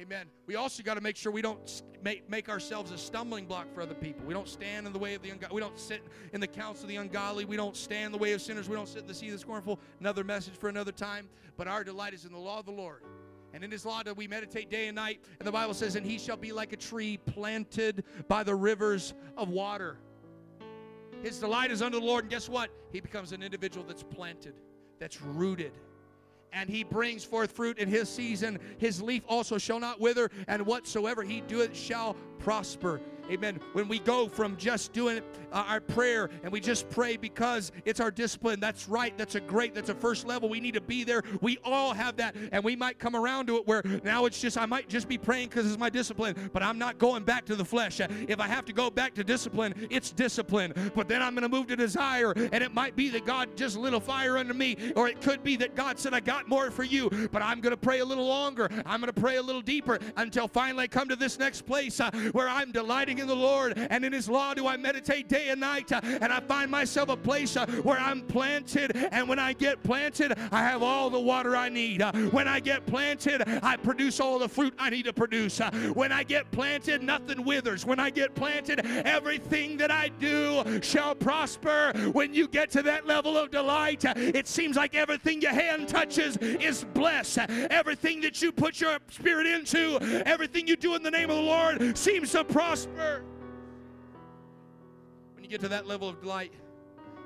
Amen. 0.00 0.28
We 0.46 0.56
also 0.56 0.82
got 0.82 0.94
to 0.94 1.02
make 1.02 1.14
sure 1.14 1.30
we 1.30 1.42
don't 1.42 1.82
make, 2.02 2.28
make 2.30 2.48
ourselves 2.48 2.90
a 2.90 2.96
stumbling 2.96 3.44
block 3.44 3.66
for 3.74 3.82
other 3.82 3.94
people. 3.94 4.24
We 4.24 4.32
don't 4.32 4.48
stand 4.48 4.86
in 4.86 4.94
the 4.94 4.98
way 4.98 5.14
of 5.14 5.20
the 5.20 5.28
ungodly. 5.28 5.54
We 5.54 5.60
don't 5.60 5.78
sit 5.78 6.02
in 6.32 6.40
the 6.40 6.46
counsel 6.46 6.84
of 6.84 6.88
the 6.88 6.96
ungodly. 6.96 7.44
We 7.44 7.56
don't 7.56 7.76
stand 7.76 8.06
in 8.06 8.12
the 8.12 8.18
way 8.18 8.32
of 8.32 8.40
sinners. 8.40 8.66
We 8.66 8.76
don't 8.76 8.88
sit 8.88 9.02
in 9.02 9.06
the 9.06 9.12
seat 9.12 9.26
of 9.26 9.32
the 9.32 9.38
scornful. 9.38 9.78
Another 10.00 10.24
message 10.24 10.54
for 10.54 10.70
another 10.70 10.92
time. 10.92 11.28
But 11.58 11.68
our 11.68 11.84
delight 11.84 12.14
is 12.14 12.24
in 12.24 12.32
the 12.32 12.38
law 12.38 12.60
of 12.60 12.64
the 12.64 12.72
Lord. 12.72 13.02
And 13.52 13.62
in 13.62 13.70
his 13.70 13.84
law 13.84 14.02
do 14.02 14.14
we 14.14 14.26
meditate 14.26 14.70
day 14.70 14.88
and 14.88 14.94
night. 14.94 15.20
And 15.38 15.46
the 15.46 15.52
Bible 15.52 15.74
says, 15.74 15.96
And 15.96 16.06
he 16.06 16.18
shall 16.18 16.38
be 16.38 16.52
like 16.52 16.72
a 16.72 16.78
tree 16.78 17.18
planted 17.18 18.04
by 18.26 18.42
the 18.42 18.54
rivers 18.54 19.12
of 19.36 19.50
water. 19.50 19.98
His 21.22 21.38
delight 21.38 21.70
is 21.70 21.82
unto 21.82 22.00
the 22.00 22.06
Lord. 22.06 22.24
And 22.24 22.30
guess 22.30 22.48
what? 22.48 22.70
He 22.90 23.00
becomes 23.00 23.32
an 23.32 23.42
individual 23.42 23.84
that's 23.86 24.02
planted, 24.02 24.54
that's 24.98 25.20
rooted. 25.20 25.72
And 26.52 26.68
he 26.68 26.84
brings 26.84 27.24
forth 27.24 27.52
fruit 27.52 27.78
in 27.78 27.88
his 27.88 28.08
season. 28.08 28.58
His 28.78 29.00
leaf 29.00 29.22
also 29.28 29.58
shall 29.58 29.80
not 29.80 30.00
wither, 30.00 30.30
and 30.48 30.66
whatsoever 30.66 31.22
he 31.22 31.40
doeth 31.42 31.76
shall 31.76 32.16
prosper. 32.38 33.00
Amen. 33.30 33.60
When 33.74 33.86
we 33.86 34.00
go 34.00 34.26
from 34.26 34.56
just 34.56 34.92
doing 34.92 35.20
uh, 35.52 35.64
our 35.68 35.80
prayer 35.80 36.28
and 36.42 36.52
we 36.52 36.58
just 36.58 36.90
pray 36.90 37.16
because 37.16 37.70
it's 37.84 38.00
our 38.00 38.10
discipline, 38.10 38.58
that's 38.58 38.88
right. 38.88 39.16
That's 39.16 39.36
a 39.36 39.40
great, 39.40 39.72
that's 39.72 39.88
a 39.88 39.94
first 39.94 40.26
level. 40.26 40.48
We 40.48 40.58
need 40.58 40.74
to 40.74 40.80
be 40.80 41.04
there. 41.04 41.22
We 41.40 41.58
all 41.62 41.94
have 41.94 42.16
that. 42.16 42.34
And 42.50 42.64
we 42.64 42.74
might 42.74 42.98
come 42.98 43.14
around 43.14 43.46
to 43.46 43.56
it 43.58 43.68
where 43.68 43.84
now 44.02 44.24
it's 44.24 44.40
just, 44.40 44.58
I 44.58 44.66
might 44.66 44.88
just 44.88 45.08
be 45.08 45.16
praying 45.16 45.50
because 45.50 45.64
it's 45.64 45.78
my 45.78 45.90
discipline, 45.90 46.50
but 46.52 46.64
I'm 46.64 46.76
not 46.76 46.98
going 46.98 47.22
back 47.22 47.44
to 47.46 47.54
the 47.54 47.64
flesh. 47.64 48.00
If 48.00 48.40
I 48.40 48.48
have 48.48 48.64
to 48.64 48.72
go 48.72 48.90
back 48.90 49.14
to 49.14 49.22
discipline, 49.22 49.74
it's 49.90 50.10
discipline. 50.10 50.74
But 50.96 51.06
then 51.06 51.22
I'm 51.22 51.34
going 51.34 51.48
to 51.48 51.56
move 51.56 51.68
to 51.68 51.76
desire. 51.76 52.32
And 52.32 52.64
it 52.64 52.74
might 52.74 52.96
be 52.96 53.10
that 53.10 53.26
God 53.26 53.56
just 53.56 53.76
lit 53.76 53.94
a 53.94 54.00
fire 54.00 54.38
under 54.38 54.54
me, 54.54 54.76
or 54.96 55.06
it 55.06 55.20
could 55.20 55.44
be 55.44 55.54
that 55.56 55.76
God 55.76 56.00
said, 56.00 56.14
I 56.14 56.20
got 56.20 56.48
more 56.48 56.72
for 56.72 56.82
you, 56.82 57.08
but 57.30 57.42
I'm 57.42 57.60
going 57.60 57.70
to 57.70 57.76
pray 57.76 58.00
a 58.00 58.04
little 58.04 58.26
longer. 58.26 58.68
I'm 58.84 59.00
going 59.00 59.12
to 59.12 59.20
pray 59.20 59.36
a 59.36 59.42
little 59.42 59.62
deeper 59.62 60.00
until 60.16 60.48
finally 60.48 60.84
I 60.84 60.86
come 60.88 61.08
to 61.08 61.16
this 61.16 61.38
next 61.38 61.62
place 61.62 62.00
uh, 62.00 62.10
where 62.32 62.48
I'm 62.48 62.72
delighting 62.72 63.19
in 63.20 63.26
the 63.26 63.36
Lord, 63.36 63.78
and 63.78 64.04
in 64.04 64.12
His 64.12 64.28
law 64.28 64.54
do 64.54 64.66
I 64.66 64.76
meditate 64.76 65.28
day 65.28 65.48
and 65.50 65.60
night. 65.60 65.92
Uh, 65.92 66.00
and 66.04 66.32
I 66.32 66.40
find 66.40 66.70
myself 66.70 67.08
a 67.08 67.16
place 67.16 67.56
uh, 67.56 67.66
where 67.82 67.98
I'm 67.98 68.22
planted, 68.22 68.96
and 68.96 69.28
when 69.28 69.38
I 69.38 69.52
get 69.52 69.82
planted, 69.82 70.36
I 70.50 70.60
have 70.62 70.82
all 70.82 71.10
the 71.10 71.20
water 71.20 71.56
I 71.56 71.68
need. 71.68 72.02
Uh, 72.02 72.12
when 72.30 72.48
I 72.48 72.60
get 72.60 72.86
planted, 72.86 73.42
I 73.62 73.76
produce 73.76 74.20
all 74.20 74.38
the 74.38 74.48
fruit 74.48 74.74
I 74.78 74.90
need 74.90 75.04
to 75.04 75.12
produce. 75.12 75.60
When 75.94 76.12
I 76.12 76.22
get 76.22 76.50
planted, 76.50 77.02
nothing 77.02 77.44
withers. 77.44 77.84
When 77.84 78.00
I 78.00 78.10
get 78.10 78.34
planted, 78.34 78.80
everything 79.04 79.76
that 79.76 79.90
I 79.90 80.08
do 80.08 80.80
shall 80.82 81.14
prosper. 81.14 81.92
When 82.12 82.34
you 82.34 82.48
get 82.48 82.70
to 82.72 82.82
that 82.82 83.06
level 83.06 83.36
of 83.36 83.50
delight, 83.50 84.04
it 84.16 84.46
seems 84.46 84.76
like 84.76 84.94
everything 84.94 85.42
your 85.42 85.52
hand 85.52 85.88
touches 85.88 86.36
is 86.38 86.84
blessed. 86.94 87.38
Everything 87.48 88.20
that 88.22 88.40
you 88.40 88.52
put 88.52 88.80
your 88.80 88.98
spirit 89.10 89.46
into, 89.46 89.98
everything 90.26 90.66
you 90.66 90.76
do 90.76 90.94
in 90.94 91.02
the 91.02 91.10
name 91.10 91.30
of 91.30 91.36
the 91.36 91.42
Lord 91.42 91.96
seems 91.96 92.32
to 92.32 92.44
prosper 92.44 93.09
get 95.50 95.60
to 95.60 95.68
that 95.68 95.86
level 95.86 96.08
of 96.08 96.20
delight, 96.20 96.52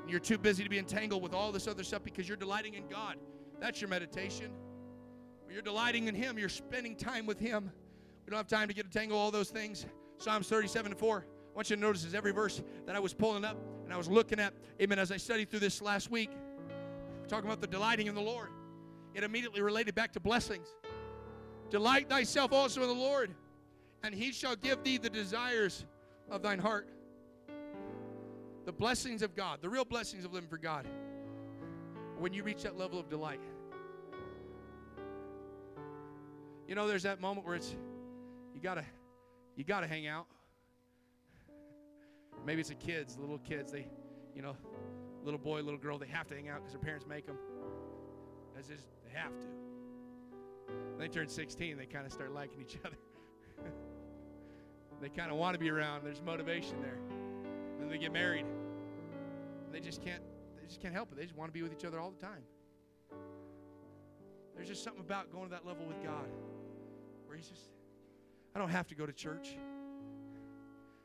you're 0.09 0.19
too 0.19 0.39
busy 0.39 0.65
to 0.65 0.71
be 0.71 0.79
entangled 0.79 1.23
with 1.23 1.35
all 1.35 1.53
this 1.53 1.69
other 1.69 1.85
stuff 1.85 2.03
because 2.03 2.27
you're 2.27 2.37
delighting 2.37 2.75
in 2.75 2.89
God. 2.89 3.17
That's 3.61 3.81
your 3.81 3.89
meditation. 3.89 4.51
When 5.45 5.53
you're 5.53 5.63
delighting 5.63 6.09
in 6.09 6.15
Him, 6.15 6.39
you're 6.39 6.49
spending 6.49 6.97
time 6.97 7.27
with 7.27 7.39
Him. 7.39 7.71
We 8.25 8.31
don't 8.31 8.39
have 8.39 8.49
time 8.49 8.69
to 8.69 8.75
get 8.75 8.87
entangled 8.87 9.21
all 9.21 9.31
those 9.31 9.51
things. 9.51 9.85
Psalms 10.19 10.49
37 10.49 10.93
and 10.93 10.99
4. 10.99 11.27
I 11.27 11.57
want 11.57 11.69
you 11.71 11.77
to 11.77 11.83
notice 11.83 12.05
is 12.05 12.15
every 12.15 12.33
verse 12.33 12.63
that 12.87 12.97
I 12.97 12.99
was 12.99 13.13
pulling 13.13 13.45
up 13.45 13.59
and 13.85 13.93
I 13.93 13.97
was 13.97 14.09
looking 14.09 14.41
at, 14.41 14.55
amen, 14.81 14.99
as 14.99 15.13
I 15.13 15.19
studied 15.19 15.51
through 15.51 15.61
this 15.61 15.83
last 15.83 16.11
week, 16.11 16.31
talking 17.29 17.47
about 17.47 17.61
the 17.61 17.67
delighting 17.67 18.07
in 18.07 18.15
the 18.15 18.23
Lord. 18.23 18.49
It 19.15 19.23
immediately 19.23 19.61
related 19.61 19.95
back 19.95 20.13
to 20.15 20.21
blessings. 20.21 20.67
Delight 21.71 22.09
thyself 22.09 22.53
also 22.53 22.83
in 22.83 22.89
the 22.89 22.95
Lord, 22.95 23.35
and 24.05 24.15
he 24.15 24.31
shall 24.31 24.55
give 24.55 24.85
thee 24.85 24.99
the 24.99 25.11
desires 25.11 25.87
of 26.31 26.43
thine 26.43 26.59
heart 26.59 26.89
the 28.65 28.73
blessings 28.73 29.23
of 29.23 29.35
God, 29.35 29.59
the 29.61 29.69
real 29.69 29.85
blessings 29.85 30.25
of 30.25 30.33
living 30.33 30.49
for 30.49 30.59
God, 30.59 30.87
when 32.19 32.33
you 32.33 32.43
reach 32.43 32.63
that 32.63 32.79
level 32.79 32.99
of 32.99 33.09
delight. 33.11 33.41
You 36.67 36.75
know, 36.75 36.89
there's 36.89 37.03
that 37.03 37.21
moment 37.21 37.47
where 37.47 37.57
it's 37.57 37.77
you 38.55 38.61
gotta 38.61 38.85
you 39.57 39.65
gotta 39.65 39.87
hang 39.87 40.07
out. 40.07 40.27
Maybe 42.47 42.61
it's 42.61 42.71
the 42.71 42.75
kids, 42.75 43.17
the 43.17 43.21
little 43.21 43.39
kids. 43.39 43.71
They, 43.71 43.87
you 44.35 44.43
know, 44.43 44.57
little 45.23 45.39
boy, 45.39 45.61
little 45.61 45.79
girl. 45.79 45.99
They 45.99 46.07
have 46.07 46.27
to 46.29 46.35
hang 46.35 46.49
out 46.49 46.61
because 46.61 46.73
their 46.73 46.81
parents 46.81 47.07
make 47.07 47.27
them. 47.27 47.37
That's 48.55 48.69
just 48.69 48.85
they 49.05 49.19
have 49.19 49.39
to. 49.41 49.47
When 50.97 50.99
they 50.99 51.09
turn 51.09 51.29
16, 51.29 51.77
they 51.77 51.87
kind 51.87 52.07
of 52.07 52.13
start 52.13 52.33
liking 52.33 52.61
each 52.63 52.79
other. 52.85 52.97
They 55.01 55.09
kind 55.09 55.31
of 55.31 55.37
want 55.37 55.55
to 55.55 55.59
be 55.59 55.71
around. 55.71 56.05
There's 56.05 56.23
motivation 56.23 56.81
there. 56.81 56.99
Then 57.79 57.89
they 57.89 57.99
get 57.99 58.13
married. 58.13 58.47
They 59.73 59.81
just 59.81 60.03
can't 60.03 60.23
they 60.61 60.67
just 60.67 60.81
can't 60.81 60.95
help 60.95 61.13
it. 61.13 61.17
They 61.17 61.25
just 61.25 61.37
want 61.37 61.51
to 61.51 61.53
be 61.53 61.63
with 61.63 61.73
each 61.73 61.85
other 61.85 62.01
all 62.01 62.11
the 62.11 62.25
time. 62.25 62.43
There's 64.55 64.69
just 64.69 64.85
something 64.85 65.03
about 65.03 65.33
going 65.33 65.45
to 65.45 65.51
that 65.51 65.67
level 65.67 65.85
with 65.87 66.03
God 66.03 66.29
where 67.27 67.37
he's 67.37 67.49
just 67.49 67.71
I 68.55 68.59
don't 68.59 68.71
have 68.71 68.87
to 68.89 68.95
go 68.95 69.05
to 69.05 69.13
church. 69.13 69.57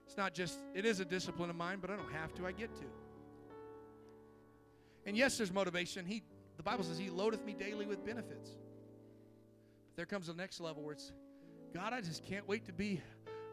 It's 0.06 0.18
not 0.18 0.34
just 0.34 0.60
it 0.74 0.86
is 0.86 1.00
a 1.00 1.06
discipline 1.06 1.50
of 1.50 1.56
mine, 1.56 1.80
but 1.82 1.90
I 1.90 1.96
don't 1.96 2.12
have 2.14 2.34
to. 2.36 2.46
I 2.46 2.52
get 2.52 2.76
to. 2.76 2.86
And 5.06 5.18
yes, 5.18 5.38
there's 5.38 5.52
motivation. 5.52 6.06
He 6.06 6.24
the 6.58 6.64
Bible 6.64 6.84
says 6.84 6.98
he 6.98 7.10
loadeth 7.10 7.46
me 7.46 7.54
daily 7.54 7.86
with 7.86 8.06
benefits. 8.06 8.52
But 9.90 9.96
there 9.96 10.06
comes 10.06 10.28
the 10.28 10.34
next 10.34 10.60
level 10.60 10.84
where 10.84 10.94
it's 10.94 11.12
God, 11.74 11.94
I 11.94 12.02
just 12.02 12.24
can't 12.24 12.48
wait 12.48 12.66
to 12.66 12.74
be 12.74 13.02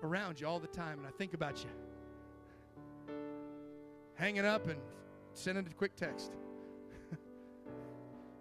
around 0.03 0.40
you 0.40 0.47
all 0.47 0.59
the 0.59 0.66
time 0.66 0.99
and 0.99 1.07
I 1.07 1.11
think 1.11 1.34
about 1.34 1.62
you 1.62 1.70
hanging 4.16 4.44
up 4.44 4.66
and 4.66 4.80
sending 5.34 5.66
a 5.66 5.74
quick 5.74 5.94
text. 5.94 6.32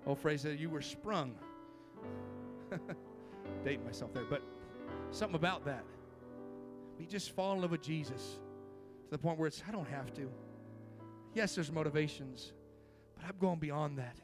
Old 0.08 0.20
phrase 0.20 0.42
said, 0.42 0.60
You 0.60 0.70
were 0.70 0.82
sprung. 0.82 1.36
Dating 3.64 3.86
myself 3.86 4.14
there, 4.14 4.26
but 4.30 4.42
something 5.12 5.36
about 5.36 5.66
that. 5.66 5.84
We 6.98 7.06
just 7.06 7.32
fall 7.32 7.54
in 7.54 7.62
love 7.62 7.72
with 7.72 7.82
Jesus 7.82 8.40
to 9.06 9.12
the 9.12 9.18
point 9.18 9.38
where 9.38 9.48
it's, 9.48 9.62
I 9.68 9.72
don't 9.72 9.88
have 9.88 10.14
to. 10.16 10.30
Yes, 11.34 11.56
there's 11.56 11.72
motivations, 11.72 12.54
but 13.16 13.26
I'm 13.26 13.38
going 13.40 13.60
beyond 13.60 13.98
that. 13.98 14.18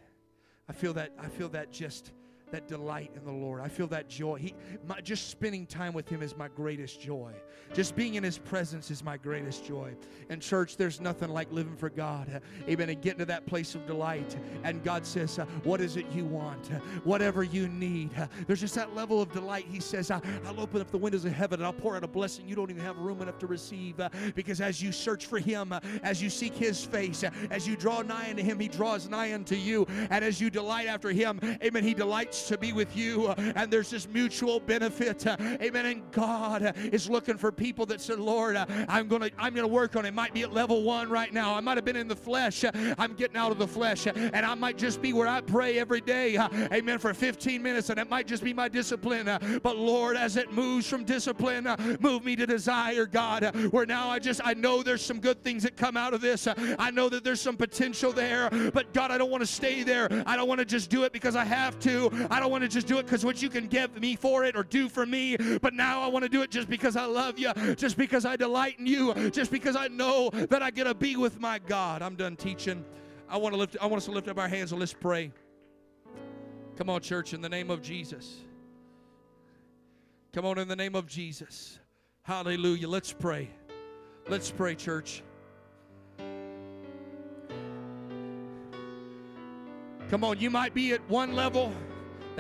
I 0.70 0.74
feel 0.74 0.94
that, 0.94 1.12
I 1.20 1.28
feel 1.28 1.50
that 1.50 1.72
just 1.72 2.14
that 2.52 2.68
delight 2.68 3.12
in 3.16 3.26
the 3.26 3.32
Lord. 3.32 3.62
I 3.62 3.68
feel 3.68 3.88
that 3.88 4.10
joy. 4.10 4.38
He, 4.38 4.54
my, 4.88 5.02
just 5.02 5.30
spending 5.30 5.66
time 5.66 5.94
with 5.94 6.08
Him 6.08 6.22
is 6.22 6.36
my 6.38 6.48
greatest 6.50 7.02
joy. 7.02 7.32
Just 7.74 7.96
being 7.96 8.16
in 8.16 8.24
His 8.24 8.38
presence 8.38 8.92
is 8.92 9.04
my 9.04 9.18
greatest 9.18 9.66
joy. 9.66 9.94
And 10.30 10.42
church, 10.42 10.78
there's 10.78 11.00
nothing 11.00 11.30
like 11.30 11.52
living 11.52 11.76
for 11.76 11.90
God. 11.90 12.42
Amen. 12.68 12.90
And 12.90 13.02
getting 13.02 13.20
to 13.20 13.26
that 13.26 13.46
place 13.46 13.76
of 13.76 13.86
delight. 13.86 14.36
And 14.64 14.84
God 14.84 15.06
says, 15.06 15.40
uh, 15.40 15.46
What 15.64 15.82
is 15.82 15.98
it 15.98 16.06
you 16.12 16.26
want? 16.26 16.68
Whatever 17.04 17.44
you 17.44 17.68
need. 17.68 18.12
There's 18.48 18.62
just 18.62 18.76
that 18.76 18.96
level 18.96 19.22
of 19.22 19.32
delight. 19.32 19.66
He 19.70 19.80
says, 19.80 20.12
I'll 20.12 20.22
open 20.60 20.82
up 20.82 20.92
the 20.92 20.98
windows 20.98 21.26
of 21.26 21.34
heaven 21.34 21.60
and 21.60 21.66
I'll 21.66 21.74
pour 21.74 21.96
out 21.96 22.04
a 22.04 22.08
blessing 22.08 22.48
you 22.48 22.56
don't 22.56 22.70
even 22.70 22.84
have 22.84 22.98
room 22.98 23.22
enough 23.22 23.40
to 23.40 23.48
receive. 23.48 24.00
Uh, 24.00 24.10
because 24.36 24.62
as 24.62 24.82
you 24.82 24.92
search 24.92 25.26
for 25.26 25.40
Him, 25.40 25.72
uh, 25.72 25.80
as 26.04 26.22
you 26.22 26.30
seek 26.30 26.54
His 26.54 26.84
face, 26.84 27.24
as 27.50 27.68
you 27.68 27.76
draw 27.76 28.02
nigh 28.02 28.30
unto 28.30 28.44
Him, 28.44 28.60
He 28.60 28.68
draws 28.68 29.08
nigh 29.08 29.34
unto 29.34 29.56
you. 29.56 29.86
And 30.10 30.24
as 30.24 30.42
you 30.42 30.50
delight 30.50 30.88
after 30.88 31.12
Him, 31.12 31.40
amen, 31.64 31.84
He 31.84 31.94
delights 31.94 32.41
to 32.48 32.58
be 32.58 32.74
with 32.74 32.96
you. 32.96 33.30
And 33.30 33.72
there's 33.72 33.90
this 33.90 34.08
mutual 34.08 34.60
benefit. 34.60 35.26
Amen. 35.28 35.86
And 35.86 36.12
God 36.12 36.76
is 36.92 37.10
looking 37.10 37.38
for 37.38 37.52
people 37.52 37.86
that 37.88 38.02
said, 38.02 38.20
Lord, 38.20 38.56
I'm 38.56 39.08
going 39.08 39.22
to 39.22 39.32
I'm 39.38 39.54
going 39.54 39.68
to 39.68 39.74
work 39.74 39.96
on 39.96 40.06
it. 40.06 40.14
Might 40.14 40.34
be 40.34 40.44
at 40.44 40.54
level 40.54 40.84
one 40.84 41.10
right 41.10 41.34
now. 41.34 41.56
I 41.56 41.60
might 41.60 41.78
have 41.78 41.86
been 41.86 41.96
in 41.96 42.08
the 42.08 42.16
flesh. 42.16 42.64
I'm 42.98 43.14
getting 43.14 43.38
out 43.38 43.52
of 43.52 43.58
the 43.58 43.68
flesh. 43.68 44.08
And 44.08 44.46
I 44.46 44.54
might 44.56 44.78
just 44.78 45.02
be 45.02 45.14
where 45.14 45.28
I 45.28 45.42
pray 45.42 45.80
every 45.80 46.02
day. 46.02 46.38
Amen. 46.38 47.00
For 47.00 47.14
15 47.14 47.62
minutes. 47.62 47.90
And 47.90 48.00
it 48.00 48.10
might 48.10 48.28
just 48.28 48.44
be 48.44 48.54
my 48.54 48.68
discipline. 48.68 49.26
But 49.64 49.78
Lord, 49.78 50.18
as 50.18 50.38
it 50.38 50.52
moves 50.52 50.88
from 50.88 51.04
discipline, 51.04 51.68
move 52.00 52.24
me 52.24 52.36
to 52.36 52.46
desire, 52.46 53.06
God, 53.06 53.56
where 53.72 53.86
now 53.86 54.10
I 54.10 54.20
just, 54.20 54.42
I 54.44 54.54
know 54.54 54.84
there's 54.84 55.04
some 55.04 55.20
good 55.20 55.44
things 55.44 55.64
that 55.64 55.78
come 55.78 55.98
out 55.98 56.14
of 56.14 56.22
this. 56.22 56.48
I 56.48 56.92
know 56.92 57.10
that 57.10 57.24
there's 57.24 57.42
some 57.42 57.58
potential 57.58 58.12
there. 58.12 58.50
But 58.74 58.94
God, 58.94 59.12
I 59.12 59.18
don't 59.18 59.32
want 59.32 59.42
to 59.42 59.48
stay 59.48 59.84
there. 59.84 60.08
I 60.26 60.36
don't 60.36 60.48
want 60.48 60.60
to 60.60 60.66
just 60.66 60.90
do 60.90 61.04
it 61.04 61.14
because 61.14 61.36
I 61.36 61.46
have 61.46 61.80
to. 61.82 62.10
I 62.32 62.40
don't 62.40 62.50
want 62.50 62.64
to 62.64 62.70
just 62.70 62.88
do 62.88 62.98
it 62.98 63.04
because 63.04 63.26
what 63.26 63.42
you 63.42 63.50
can 63.50 63.68
give 63.68 64.00
me 64.00 64.16
for 64.16 64.46
it 64.46 64.56
or 64.56 64.64
do 64.64 64.88
for 64.88 65.06
me. 65.06 65.36
But 65.62 65.74
now 65.74 66.02
I 66.02 66.08
want 66.08 66.24
to 66.24 66.30
do 66.30 66.42
it 66.44 66.50
just 66.50 66.70
because 66.70 66.96
I 66.96 67.04
love 67.04 67.38
you, 67.38 67.52
just 67.76 67.98
because 67.98 68.24
I 68.26 68.38
delight 68.38 68.80
in 68.80 68.88
you, 68.88 69.30
just 69.32 69.52
because 69.52 69.76
I 69.76 69.90
know 69.90 70.30
that 70.32 70.64
I 70.64 70.72
get 70.72 70.86
to 70.86 70.94
be 70.94 71.18
with 71.18 71.42
my 71.42 71.60
God. 71.60 72.02
I'm 72.02 72.16
done 72.16 72.38
teaching. 72.38 72.86
I 73.30 73.36
want 73.36 73.54
to 73.54 73.60
lift 73.60 73.76
I 73.82 73.86
want 73.86 73.98
us 73.98 74.06
to 74.06 74.12
lift 74.12 74.30
up 74.30 74.40
our 74.40 74.48
hands 74.48 74.72
and 74.72 74.80
let's 74.80 74.94
pray. 74.94 75.34
Come 76.78 76.90
on, 76.90 77.02
church, 77.02 77.34
in 77.34 77.42
the 77.42 77.50
name 77.50 77.70
of 77.70 77.82
Jesus. 77.82 78.38
Come 80.32 80.46
on, 80.46 80.58
in 80.58 80.70
the 80.70 80.76
name 80.78 80.96
of 80.96 81.08
Jesus. 81.08 81.80
Hallelujah. 82.24 82.88
Let's 82.88 83.12
pray. 83.12 83.50
Let's 84.30 84.50
pray, 84.50 84.76
church. 84.76 85.22
Come 90.10 90.24
on, 90.24 90.40
you 90.40 90.50
might 90.50 90.74
be 90.74 90.94
at 90.94 91.02
one 91.10 91.34
level. 91.36 91.74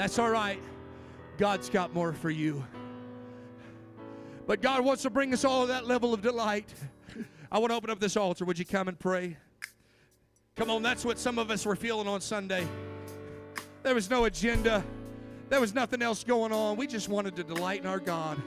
That's 0.02 0.18
all 0.18 0.32
right. 0.32 0.60
God's 1.38 1.70
got 1.70 1.94
more 1.94 2.12
for 2.12 2.32
you. 2.32 2.66
But 4.48 4.60
God 4.60 4.84
wants 4.84 5.04
to 5.04 5.12
bring 5.12 5.32
us 5.32 5.46
all 5.46 5.62
to 5.62 5.68
that 5.68 5.86
level 5.86 6.12
of 6.12 6.24
delight. 6.24 6.74
I 7.52 7.60
want 7.60 7.70
to 7.70 7.76
open 7.76 7.92
up 7.92 8.00
this 8.00 8.18
altar. 8.18 8.44
Would 8.46 8.58
you 8.58 8.66
come 8.66 8.88
and 8.88 8.98
pray? 8.98 9.38
Come 10.56 10.72
on, 10.72 10.82
that's 10.82 11.06
what 11.06 11.20
some 11.20 11.38
of 11.38 11.52
us 11.52 11.68
were 11.68 11.76
feeling 11.76 12.08
on 12.08 12.20
Sunday. 12.20 12.68
There 13.84 13.94
was 13.94 14.10
no 14.10 14.26
agenda. 14.26 14.84
There 15.50 15.62
was 15.62 15.76
nothing 15.76 16.02
else 16.02 16.24
going 16.24 16.52
on. 16.52 16.78
We 16.78 16.88
just 16.88 17.08
wanted 17.08 17.36
to 17.36 17.44
delight 17.44 17.82
in 17.82 17.86
our 17.86 18.00
God. 18.00 18.42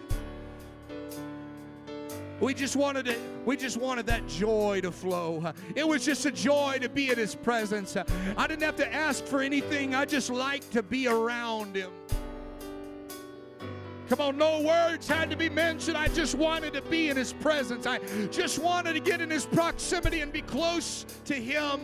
We 2.40 2.52
just 2.52 2.76
wanted 2.76 3.06
it. 3.08 3.18
We 3.44 3.56
just 3.56 3.76
wanted 3.76 4.06
that 4.06 4.26
joy 4.26 4.80
to 4.82 4.90
flow. 4.90 5.52
It 5.74 5.86
was 5.86 6.04
just 6.04 6.26
a 6.26 6.30
joy 6.30 6.78
to 6.80 6.88
be 6.88 7.10
in 7.10 7.16
His 7.16 7.34
presence. 7.34 7.96
I 7.96 8.46
didn't 8.46 8.62
have 8.62 8.76
to 8.76 8.92
ask 8.92 9.24
for 9.24 9.40
anything. 9.40 9.94
I 9.94 10.04
just 10.04 10.30
liked 10.30 10.72
to 10.72 10.82
be 10.82 11.06
around 11.06 11.76
Him. 11.76 11.90
Come 14.08 14.20
on, 14.20 14.36
no 14.36 14.60
words 14.60 15.08
had 15.08 15.30
to 15.30 15.36
be 15.36 15.48
mentioned. 15.48 15.96
I 15.96 16.08
just 16.08 16.34
wanted 16.34 16.74
to 16.74 16.82
be 16.82 17.08
in 17.08 17.16
His 17.16 17.32
presence. 17.32 17.86
I 17.86 18.00
just 18.30 18.58
wanted 18.58 18.92
to 18.94 19.00
get 19.00 19.20
in 19.20 19.30
His 19.30 19.46
proximity 19.46 20.20
and 20.20 20.32
be 20.32 20.42
close 20.42 21.06
to 21.24 21.34
Him. 21.34 21.80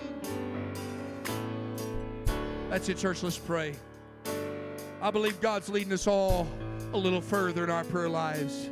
That's 2.69 2.89
it, 2.89 2.99
church. 2.99 3.23
Let's 3.23 3.39
pray. 3.39 3.75
I 5.01 5.11
believe 5.11 5.41
God's 5.41 5.69
leading 5.69 5.93
us 5.93 6.07
all 6.07 6.47
a 6.93 6.99
little 6.99 7.23
further 7.23 7.65
in 7.65 7.71
our 7.71 7.85
prayer 7.85 8.09
lives. 8.09 8.69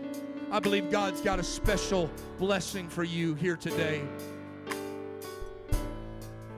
I 0.50 0.60
believe 0.60 0.90
God's 0.90 1.20
got 1.20 1.38
a 1.38 1.42
special 1.42 2.10
blessing 2.38 2.88
for 2.88 3.04
you 3.04 3.34
here 3.34 3.56
today. 3.56 4.02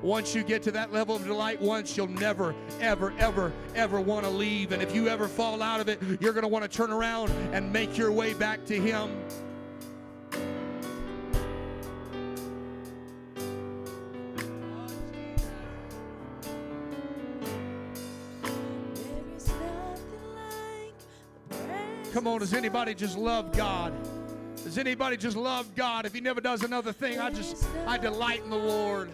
Once 0.00 0.32
you 0.32 0.44
get 0.44 0.62
to 0.62 0.70
that 0.70 0.92
level 0.92 1.16
of 1.16 1.24
delight, 1.24 1.60
once 1.60 1.96
you'll 1.96 2.06
never, 2.06 2.54
ever, 2.80 3.12
ever, 3.18 3.52
ever 3.74 4.00
want 4.00 4.24
to 4.24 4.30
leave. 4.30 4.70
And 4.70 4.80
if 4.80 4.94
you 4.94 5.08
ever 5.08 5.26
fall 5.26 5.60
out 5.60 5.80
of 5.80 5.88
it, 5.88 6.00
you're 6.20 6.32
going 6.32 6.42
to 6.42 6.48
want 6.48 6.62
to 6.62 6.68
turn 6.68 6.90
around 6.92 7.30
and 7.52 7.70
make 7.72 7.98
your 7.98 8.12
way 8.12 8.32
back 8.32 8.64
to 8.66 8.80
Him. 8.80 9.10
Come 22.20 22.28
on, 22.28 22.40
does 22.40 22.52
anybody 22.52 22.94
just 22.94 23.16
love 23.16 23.50
God? 23.50 23.94
Does 24.62 24.76
anybody 24.76 25.16
just 25.16 25.38
love 25.38 25.74
God? 25.74 26.04
If 26.04 26.12
he 26.12 26.20
never 26.20 26.38
does 26.42 26.62
another 26.62 26.92
thing, 26.92 27.18
I 27.18 27.30
just, 27.30 27.66
I 27.86 27.96
delight 27.96 28.42
in 28.44 28.50
the 28.50 28.58
Lord. 28.58 29.10